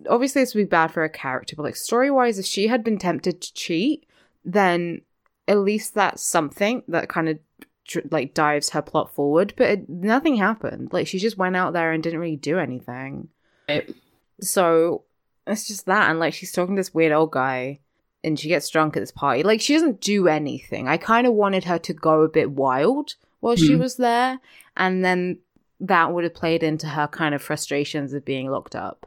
[0.10, 2.84] obviously, this would be bad for a character, but like story wise, if she had
[2.84, 4.08] been tempted to cheat,
[4.44, 5.02] then
[5.48, 7.38] at least that's something that kind of
[8.12, 9.54] like dives her plot forward.
[9.58, 10.92] But it, nothing happened.
[10.94, 13.30] Like she just went out there and didn't really do anything.
[13.70, 13.94] Right.
[14.42, 15.04] So
[15.48, 17.80] it's just that, and like she's talking to this weird old guy.
[18.26, 19.44] And she gets drunk at this party.
[19.44, 20.88] Like she doesn't do anything.
[20.88, 23.80] I kind of wanted her to go a bit wild while she Mhm.
[23.80, 24.40] was there,
[24.78, 25.40] and then
[25.82, 29.06] that would have played into her kind of frustrations of being locked up.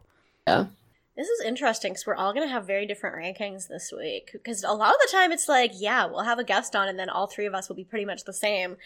[1.16, 4.30] This is interesting because we're all going to have very different rankings this week.
[4.32, 6.98] Because a lot of the time it's like, yeah, we'll have a guest on and
[6.98, 8.76] then all three of us will be pretty much the same.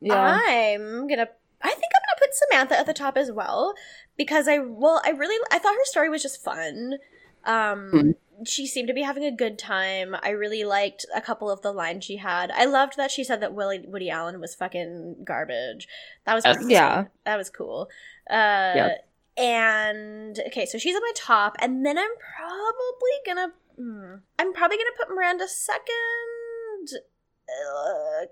[0.00, 0.38] Yeah.
[0.46, 1.28] I'm going to.
[1.60, 3.74] I think I'm gonna put Samantha at the top as well
[4.16, 6.98] because I well I really I thought her story was just fun.
[7.44, 8.46] Um, Mhm.
[8.46, 10.14] she seemed to be having a good time.
[10.22, 12.52] I really liked a couple of the lines she had.
[12.52, 15.88] I loved that she said that Willie, Woody Allen was fucking garbage.
[16.26, 17.06] That was Yeah.
[17.24, 17.88] that was cool.
[18.30, 18.94] Uh, Yeah.
[19.38, 24.76] And okay, so she's at my top, and then I'm probably gonna, hmm, I'm probably
[24.76, 27.02] gonna put Miranda second,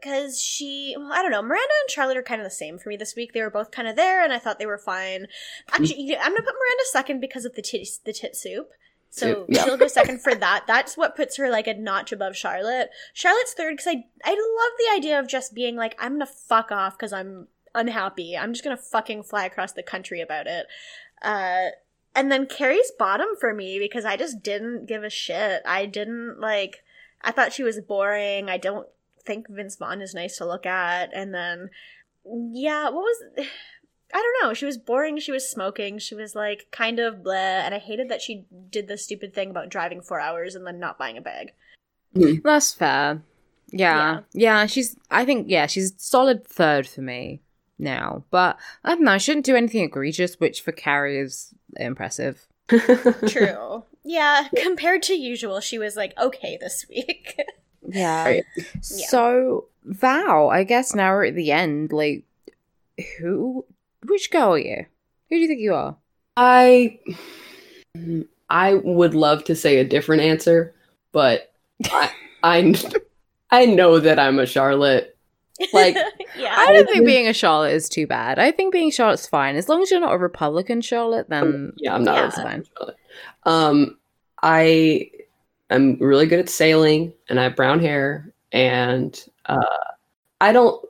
[0.00, 1.42] because she, well, I don't know.
[1.42, 3.32] Miranda and Charlotte are kind of the same for me this week.
[3.32, 5.26] They were both kind of there, and I thought they were fine.
[5.70, 8.70] Actually, I'm gonna put Miranda second because of the tit, the tit soup.
[9.08, 9.64] So yeah.
[9.64, 10.64] she'll go second for that.
[10.66, 12.90] That's what puts her like a notch above Charlotte.
[13.14, 16.70] Charlotte's third because I I love the idea of just being like I'm gonna fuck
[16.70, 18.36] off because I'm unhappy.
[18.36, 20.66] I'm just gonna fucking fly across the country about it.
[21.22, 21.68] Uh,
[22.16, 25.60] and then Carrie's bottom for me because I just didn't give a shit.
[25.66, 26.82] I didn't like.
[27.20, 28.48] I thought she was boring.
[28.48, 28.88] I don't
[29.24, 31.10] think Vince Vaughn is nice to look at.
[31.12, 31.70] And then,
[32.24, 33.22] yeah, what was?
[34.14, 34.54] I don't know.
[34.54, 35.18] She was boring.
[35.18, 35.98] She was smoking.
[35.98, 37.34] She was like kind of bleh.
[37.34, 40.80] And I hated that she did the stupid thing about driving four hours and then
[40.80, 41.52] not buying a bag.
[42.42, 43.20] That's fair.
[43.72, 44.20] Yeah.
[44.32, 44.64] yeah.
[44.66, 47.42] she's I think yeah, she's solid third for me
[47.78, 48.24] now.
[48.30, 52.46] But I don't know, I shouldn't do anything egregious, which for Carrie is impressive.
[52.68, 53.84] True.
[54.04, 57.40] yeah, compared to usual, she was like okay this week.
[57.88, 58.24] Yeah.
[58.24, 58.44] Right.
[58.80, 62.24] So Val, I guess now we're at the end, like
[63.20, 63.64] who
[64.04, 64.86] which girl are you?
[65.30, 65.96] Who do you think you are?
[66.36, 66.98] I
[68.50, 70.74] I would love to say a different answer,
[71.12, 71.52] but
[71.84, 72.10] I
[72.42, 72.74] I,
[73.50, 75.15] I know that I'm a Charlotte.
[75.72, 75.96] Like,
[76.38, 76.54] yeah.
[76.56, 78.38] I don't think being a Charlotte is too bad.
[78.38, 79.56] I think being Charlotte's fine.
[79.56, 82.24] As long as you're not a Republican Charlotte, then yeah, I'm not Yeah.
[82.24, 82.64] a it's fine.
[82.76, 82.96] Charlotte.
[83.44, 83.98] Um,
[84.42, 85.10] I
[85.70, 89.58] am really good at sailing, and I have brown hair, and uh,
[90.40, 90.84] I don't.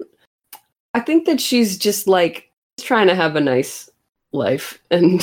[0.94, 3.88] I think that she's just like trying to have a nice
[4.32, 5.20] life, and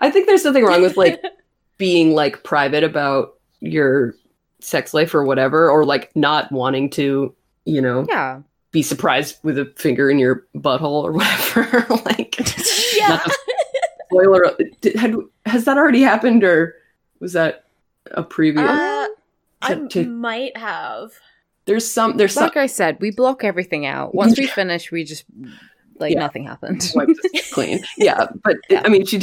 [0.00, 1.22] I think there's something wrong with like
[1.78, 4.14] being like private about your
[4.60, 7.34] sex life or whatever, or like not wanting to,
[7.64, 8.40] you know, Yeah.
[8.76, 11.86] Be surprised with a finger in your butthole or whatever.
[12.04, 12.36] like,
[12.94, 13.24] yeah.
[14.04, 14.54] spoiler.
[14.82, 15.14] Did, had,
[15.46, 16.74] has that already happened, or
[17.18, 17.64] was that
[18.10, 18.58] a preview?
[18.58, 19.08] Uh,
[19.62, 21.12] I To- to- might have.
[21.64, 22.18] there's some.
[22.18, 22.44] There's some.
[22.44, 24.14] Like I said, we block everything out.
[24.14, 25.24] Once we finish, we just
[25.98, 26.20] like Yeah.
[26.20, 26.92] nothing happened.
[27.52, 27.82] clean.
[27.96, 28.82] Yeah, but Yeah.
[28.84, 29.22] I mean, she.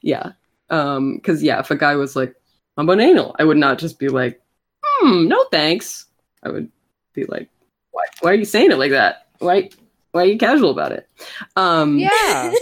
[0.00, 0.32] Yeah,
[0.70, 2.34] um, because yeah, if a guy was like,
[2.78, 4.40] "I'm an anal," I would not just be like,
[4.82, 6.06] "Hmm, no thanks."
[6.42, 6.70] I would
[7.12, 7.50] be like,
[7.92, 8.04] "Why?
[8.20, 9.26] Why are you saying it like that?
[9.38, 9.70] Why?
[10.12, 11.08] Why are you casual about it?"
[11.56, 12.52] Um, Yeah.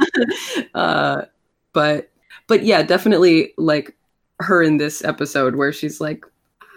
[0.74, 1.22] uh,
[1.72, 2.10] but
[2.46, 3.96] but yeah, definitely like
[4.40, 6.24] her in this episode where she's like,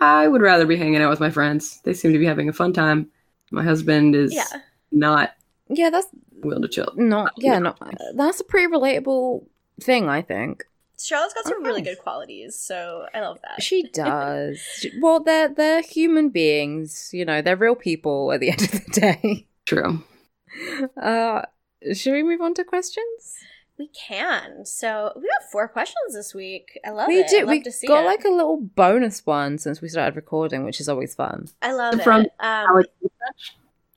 [0.02, 1.82] I would rather be hanging out with my friends.
[1.84, 3.10] They seem to be having a fun time.
[3.52, 4.60] My husband is Yeah.
[4.92, 5.32] not
[5.68, 6.08] yeah, that's
[6.44, 6.92] willing to chill.
[6.96, 7.76] not yeah, no
[8.14, 9.46] that's a pretty relatable
[9.82, 10.66] thing, I think.
[11.00, 11.92] Charlotte's got some really Okay.
[11.96, 13.62] good qualities, so I love that.
[13.62, 14.86] She does.
[15.02, 18.92] Well, they're they're human beings, you know, they're real people at the end of the
[18.92, 19.48] day.
[19.66, 20.04] True.
[21.02, 21.42] Uh
[21.94, 23.36] should we move on to questions?
[23.78, 24.66] We can.
[24.66, 26.80] So we got four questions this week.
[26.86, 27.26] I love we it.
[27.26, 27.42] I did.
[27.46, 28.06] love We to see got it.
[28.06, 31.50] like a little bonus one since we started recording, which is always fun.
[31.62, 32.32] I love From it.
[32.40, 32.90] Um, Alex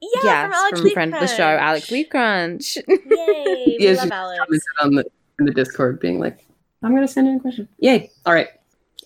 [0.01, 2.77] yeah, yes, from Alex from friend of the show, Alex Leaf Crunch.
[2.77, 4.39] Yay, we Yeah, love she Alex.
[4.39, 5.05] commented on the
[5.39, 6.45] in the Discord being like,
[6.83, 7.69] I'm gonna send in a question.
[7.79, 8.11] Yay.
[8.25, 8.49] All right.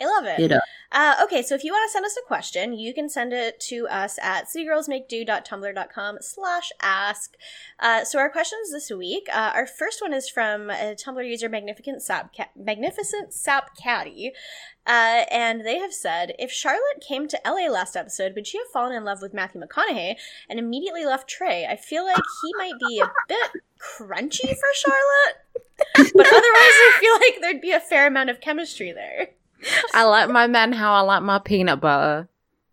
[0.01, 0.51] I love it.
[0.51, 0.61] It,
[0.93, 3.59] uh, okay, so if you want to send us a question, you can send it
[3.61, 7.35] to us at citygirlsmakedo.tumblr.com slash ask.
[7.81, 11.49] Uh, so our questions this week, uh, our first one is from a Tumblr user
[11.49, 14.33] Magnificent Sap Magnificent Sap Caddy.
[14.87, 18.67] Uh, and they have said, if Charlotte came to LA last episode, would she have
[18.73, 20.17] fallen in love with Matthew McConaughey
[20.51, 21.65] and immediately left Trey?
[21.67, 25.37] I feel like he might be a bit crunchy for Charlotte,
[26.15, 29.29] but otherwise I feel like there'd be a fair amount of chemistry there.
[29.95, 32.29] I like my men how I like my peanut butter.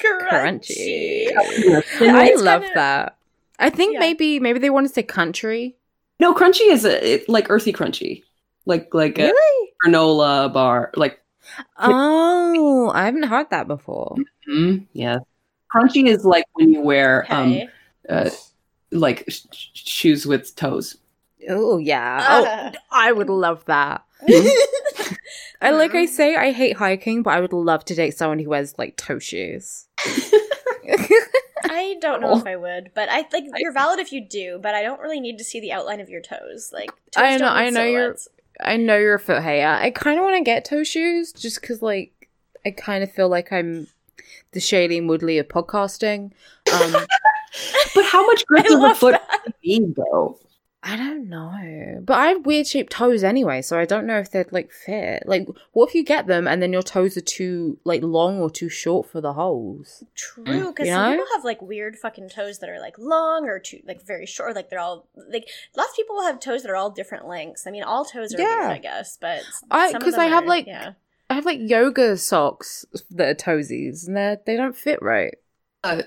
[0.00, 1.26] Crunchy.
[1.36, 3.16] I love kinda- that.
[3.58, 4.00] I think Yeah.
[4.00, 5.76] maybe maybe they want to say country.
[6.18, 8.22] no, crunchy is a, it, like earthy crunchy,
[8.70, 9.30] like like a
[9.84, 10.90] granola bar.
[10.96, 11.20] Like
[11.78, 14.16] Oh, I haven't heard that before.
[14.48, 15.18] mm, yeah,
[15.74, 17.60] crunchy is like when you wear um
[18.08, 18.30] uh,
[18.92, 20.96] like sh- sh- shoes with toes.
[21.48, 22.26] Oh yeah.
[22.28, 22.70] Uh.
[22.74, 24.04] Oh, I would love that.
[25.62, 28.50] I like I say I hate hiking, but I would love to date someone who
[28.50, 29.86] wears like toe shoes.
[31.72, 34.74] I don't know if I would, but I like you're valid if you do, but
[34.74, 36.70] I don't really need to see the outline of your toes.
[36.72, 38.28] Like toes I know- don't I know you're- silhouettes.
[38.62, 39.66] I know you're a foot hater.
[39.66, 42.28] I kind of want to get toe shoes just because, like,
[42.64, 43.86] I kind of feel like I'm
[44.52, 46.32] the Shailene Woodley of podcasting.
[46.72, 46.96] Um,
[47.94, 49.20] But how much grip does a foot
[49.64, 50.38] need though?
[50.82, 54.30] I don't know, but I have weird shaped toes anyway, so I don't know if
[54.30, 55.24] they'd like fit.
[55.26, 58.48] Like, what if you get them and then your toes are too like long or
[58.48, 60.02] too short for the holes?
[60.14, 61.16] True, because You some know?
[61.18, 64.54] people have like weird fucking toes that are like long or too like very short.
[64.56, 65.46] Like they're all like
[65.76, 67.66] lots of people will have toes that are all different lengths.
[67.66, 68.60] I mean, all toes are Yeah.
[68.60, 70.92] weird, I guess, but I- some of 'cause them I have, are- like, yeah.
[71.28, 75.34] I have like yoga socks that are toesies, and they they don't fit right.
[75.84, 76.02] Uh,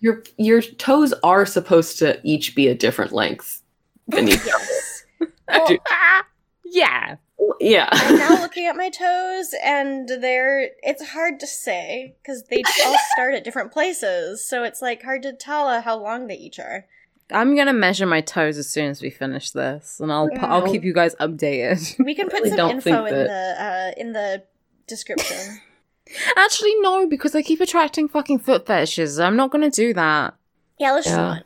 [0.00, 3.62] your your toes are supposed to each be a different length
[4.08, 4.40] than each.
[5.48, 5.78] Well, do-
[6.64, 7.16] Yeah,
[7.60, 7.88] Yeah.
[7.92, 12.96] I'm now looking at my toes, and they're it's hard to say because they all
[13.12, 16.58] start at different places, so it's like hard to tell uh, how long they each
[16.58, 16.86] are.
[17.32, 20.46] I'm gonna measure my toes as soon as we finish this, and I'll Yeah.
[20.46, 21.96] I'll keep you guys updated.
[22.04, 24.42] We can put really some info in that- the uh, in the
[24.86, 25.60] description.
[26.36, 29.18] Actually, no, because I keep attracting fucking foot fetishes.
[29.18, 30.34] I'm not gonna do that.
[30.78, 31.16] yeah, let's Yeah.
[31.16, 31.44] not.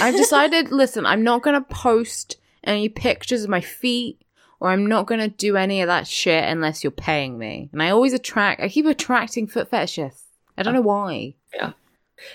[0.00, 4.20] I've decided, listen, I'm not gonna post any pictures of my feet,
[4.60, 7.68] or I'm not gonna do any of that shit unless you're paying me.
[7.72, 10.22] And I always attract, I keep attracting foot fetishists.
[10.56, 11.34] I don't know why.
[11.54, 11.72] Yeah.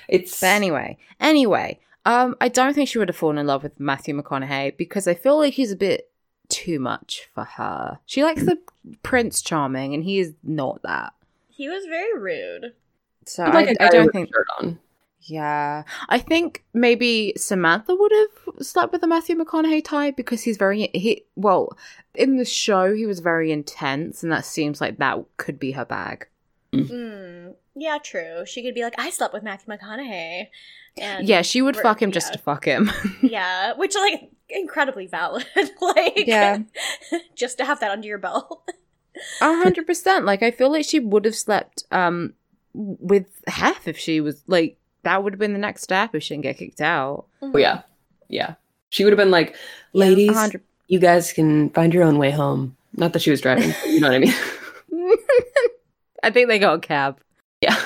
[0.10, 3.80] It's But anyway, anyway, um, I don't think she would have fallen in love with
[3.80, 6.10] Matthew McConaughey because I feel like he's a bit
[6.50, 8.00] too much for her.
[8.06, 8.58] She likes the
[9.04, 11.14] Prince Charming, and he is not that.
[11.50, 12.74] He was very rude.
[13.26, 14.30] So like I, a I don't with a think.
[14.34, 14.80] shirt on.
[15.28, 20.58] Yeah, I think maybe Samantha would have slept with the Matthew McConaughey type because he's
[20.58, 21.26] very he.
[21.36, 21.78] Well,
[22.16, 25.86] in the show, he was very intense, and that seems like that could be her
[25.86, 26.28] bag.
[26.74, 28.46] Mm, yeah, true.
[28.46, 30.48] She could be like, I slept with Matthew McConaughey.
[31.00, 32.92] And yeah, she would fuck him just to fuck him.
[33.22, 35.46] Yeah, which like incredibly valid.
[35.82, 36.60] like, Yeah.
[37.36, 38.64] just to have that under your belt.
[39.42, 40.26] A hundred percent.
[40.26, 42.34] Like I feel like she would have slept um
[42.74, 44.78] with Hef if she was like
[45.08, 47.26] that would have been the next step if she didn't get kicked out.
[47.42, 47.82] Oh yeah,
[48.28, 48.56] yeah.
[48.90, 49.56] She would have been like,
[49.94, 50.62] "Ladies, A hundred.
[50.88, 53.74] you guys can find your own way home." Not that she was driving.
[53.88, 54.34] you know what I mean?
[56.24, 57.20] I think they got a cab
[57.62, 57.78] yeah.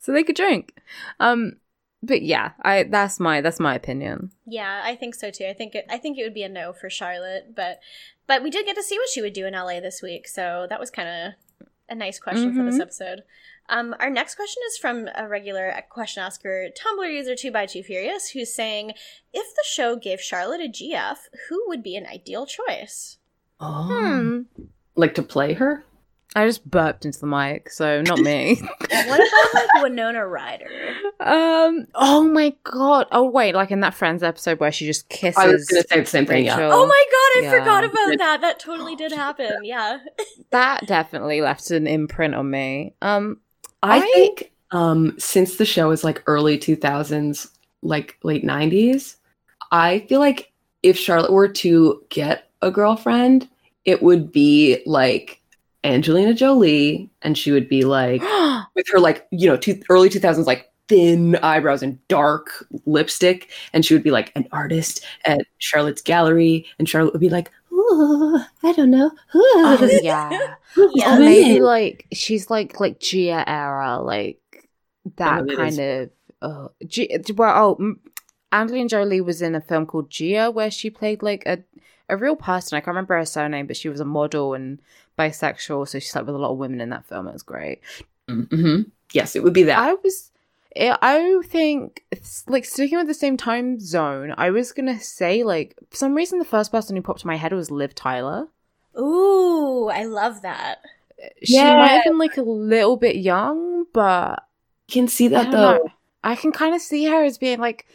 [0.00, 0.74] so they could drink.
[1.20, 1.56] Um,
[2.02, 4.30] but yeah, I that's my that's my opinion.
[4.46, 5.46] yeah, I think so too.
[5.46, 7.80] I think it, I think it would be a no for Charlotte, but
[8.26, 10.66] but we did get to see what she would do in LA this week, so
[10.70, 11.32] that was kind of
[11.88, 12.82] a nice question for this Mhm.
[12.82, 13.22] episode.
[13.70, 18.52] Um, our next question is from a regular question asker, Tumblr user 2x2 Furious, who's
[18.52, 18.90] saying,
[19.32, 21.16] if the show gave Charlotte a GF,
[21.48, 23.18] who would be an ideal choice?
[23.60, 23.86] Oh.
[23.88, 24.64] Hmm.
[24.96, 25.84] Like to play her?
[26.36, 28.60] I just burped into the mic, so not me.
[28.90, 30.68] What about like Winona Ryder?
[31.18, 31.86] um.
[31.94, 33.06] Oh my god.
[33.10, 35.38] Oh wait, like in that Friends episode where she just kisses.
[35.42, 36.44] I was gonna say the same thing.
[36.44, 36.56] Yeah.
[36.72, 37.58] Oh my god, I Yeah.
[37.58, 38.40] forgot about that.
[38.42, 39.64] That totally did happen.
[39.64, 39.98] Yeah.
[40.50, 42.94] That definitely left an imprint on me.
[43.02, 43.38] Um.
[43.82, 47.50] I, I- think um since the show is like early 2000s,
[47.82, 49.16] like late 90s,
[49.72, 50.52] I feel like
[50.82, 53.48] if Charlotte were to get a girlfriend,
[53.84, 55.40] it would be like
[55.84, 58.22] Angelina Jolie, and she would be like
[58.74, 63.84] with her like you know two, early 2000s like thin eyebrows and dark lipstick, and
[63.84, 67.50] she would be like an artist at Charlotte's gallery, and Charlotte would be like,
[67.90, 70.30] "Ooh, I don't know, oh yeah.
[70.94, 71.18] Yeah.
[71.18, 74.68] Maybe like she's like like Gia era, like
[75.16, 75.78] that it kind is.
[75.80, 76.10] of.
[76.42, 77.94] Uh, G- well, oh,
[78.52, 81.58] Angelina Jolie was in a film called Gia where she played like a
[82.08, 82.76] a real person.
[82.76, 84.80] I can't remember her surname, but she was a model and
[85.18, 87.28] bisexual, so she slept with a lot of women in that film.
[87.28, 87.80] It was great.
[88.28, 89.78] hmm Yes, it would be that.
[89.78, 90.30] I was.
[90.80, 92.04] I I think,
[92.48, 96.38] like, sticking with the same time zone, I was gonna say, like, for some reason,
[96.38, 98.48] the first person who popped in my head was Liv Tyler.
[98.98, 100.78] Ooh, I love that.
[101.42, 101.76] She Yeah.
[101.76, 104.42] might have been, like, a little bit young, but
[104.88, 105.72] you can see that don't though.
[105.72, 105.88] know.
[106.24, 107.86] I can kind of see her as being like,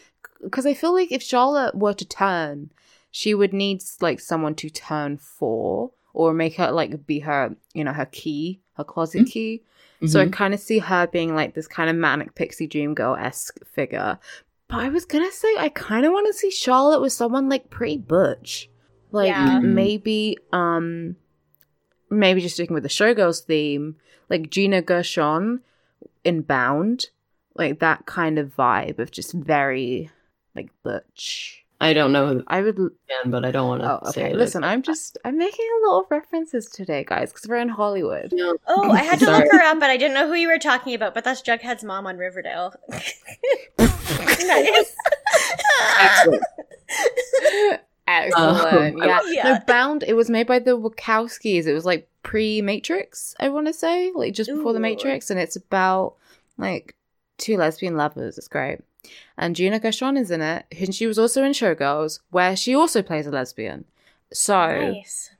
[0.43, 2.71] because I feel like if Charlotte were to turn,
[3.11, 7.83] she would need like someone to turn for or make her like be her, you
[7.83, 9.31] know, her key, her closet Mhm.
[9.31, 9.63] key.
[10.07, 10.31] So I Mhm.
[10.31, 14.19] kind of see her being like this kind of manic pixie dream girl esque figure.
[14.67, 17.69] But I was gonna say I kind of want to see Charlotte with someone like
[17.69, 18.69] pretty butch,
[19.11, 19.59] like Yeah.
[19.59, 19.63] Mhm.
[19.73, 21.15] maybe um
[22.09, 23.95] maybe just sticking with the showgirls theme,
[24.29, 25.61] like Gina Gershon
[26.23, 27.09] in Bound,
[27.55, 30.09] like that kind of vibe of just very
[30.55, 31.64] like butch.
[31.81, 32.77] I don't know who I would.
[32.77, 34.31] the band, but I don't want to Oh, say okay.
[34.33, 34.37] it.
[34.37, 38.29] Listen, I'm just I'm making a little references today, guys, because we're in Hollywood.
[38.33, 38.55] No.
[38.67, 40.93] Oh, I had to look her up, but I didn't know who you were talking
[40.93, 41.13] about.
[41.13, 42.73] But that's Jughead's mom on Riverdale.
[43.77, 44.95] nice.
[45.99, 46.43] Excellent.
[48.07, 48.95] Excellent.
[48.95, 49.19] Um, yeah.
[49.27, 49.43] Yeah.
[49.43, 50.03] No, Bound.
[50.07, 51.65] It was made by the Wachowskis.
[51.65, 53.35] It was like pre-Matrix.
[53.39, 56.15] I want to say, like just before the Matrix, and it's about
[56.57, 56.95] like
[57.37, 58.37] two lesbian lovers.
[58.37, 58.79] It's great.
[59.37, 63.01] And Gina Gershon is in it, and she was also in Showgirls, where she also
[63.01, 63.85] plays a lesbian.
[64.33, 64.53] So
[64.93, 65.31] Nice.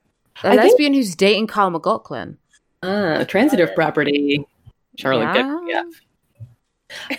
[0.43, 2.37] a I think- lesbian who's dating Kyle MacLachlan.
[2.83, 4.45] Ah, transitive property.
[4.97, 5.93] Charlotte, get GF.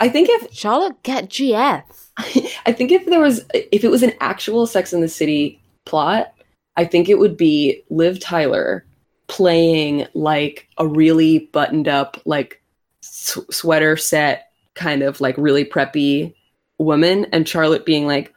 [0.01, 1.83] I think if Charlotte, get GF.
[2.67, 6.33] I think if there was if it was an actual Sex in the City plot,
[6.77, 8.85] I think it would be Liv Tyler
[9.29, 12.63] playing like a really buttoned up like
[13.03, 14.46] s- sweater set
[14.77, 16.33] kind of like really preppy
[16.79, 18.33] woman and Charlotte being like,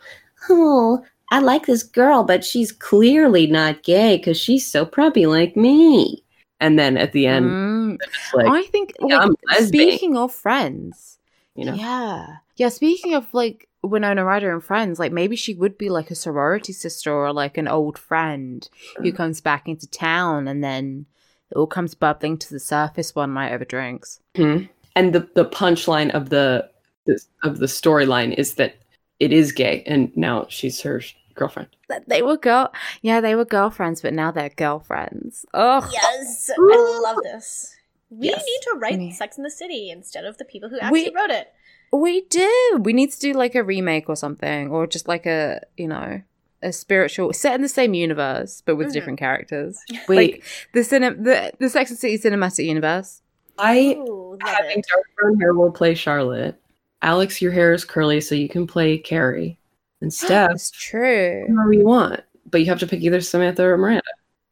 [0.49, 5.55] "Oh, I like this girl, but she's clearly not gay cuz she's so preppy like
[5.55, 6.23] me."
[6.59, 7.97] And then at the end Mm.
[8.33, 11.19] like, I think, yeah, like, speaking of friends,
[11.55, 11.73] you know.
[11.73, 12.25] Yeah.
[12.57, 16.15] Yeah, speaking of like Winona Ryder and friends, like maybe she would be like a
[16.15, 18.67] sorority sister or like an old friend
[18.97, 19.03] Mm.
[19.05, 21.05] who comes back into town and then
[21.51, 24.19] it all comes bubbling to the surface one night over drinks.
[24.35, 24.67] Mhm.
[24.95, 26.69] And the the punchline of the,
[27.05, 28.75] the of the storyline is that
[29.19, 31.01] it is gay, and now she's her
[31.35, 31.69] girlfriend.
[32.07, 32.71] They were girl
[33.01, 35.45] yeah, they were girlfriends, but now they're girlfriends.
[35.53, 37.75] Oh Yes, I love this.
[38.09, 38.43] We Yes.
[38.45, 39.11] need to write Me.
[39.11, 41.47] Sex in the City instead of the people who actually We- wrote it.
[41.91, 42.77] we do.
[42.81, 46.21] We need to do like a remake or something, or just like a you know
[46.61, 48.93] a spiritual set in the same universe but with Mhm.
[48.93, 49.79] different characters.
[50.09, 50.43] Wait, Like
[50.73, 53.21] the cinem the the Sex and the City cinematic universe.
[53.59, 54.85] I Ooh, love having it.
[54.91, 56.59] dark brown hair will play Charlotte.
[57.01, 59.57] Alex, your hair is curly, so you can play Carrie.
[60.01, 61.45] And Steph, That's true.
[61.47, 64.01] whoever you want, but you have to pick either Samantha or Miranda.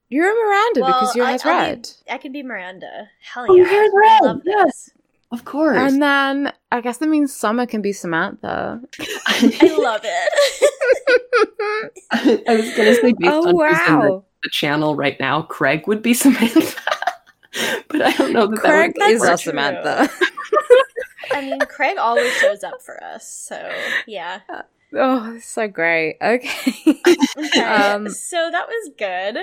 [0.10, 1.90] You're a Miranda Well, because your I- hair's I'll be- red.
[2.10, 3.10] I can be Miranda.
[3.22, 3.62] Hell Oh, yeah.
[3.64, 4.90] your hair's I red, love yes.
[5.32, 5.78] Of course.
[5.78, 8.80] And then I guess that means Summer can be Samantha.
[9.28, 10.30] I love it.
[12.48, 15.86] I was gonna say based oh on who's in the, the channel right now, Craig
[15.88, 16.80] would be Samantha.
[17.90, 19.30] but I don't know that Craig that would is work.
[19.32, 19.38] our.
[19.38, 20.10] Samantha.
[21.32, 23.70] I mean, Craig always shows up for us, so
[24.08, 24.40] yeah.
[24.96, 26.18] oh, so great.
[26.22, 27.02] Okay.
[27.38, 29.38] Okay, Um, so that was good.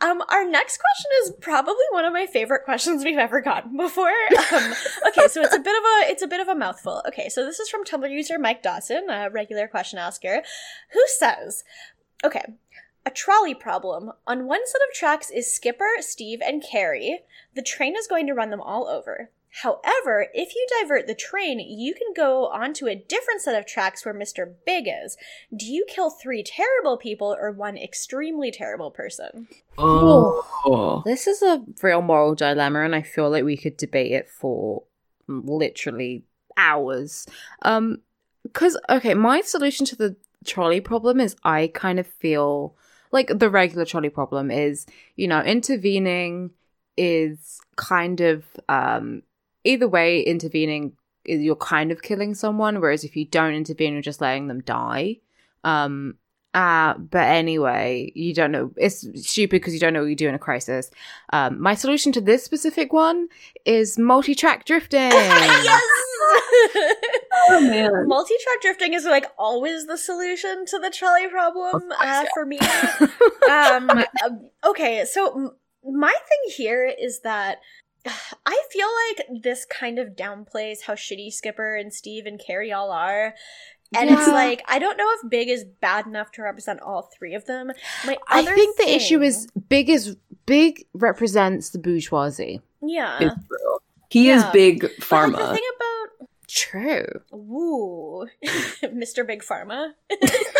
[0.00, 4.10] Um, our next question is probably one of my favorite questions we've ever gotten before.
[4.52, 4.72] Um,
[5.08, 7.02] okay, so it's a bit of a it's a bit of a mouthful.
[7.08, 10.42] Okay, so this is from Tumblr user Mike Dawson, a regular question asker,
[10.92, 11.64] who says,
[12.24, 12.44] "Okay,
[13.06, 14.12] a trolley problem.
[14.26, 17.20] On one set of tracks is Skipper, Steve, and Carrie.
[17.54, 19.30] The train is going to run them all over."
[19.62, 24.04] However, if you divert the train, you can go onto a different set of tracks
[24.04, 24.52] where Mr.
[24.66, 25.16] Big is.
[25.54, 29.46] Do you kill three terrible people or one extremely terrible person?
[29.78, 31.02] Oh.
[31.04, 34.82] This is a real moral dilemma, and I feel like we could debate it for
[35.28, 36.24] literally
[36.56, 37.24] hours.
[37.62, 37.98] Um,
[38.42, 42.74] because okay, my solution to the trolley problem is I kind of feel
[43.14, 44.84] like the regular trolley problem is,
[45.16, 46.50] you know, intervening
[46.96, 49.22] is kind of um
[49.64, 50.92] either way intervening
[51.24, 54.60] is you're kind of killing someone whereas if you don't intervene you're just letting them
[54.60, 55.16] die.
[55.64, 56.16] Um
[56.52, 60.28] uh but anyway you don't know it's stupid because you don't know what you do
[60.28, 60.90] in a crisis.
[61.32, 63.28] Um my solution to this specific one
[63.64, 65.10] is multi-track drifting.
[65.10, 65.82] Yes!
[67.48, 68.06] Oh, man.
[68.08, 72.58] Multi-track drifting is like always the solution to the trolley problem uh, for me.
[73.50, 77.58] um, um, okay, so my thing here is that
[78.46, 82.90] I feel like this kind of downplays how shitty Skipper and Steve and Carrie all
[82.90, 83.34] are.
[83.96, 87.34] And it's like I don't know if Big is bad enough to represent all three
[87.34, 87.70] of them.
[88.04, 92.60] My I other think the issue is big is big represents the bourgeoisie.
[92.82, 93.18] yeah.
[93.20, 93.78] It's true.
[94.10, 94.50] He is Yeah.
[94.52, 95.36] big But, like, the pharma.
[95.54, 95.73] thing about
[96.54, 97.22] True.
[97.32, 98.28] Woo,
[98.84, 99.26] Mr.
[99.26, 99.90] Big Pharma.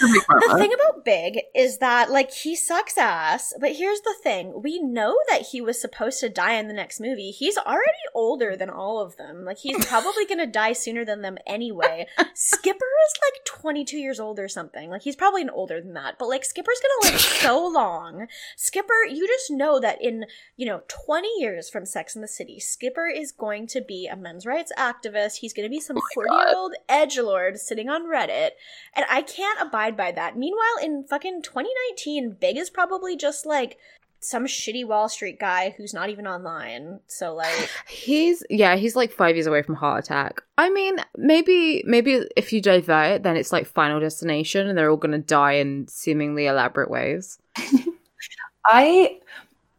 [0.00, 4.62] The thing about Big is that, like, he sucks ass, but here's the thing.
[4.62, 7.30] We know that he was supposed to die in the next movie.
[7.30, 9.44] He's already older than all of them.
[9.44, 12.06] Like, he's probably gonna die sooner than them anyway.
[12.34, 14.90] Skipper is, like, 22 years old or something.
[14.90, 18.26] Like, he's probably an older than that, but, like, Skipper's gonna live so long.
[18.56, 20.24] Skipper, you just know that in,
[20.56, 24.16] you know, 20 years from Sex in the City, Skipper is going to be a
[24.16, 25.36] men's rights activist.
[25.36, 28.50] He's gonna be some 40 year old edge lord sitting on Reddit.
[28.94, 30.36] And I can't abide by that.
[30.36, 33.78] Meanwhile, in fucking 2019, Big is probably just like
[34.22, 37.00] some shitty Wall Street guy who's not even online.
[37.06, 40.42] So like, He's yeah, he's like five years away from heart attack.
[40.58, 44.90] I mean, maybe maybe if you divert it, then it's like Final Destination, and they're
[44.90, 47.38] all gonna die in seemingly elaborate ways.
[48.66, 49.18] I,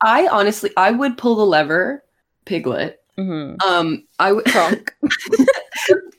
[0.01, 2.03] I honestly, I would pull the lever,
[2.45, 2.99] Piglet.
[3.15, 4.45] hmm Um, I would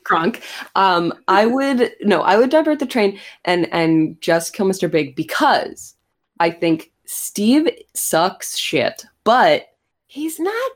[0.03, 0.23] Kronk.
[0.23, 0.43] Kronk.
[0.75, 4.89] Um, I would no, I would divert the train and and just kill Mr.
[4.89, 5.95] Big because
[6.39, 9.67] I think Steve sucks shit, but
[10.07, 10.71] he's not.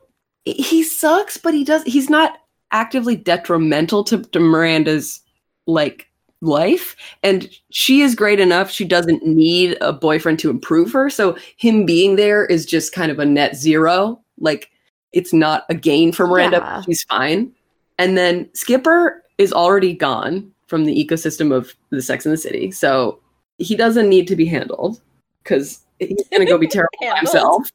[0.46, 1.84] He sucks, but he does.
[1.84, 2.38] He's not
[2.72, 5.22] actively detrimental to, to Miranda's
[5.66, 6.08] like
[6.42, 8.72] life, and she is great enough.
[8.72, 11.10] She doesn't need a boyfriend to improve her.
[11.10, 14.22] So him being there is just kind of a net zero.
[14.40, 14.70] Like
[15.12, 16.58] it's not a gain for Miranda.
[16.58, 16.82] Yeah.
[16.82, 17.52] She's fine.
[17.98, 22.72] And then Skipper is already gone from the ecosystem of the Sex in the City,
[22.72, 23.20] so
[23.58, 25.02] he doesn't need to be handled
[25.44, 27.70] because he's gonna go be terrible by himself.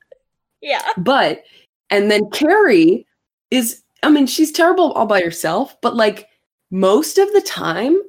[0.61, 0.87] yeah.
[0.97, 1.45] But
[1.91, 3.07] and then Carrie
[3.51, 6.29] is, I mean, she's terrible all by herself, but like
[6.71, 8.01] most of the time,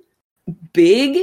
[0.73, 1.17] Big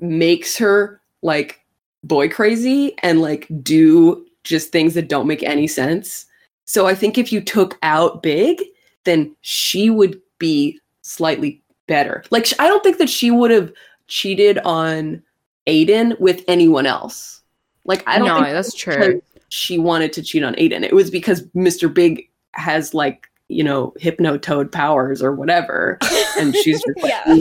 [0.00, 1.60] makes her like
[2.04, 6.26] boy crazy and like do just things that don't make any sense.
[6.64, 8.62] So I think if you took out Big,
[9.04, 12.24] then she would be slightly better.
[12.30, 13.72] Like I don't think that she would have
[14.08, 15.22] cheated on
[15.66, 17.42] Aidan with anyone else.
[17.84, 19.22] Like I don't no, that's true.
[19.48, 20.84] she wanted to cheat on Aidan.
[20.84, 21.92] It was because Mr.
[21.92, 25.98] Big has like, you know, Hypnotoad powers or whatever.
[26.38, 27.38] And she's just like, Yeah.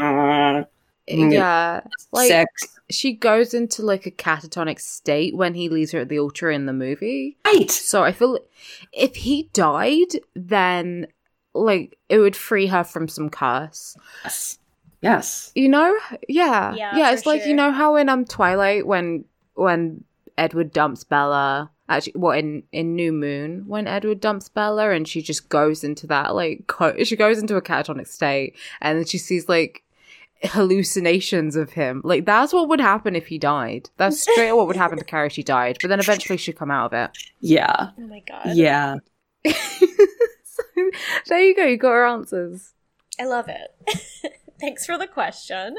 [0.00, 0.64] "Ah,
[1.10, 1.32] Mm.
[1.32, 1.80] Yeah,
[2.12, 2.78] like sex.
[2.88, 6.66] she goes into like a catatonic state when he leaves her at the altar in
[6.66, 7.36] the movie.
[7.44, 7.68] Right.
[7.68, 8.38] So I feel
[8.92, 11.08] if he died, then
[11.54, 13.96] like it would free her from some curse.
[14.24, 14.58] Yes.
[15.00, 15.52] Yes.
[15.54, 15.96] You know?
[16.28, 16.74] Yeah.
[16.74, 19.24] Yeah, Yeah, it's like you know how in um Twilight when
[19.54, 20.04] when
[20.38, 25.20] Edward dumps Bella actually what in in New Moon when Edward dumps Bella and she
[25.20, 29.18] just goes into that like co- she goes into a catatonic state and then she
[29.18, 29.82] sees like
[30.44, 32.00] hallucinations of him.
[32.04, 33.90] Like that's what would happen if he died.
[33.96, 35.78] That's straight what would happen to Carrie if she died.
[35.82, 37.18] But then eventually she'd come out of it.
[37.40, 37.90] Yeah.
[37.98, 38.54] Oh my god.
[38.54, 38.96] Yeah.
[40.74, 40.90] so,
[41.28, 42.74] there you go, you got our answers.
[43.20, 44.32] I love it.
[44.62, 45.74] Thanks for the question.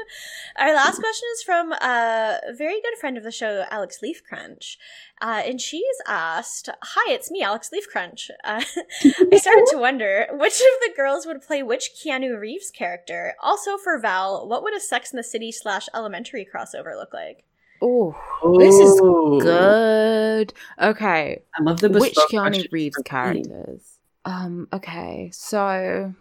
[0.58, 4.76] Our last question is from a very good friend of the show, Alex Leafcrunch.
[5.22, 8.28] Uh, and she's asked, Hi, it's me, Alex Leafcrunch.
[8.44, 8.62] Uh,
[9.32, 13.34] I started to wonder which of the girls would play which Keanu Reeves character.
[13.42, 17.44] Also, for Val, what would a Sex in the City slash elementary crossover look like?
[17.80, 18.14] Oh,
[18.58, 19.00] this is
[19.42, 20.52] good.
[20.78, 23.04] Okay, I love the which bespoke Keanu Reeves for me.
[23.04, 23.93] characters?
[24.24, 26.14] Um, okay, so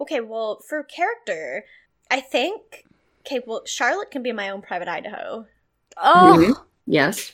[0.00, 1.64] Okay, well, for character,
[2.10, 2.84] I think.
[3.20, 5.46] Okay, well, Charlotte can be my own private Idaho.
[5.96, 6.54] oh, Mhm.
[6.86, 7.32] Yes.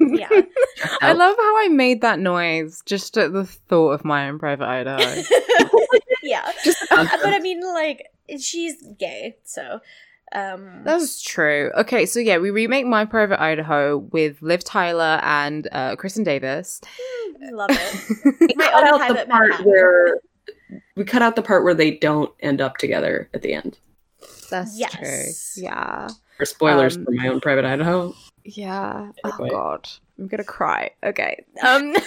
[0.00, 0.28] Yeah.
[1.00, 4.66] I love how I made that noise just at the thought of my own private
[4.66, 5.22] Idaho.
[6.22, 6.50] yeah.
[6.64, 8.08] Just but I mean, like,
[8.40, 9.80] she's gay, so.
[10.34, 11.70] Um, That's true.
[11.76, 16.80] Okay, so yeah, we remake My Private Idaho with Liv Tyler and uh, Kristin Davis.
[17.52, 18.34] love it.
[18.40, 20.20] we My cut own out the private part where
[20.96, 23.78] we cut out the part where they don't end up together at the end.
[24.50, 24.92] That's Yes.
[25.54, 25.62] true.
[25.64, 26.08] Yeah.
[26.40, 28.14] Or spoilers Um, for my own private Idaho.
[28.44, 29.12] Yeah.
[29.24, 29.88] Oh god.
[30.18, 30.90] I'm gonna cry.
[31.02, 31.44] Okay.
[31.62, 31.94] Um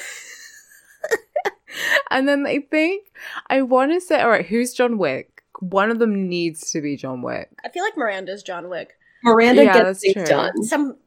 [2.10, 3.06] And then I think
[3.50, 5.37] I wanna say alright, who's John Wick?
[5.60, 7.50] One of them needs to be John Wick.
[7.66, 8.98] I feel like Miranda's John Wick.
[9.24, 10.26] Miranda Yeah, gets that's things true.
[10.26, 10.64] done.
[10.64, 10.98] Some.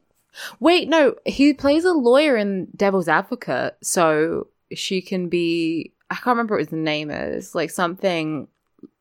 [0.59, 6.27] Wait, no, he plays a lawyer in Devil's Advocate, so she can be I can't
[6.27, 8.47] remember what his name is, like something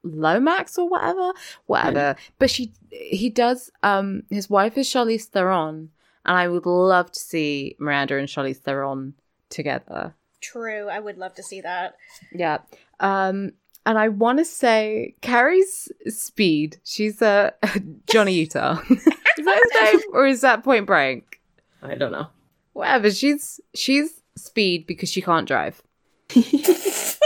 [0.05, 1.33] Lomax or whatever,
[1.67, 2.17] whatever.
[2.39, 3.71] But she, he does.
[3.83, 5.91] Um, his wife is Charlize Theron,
[6.25, 9.15] and I would love to see Miranda and Charlize Theron
[9.49, 10.15] together.
[10.41, 11.97] True, I would love to see that.
[12.33, 12.59] Yeah.
[13.01, 13.53] Um,
[13.87, 16.79] and I want to say Carrie's speed.
[16.85, 17.53] She's a
[18.11, 18.81] Johnny Utah.
[18.91, 21.41] is that his name, or is that Point Break?
[21.83, 22.27] I don't know.
[22.73, 23.11] Whatever.
[23.11, 25.83] She's she's speed because she can't drive.
[26.37, 27.17] I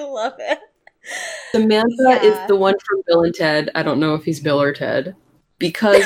[0.00, 0.58] love it.
[1.50, 2.22] Samantha Yeah.
[2.22, 3.70] is the one from Bill and Ted.
[3.74, 5.14] I don't know if he's Bill or Ted
[5.58, 6.04] because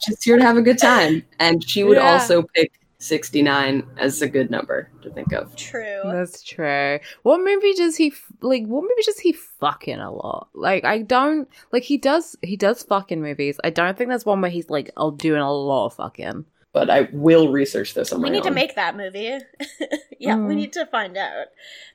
[0.00, 2.12] she's here to have a good time, and she would Yeah.
[2.12, 5.54] also pick sixty nine as a good number to think of.
[5.56, 6.00] True.
[6.04, 6.98] That's true.
[7.22, 8.66] What movie does he like?
[8.66, 10.48] What movie does he fucking a lot?
[10.54, 11.82] Like, I don't like.
[11.82, 12.36] He does.
[12.42, 13.58] He does fucking movies.
[13.62, 16.90] I don't think there's one where he's like, "I'll doing a lot of fucking." But
[16.90, 19.38] I will research this on We my need to make that movie.
[20.18, 20.56] yeah, we Mm.
[20.56, 21.46] need to find out.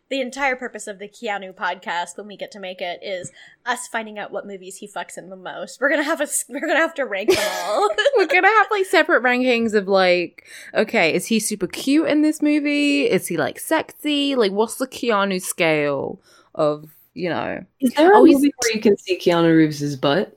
[0.09, 3.31] The entire purpose of the Keanu podcast, when we get to make it, is
[3.65, 5.79] us finding out what movies he fucks in the most.
[5.79, 7.89] We're gonna have a s- we're gonna have to rank them all.
[8.17, 12.41] We're gonna have like separate rankings of like, okay, is he super cute in this
[12.41, 13.01] movie?
[13.03, 14.35] Is he like sexy?
[14.35, 16.19] Like, what's the Keanu scale
[16.55, 17.63] of you know?
[17.81, 20.35] Is there a Oh, he's- movie where you can see Keanu Reeves's butt?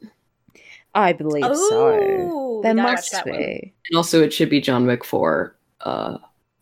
[0.94, 1.48] I believe so.
[1.52, 3.38] Oh, we There must that one.
[3.38, 3.74] be.
[3.90, 5.56] And also, it should be John Wick Four.
[5.80, 6.18] Uh,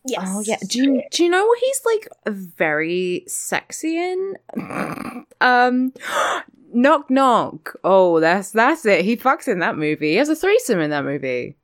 [0.07, 0.23] Yes.
[0.27, 0.57] Oh yeah.
[0.66, 4.35] Do you do you know what he's like very sexy in?
[5.43, 5.93] um
[6.73, 7.74] Knock knock.
[7.85, 9.05] Oh, that's that's it.
[9.05, 10.11] He fucks in that movie.
[10.12, 11.57] He has a threesome in that movie.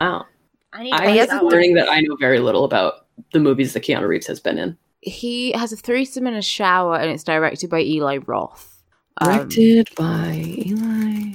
[0.00, 0.24] wow,
[0.72, 3.40] I need to I watch am that learning that I know very little about the
[3.40, 4.78] movies that Keanu Reeves has been in.
[5.00, 8.82] He has a threesome in a shower and it's directed by Eli Roth.
[9.20, 10.32] Um, Directed by
[10.66, 11.32] Eli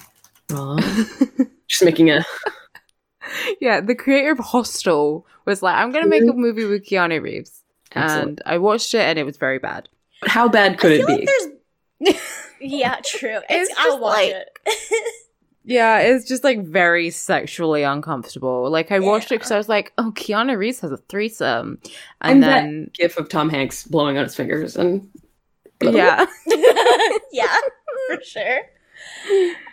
[0.52, 1.48] Roth.
[1.68, 2.26] Just making a
[3.62, 6.42] yeah, the creator of Hostel was like, I'm gonna make a mm-hmm.
[6.42, 7.64] movie with Keanu Reeves.
[7.94, 8.28] Excellent.
[8.28, 9.90] And I watched it and it was very bad.
[10.26, 11.14] How bad could I it feel be?
[11.14, 11.30] like
[12.00, 12.22] there's.
[12.62, 13.40] yeah, true.
[13.50, 15.12] It's, It's I'll watch like- it.
[15.64, 18.70] Yeah, it's just like very sexually uncomfortable.
[18.70, 21.78] Like I watched it because I was like, "Oh, Keanu Reeves has a threesome,"
[22.20, 25.08] I'm and that then gif of Tom Hanks blowing out his fingers and
[25.84, 26.26] yeah,
[27.32, 27.56] yeah,
[28.08, 28.62] for sure.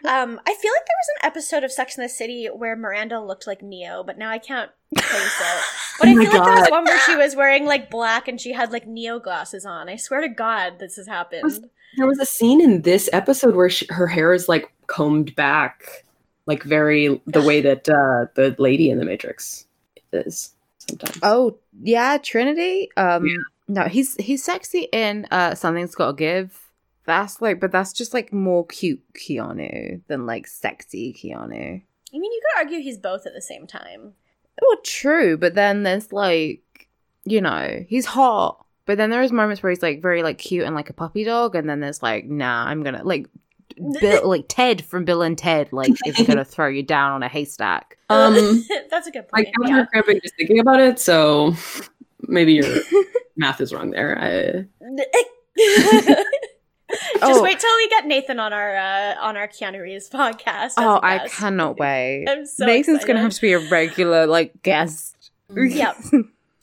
[0.05, 3.21] Um, I feel like there was an episode of Sex in the City where Miranda
[3.21, 5.63] looked like Neo, but now I can't place it.
[5.99, 8.29] But Oh I my feel like there was one where she was wearing like black
[8.29, 9.89] and she had like Neo glasses on.
[9.89, 11.69] I swear to God, this has happened.
[11.97, 16.05] there was a scene in this episode where she, her hair is like combed back,
[16.47, 19.67] like very the way that uh, the lady in the Matrix
[20.13, 21.19] is sometimes.
[21.23, 22.91] Oh yeah, Trinity.
[22.97, 23.37] Um, Yeah.
[23.67, 26.68] no, he's he's sexy in uh something's got to give.
[27.09, 31.81] That's like, but that's just like more cute Keanu than like sexy Keanu.
[31.81, 34.13] I mean, you could argue he's both at the same time.
[34.61, 36.89] Well, true, but then there's like,
[37.25, 40.75] you know, he's hot, but then there's moments where he's like very like cute and
[40.75, 43.27] like a puppy dog, and then there's like, nah, I'm gonna like.
[44.01, 47.29] Bill, like Ted from Bill and Ted, like is gonna throw you down on a
[47.29, 47.97] haystack.
[48.11, 49.55] Um, That's a good I point.
[49.57, 49.75] got Yeah.
[49.77, 51.55] her cramping just thinking about it, so
[52.23, 52.67] maybe your
[53.37, 54.19] math is wrong there.
[54.19, 54.65] I,
[57.21, 57.43] Just Oh.
[57.43, 60.75] wait till we get Nathan on our uh, on our Keanu Reeves podcast.
[60.77, 62.27] Oh, I cannot wait.
[62.29, 65.31] I'm so Nathan's gonna have to be a regular like guest.
[65.55, 65.97] Yep.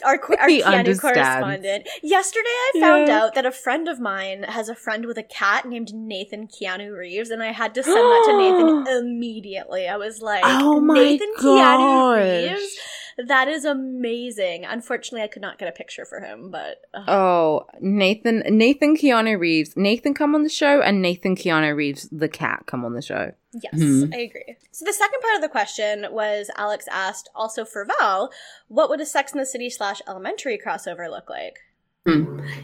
[0.04, 1.02] Our, our He Keanu understands.
[1.18, 1.88] correspondent.
[2.04, 3.24] Yesterday, I found Yeah.
[3.24, 6.96] out that a friend of mine has a friend with a cat named Nathan Keanu
[6.96, 9.88] Reeves, and I had to send that to Nathan immediately.
[9.88, 11.44] I was like, Oh my Nathan gosh.
[11.80, 12.78] Keanu Reeves?
[13.18, 14.66] That is amazing.
[14.66, 19.40] Unfortunately, I could not get a picture for him, but uh, Oh, Nathan, Nathan Keanu
[19.40, 23.02] Reeves, Nathan come on the show, and Nathan Keanu Reeves, the cat, come on the
[23.02, 23.32] show.
[23.54, 24.14] yes, Mhm.
[24.14, 24.58] I agree.
[24.72, 28.32] So the second part of the question was Alex asked, also for Val,
[28.68, 31.58] what would a Sex in the City slash Elementary crossover look like?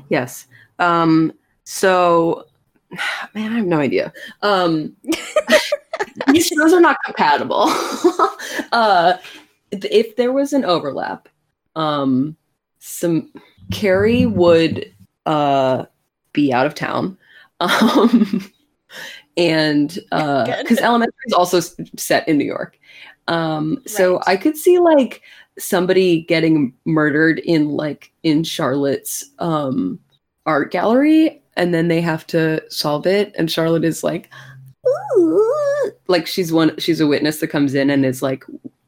[0.09, 0.47] yes.
[0.79, 1.31] Um,
[1.63, 2.45] so,
[3.33, 4.11] man, I have no idea.
[4.41, 4.97] Um,
[6.27, 7.65] these shows are not compatible.
[8.73, 9.17] uh,
[9.71, 11.29] if there was an overlap,
[11.75, 12.35] um,
[12.79, 13.31] some
[13.71, 14.91] Carrie would
[15.25, 15.85] uh,
[16.33, 17.17] be out of town.
[17.61, 18.51] Um,
[19.37, 21.59] and because elementary is also
[21.95, 22.79] set in New York.
[23.27, 25.21] Um, so I could see like
[25.59, 29.99] somebody getting murdered in like in Charlotte's um,
[30.45, 33.33] art gallery, and then they have to solve it.
[33.37, 34.29] And Charlotte is like,
[35.17, 38.43] "Ooh," like she's one, she's a witness that comes in and is like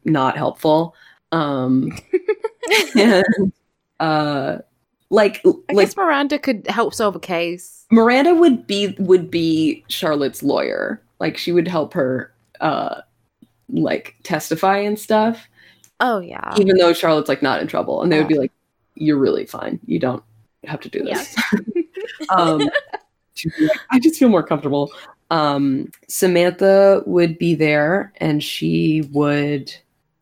[0.06, 0.96] not helpful.
[1.32, 1.98] Um,
[2.96, 3.54] and
[4.00, 4.58] uh,
[5.10, 7.86] like I like guess Miranda could help solve a case.
[7.92, 11.02] Miranda would be would be Charlotte's lawyer.
[11.20, 13.02] Like she would help her uh
[13.70, 15.48] like testify and stuff,
[16.00, 18.02] Oh yeah, even though Charlotte's like not in trouble.
[18.02, 18.52] And they would be like,
[18.96, 19.80] You're really fine.
[19.86, 20.24] You don't
[20.66, 21.36] have to do this.
[22.30, 24.92] um be like, I just feel more comfortable.
[25.32, 29.74] Um Samantha would be there and she would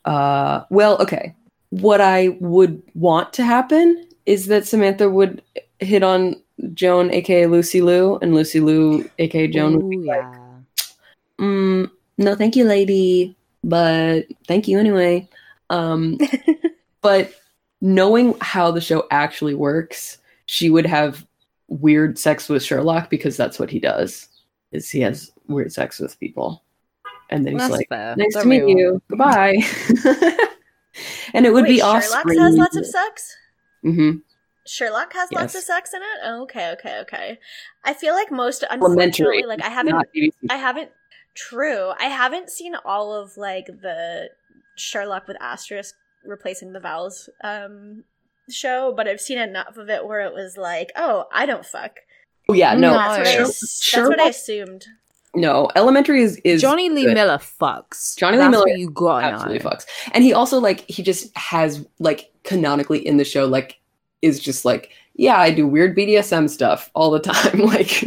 [0.06, 1.36] uh well, okay.
[1.70, 5.42] What I would want to happen is that Samantha would
[5.80, 6.36] hit on
[6.74, 10.86] Joan, aka Lucy Liu, and Lucy Liu, aka Joan, would Ooh, like, yeah.
[11.40, 15.28] mm, "No, thank you, lady, but thank you anyway."
[15.70, 16.20] Um,
[17.02, 17.34] but
[17.82, 21.26] knowing how the show actually works, she would have
[21.68, 24.28] weird sex with Sherlock because that's what he does.
[24.72, 26.64] Is he has weird sex with people,
[27.32, 28.16] and then he's That's like, fair.
[28.16, 29.02] "Nice Don't to meet we you.
[29.10, 29.58] Goodbye."
[31.34, 33.36] and it would Wait, be off Sherlock has lots of sex.
[33.82, 34.12] hmm
[34.68, 36.20] Sherlock has lots of sex in it.
[36.24, 37.40] Oh, okay, okay, okay.
[37.84, 40.08] I feel like most, unfortunately, like I haven't,
[40.50, 40.92] I haven't.
[41.34, 44.30] True, I haven't seen all of like the
[44.76, 48.04] Sherlock with asterisk replacing the vowels um
[48.50, 52.00] show, but I've seen enough of it where it was like, oh, I don't fuck.
[52.50, 52.98] Oh yeah, no, No.
[52.98, 54.86] That's what, I, Sher- that's what I assumed.
[55.34, 55.70] No.
[55.76, 57.14] Elementary is is Jonny Lee good.
[57.14, 58.18] Miller fucks.
[58.18, 62.32] Jonny Lee Miller you got absolutely fucks, and he also like he just has like
[62.44, 63.80] canonically in the show like
[64.22, 68.04] is just like yeah I do weird BDSM stuff all the time like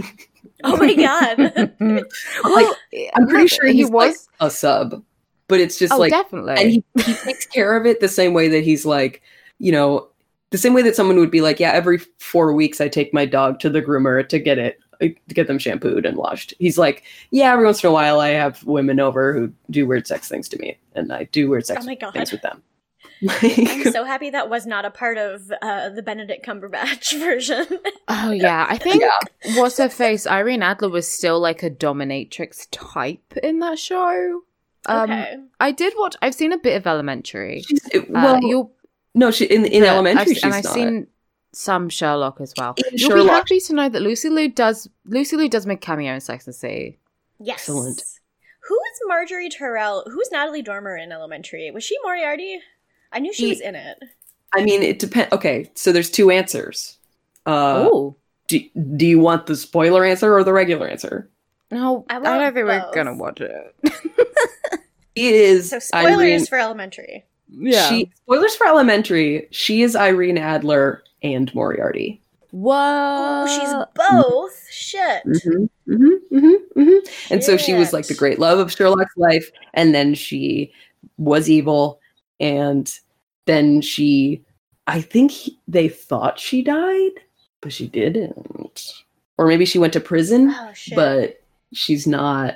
[0.64, 1.74] Oh my god.
[2.44, 2.76] well,
[3.14, 4.28] I'm pretty sure he he's like was.
[4.40, 5.02] a sub,
[5.46, 6.55] but it's just oh, like definitely.
[6.56, 9.22] and he, he takes care of it the same way that he's like
[9.59, 10.09] you know
[10.51, 13.26] the same way that someone would be like yeah every four weeks I take my
[13.26, 14.78] dog to the groomer to get it
[15.29, 16.55] get them shampooed and washed.
[16.59, 20.07] He's like yeah every once in a while I have women over who do weird
[20.07, 22.62] sex things to me and I do weird sex Oh things with them.
[23.29, 27.66] I'm so happy that was not a part of uh, the Benedict Cumberbatch version.
[28.09, 29.55] oh yeah, I think Yeah.
[29.61, 30.27] what's her face?
[30.27, 34.43] Irene Adler was still like a dominatrix type in that show.
[34.87, 35.37] Um, okay.
[35.61, 36.16] I did watch.
[36.21, 37.62] I've seen a bit of Elementary.
[37.62, 38.73] She's, Uh, well, you'll
[39.15, 40.21] no, she in in Yeah, elementary.
[40.23, 40.75] I've, she's and I've not.
[40.75, 41.07] seen
[41.55, 42.74] some Sherlock as well.
[42.78, 46.12] In You'll be happy to know that Lucy Liu does Lucy Liu does make cameo
[46.14, 46.98] in Sex and the City.
[47.40, 47.60] Yes.
[47.60, 48.02] Excellent.
[48.68, 50.05] Who is Marjorie Terrell?
[50.10, 51.70] Who's Natalie Dormer in Elementary?
[51.70, 52.60] Was she Moriarty?
[53.12, 53.98] I knew she He- was in it.
[54.55, 55.32] I mean, it depends.
[55.32, 56.97] Okay, so there's two answers.
[57.47, 58.16] Uh, oh
[58.47, 58.60] do,
[58.97, 61.28] do you want the spoiler answer or the regular answer?
[61.70, 63.74] no, I I, want don't think we're gonna watch it.
[65.16, 66.47] It is So spoilers Irene.
[66.47, 67.24] for Elementary.
[67.48, 67.89] yeah.
[67.89, 69.47] She spoilers for Elementary.
[69.52, 72.20] She is Irene Adler and Moriarty.
[72.52, 72.74] Whoa.
[72.76, 74.68] Oh, she's both.
[74.70, 75.22] Shit.
[75.24, 76.98] hmm hmm hmm hmm
[77.30, 80.72] And so she was like the great love of Sherlock's life, and then she
[81.16, 81.98] was evil,
[82.38, 82.96] and
[83.46, 84.44] then she,
[84.86, 87.12] I think he- they thought she died,
[87.60, 88.92] but she didn't,
[89.38, 90.94] or maybe she went to prison, Oh shit.
[90.94, 91.42] but
[91.72, 92.55] she's not.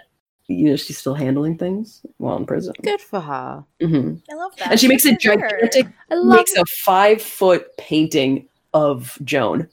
[0.50, 2.72] You know, she's still handling things while in prison.
[2.82, 3.64] good for her.
[3.82, 4.70] hmm I love that.
[4.70, 5.48] And she makes a Good her.
[5.60, 9.68] gigantic, I love makes a five foot painting of Joan,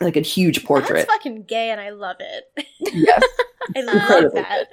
[0.00, 1.06] like a huge portrait.
[1.06, 2.66] That's fucking gay, and I love it.
[2.92, 3.22] yes,
[3.76, 4.34] I love Incredible.
[4.42, 4.68] that.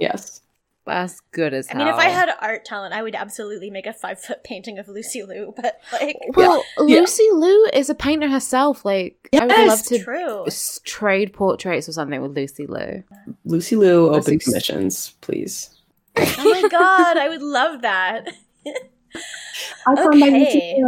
[0.00, 0.40] yes.
[0.84, 1.78] That's good as I hell.
[1.84, 4.88] mean, if I had art talent, I would absolutely make a five foot painting of
[4.88, 5.54] Lucy Liu.
[5.62, 6.98] But like, well, Yeah.
[6.98, 8.84] Lucy Liu is a painter herself.
[8.84, 10.44] Like, I would love to true.
[10.82, 13.04] trade portraits or something with Lucy Liu.
[13.44, 15.70] Lucy Liu That's open ex- commissions, please.
[16.16, 18.28] Oh my god, I would love that.
[18.66, 20.82] I found my Okay.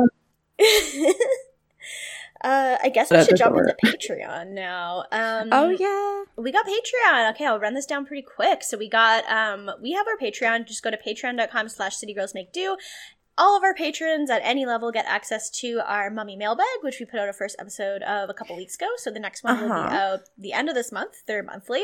[2.45, 5.05] Uh, I guess we That should jump doesn't into Patreon now.
[5.11, 6.25] Um, Oh yeah.
[6.37, 7.31] we got Patreon.
[7.33, 8.63] Okay, I'll run this down pretty quick.
[8.63, 10.67] So we got um we have our Patreon.
[10.67, 12.77] Just go to patreon.com slash citygirlsmakedo.
[13.37, 17.07] All of our patrons at any level get access to our mummy mailbag, which we
[17.07, 18.87] put out a first episode of a couple weeks ago.
[18.99, 19.97] So the next one will be Uh-huh.
[19.97, 21.23] out the end of this month.
[21.27, 21.83] They're monthly,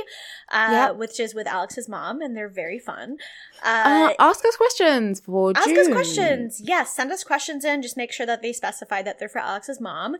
[0.49, 0.97] uh, Yep.
[0.97, 3.17] which is with Alex's mom, and they're very fun.
[3.65, 5.79] Uh, ask us questions for Ask June.
[5.79, 6.61] us questions.
[6.63, 7.83] Yes, send us questions in.
[7.83, 10.17] Just make sure that they specify that they're for Alex's mom.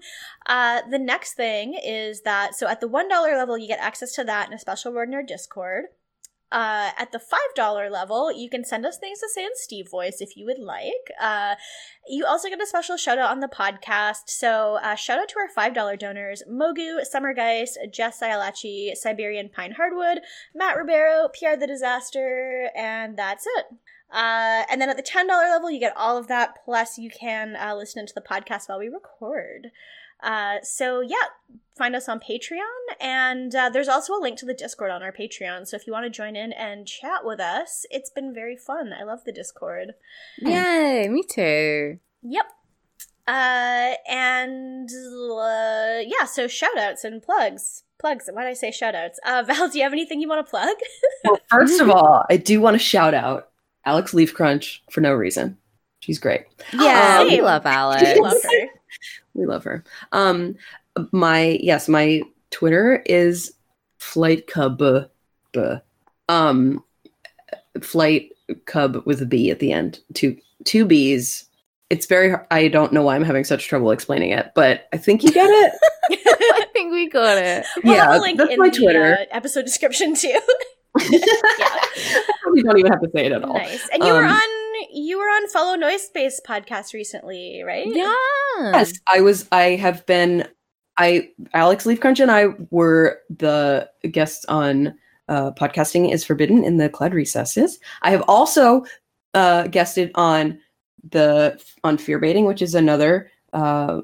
[0.47, 4.13] Uh, the next thing is that so at the one dollar level, you get access
[4.15, 5.85] to that and a special word in our Discord.
[6.53, 9.89] Uh, at the five dollar level, you can send us things to say in Steve
[9.89, 11.13] voice if you would like.
[11.21, 11.55] Uh,
[12.09, 14.23] you also get a special shout out on the podcast.
[14.27, 19.73] So uh, shout out to our five dollar donors: Mogu, Summergeist, Jess Ialachi, Siberian Pine
[19.73, 20.21] Hardwood,
[20.55, 23.67] Matt Ribeiro, Pierre the Disaster, and that's it.
[24.13, 27.55] Uh, and then at the $10 level, you get all of that, plus you can
[27.57, 29.69] uh, listen to the podcast while we record.
[30.23, 31.17] Uh, so yeah,
[31.77, 35.13] find us on Patreon, and uh, there's also a link to the Discord on our
[35.13, 35.67] Patreon.
[35.67, 38.93] So if you want to join in and chat with us, it's been very fun.
[38.99, 39.93] I love the Discord.
[40.39, 41.99] Yay, me too.
[42.23, 42.47] Yep.
[43.29, 47.85] Uh, and uh, yeah, so shout outs and plugs.
[48.01, 48.29] Plugs.
[48.33, 49.21] Why did I say shout outs?
[49.25, 50.69] Uh, Val, do you have anything you want to plug?
[51.25, 53.51] Well, first of all, I do want to shout out
[53.85, 55.59] Alex Leaf Crunch for no reason.
[56.01, 56.47] She's great.
[56.73, 58.19] Yeah, Um, we love I Alex.
[58.19, 58.67] love her.
[59.35, 59.85] We love her.
[60.13, 60.57] Um,
[61.13, 63.53] my yes, my Twitter is
[63.99, 64.83] flight cub.
[66.29, 66.85] Um,
[67.83, 68.31] flight
[68.67, 70.01] cub with a B at the end.
[70.15, 71.47] Two two B's.
[71.91, 72.31] It's very.
[72.31, 75.31] har- I don't know why I'm having such trouble explaining it, but I think you
[75.33, 75.73] get it.
[76.53, 77.65] I think we got it.
[77.83, 79.15] We'll have Yeah, a link that's in my the Twitter.
[79.21, 80.39] uh, episode description too.
[80.99, 83.55] I probably don't even have to say it at all.
[83.55, 83.89] nice.
[83.93, 84.41] And you were Um, on
[84.93, 87.87] you were on Follow Noise Space podcast recently, right?
[87.87, 88.15] Yeah.
[88.73, 89.47] Yes, I was.
[89.53, 90.47] I have been.
[90.99, 94.95] I Alex Leafcrunch and I were the guests on
[95.29, 97.79] uh, podcasting is forbidden in the Cloud recesses.
[98.03, 98.85] I have also
[99.35, 100.59] uh, guested on
[101.11, 104.01] the on fear baiting, which is another uh,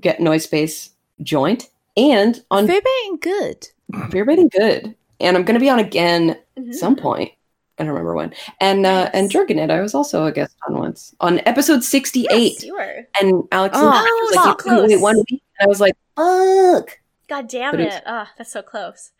[0.00, 0.90] get noise space
[1.22, 3.68] joint, and on Fear baiting good.
[4.10, 4.94] fear baiting good.
[5.20, 6.74] And I'm going to be on again Mhm.
[6.74, 7.32] some point.
[7.78, 8.32] I don't remember when.
[8.60, 9.32] And uh, and Nice.
[9.32, 12.26] Jerkin I was also a guest on once on episode 68.
[12.30, 13.06] Yes, you were.
[13.20, 15.02] And Alex Oh, and Patrick was so like, you can wait close.
[15.02, 15.42] one week.
[15.60, 16.98] And I was like, fuck.
[17.28, 17.86] God damn But it.
[17.88, 19.10] it's- Ah, that's so close.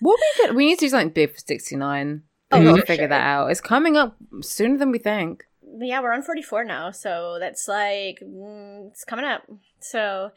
[0.00, 2.22] What we could, we need to do something big for 69.
[2.52, 3.08] Oh, We need to for figure sure.
[3.08, 3.50] that out.
[3.50, 5.44] It's coming up sooner than we think.
[5.80, 9.42] yeah, we're on 44 now, so that's like mm, it's coming up.
[9.80, 10.30] So,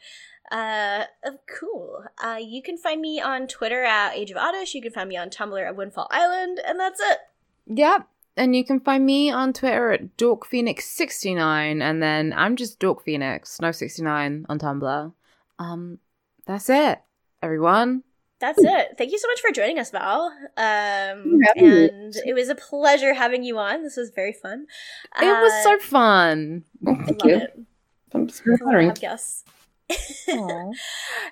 [0.52, 2.04] uh, uh, cool.
[2.22, 4.74] Uh, you can find me on Twitter at Age of Oddish.
[4.74, 7.18] You can find me on Tumblr at Windfall Island, and that's it.
[7.66, 8.08] Yep.
[8.36, 13.60] And you can find me on Twitter at DorkPhoenix69, and then I'm just Dork Phoenix,
[13.60, 15.12] no 69 on Tumblr.
[15.58, 15.98] Um,
[16.46, 17.00] that's it,
[17.42, 18.02] everyone.
[18.40, 18.96] That's it.
[18.98, 20.24] Thank you so much for joining us, Val.
[20.26, 21.88] Um, for having me.
[21.88, 23.82] and it was a pleasure having you on.
[23.84, 24.66] This was very fun.
[25.22, 26.64] It was so fun.
[26.84, 27.36] Thank love you.
[27.36, 27.58] it.
[28.12, 28.88] I'm just really Love flattering.
[28.88, 29.44] have guests.
[29.46, 29.50] Aw.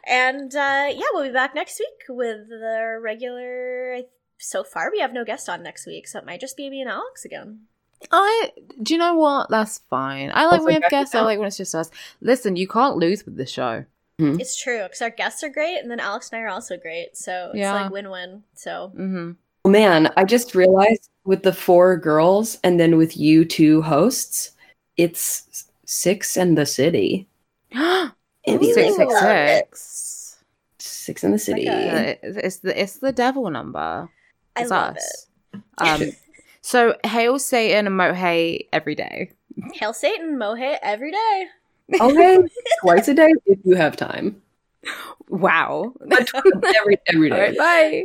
[0.06, 3.98] and uh, yeah, we'll be back next week with the regular.
[4.38, 6.80] So far, we have no guest on next week, so it might just be me
[6.80, 7.60] and Alex again.
[8.10, 8.50] I
[8.82, 9.48] do you know what?
[9.50, 10.30] That's fine.
[10.34, 11.14] I like Also when we have back guests.
[11.14, 11.90] I like when it's just us.
[12.20, 13.84] Listen, you can't lose with this show.
[14.18, 17.16] It's true because our guests are great, and then Alex and I are also great.
[17.16, 17.84] So it's Yeah.
[17.84, 18.42] like win-win.
[18.54, 19.32] So hmm
[19.64, 24.50] Oh, Man, I just realized with the four girls and then with you two hosts,
[24.96, 27.28] it's six in the city.
[28.46, 30.38] Six six six.
[30.78, 31.68] Six in the city.
[31.68, 32.18] Okay.
[32.22, 34.08] It's the it's the devil number.
[34.56, 35.26] I love us.
[35.78, 36.12] Um,
[36.60, 39.32] so hail Satan and Mohei every day.
[39.74, 41.46] Hail Satan, Mohit every day.
[42.00, 42.38] Okay,
[42.80, 44.40] twice a day if you have time.
[45.28, 45.94] Wow.
[46.10, 47.54] Every every day.
[47.56, 48.04] right, bye.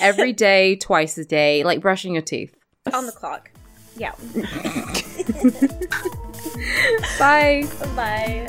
[0.00, 2.54] every day, twice a day, like brushing your teeth.
[2.92, 3.50] On the clock.
[3.96, 4.12] Yeah.
[7.18, 7.66] Bye.
[7.94, 8.48] Bye.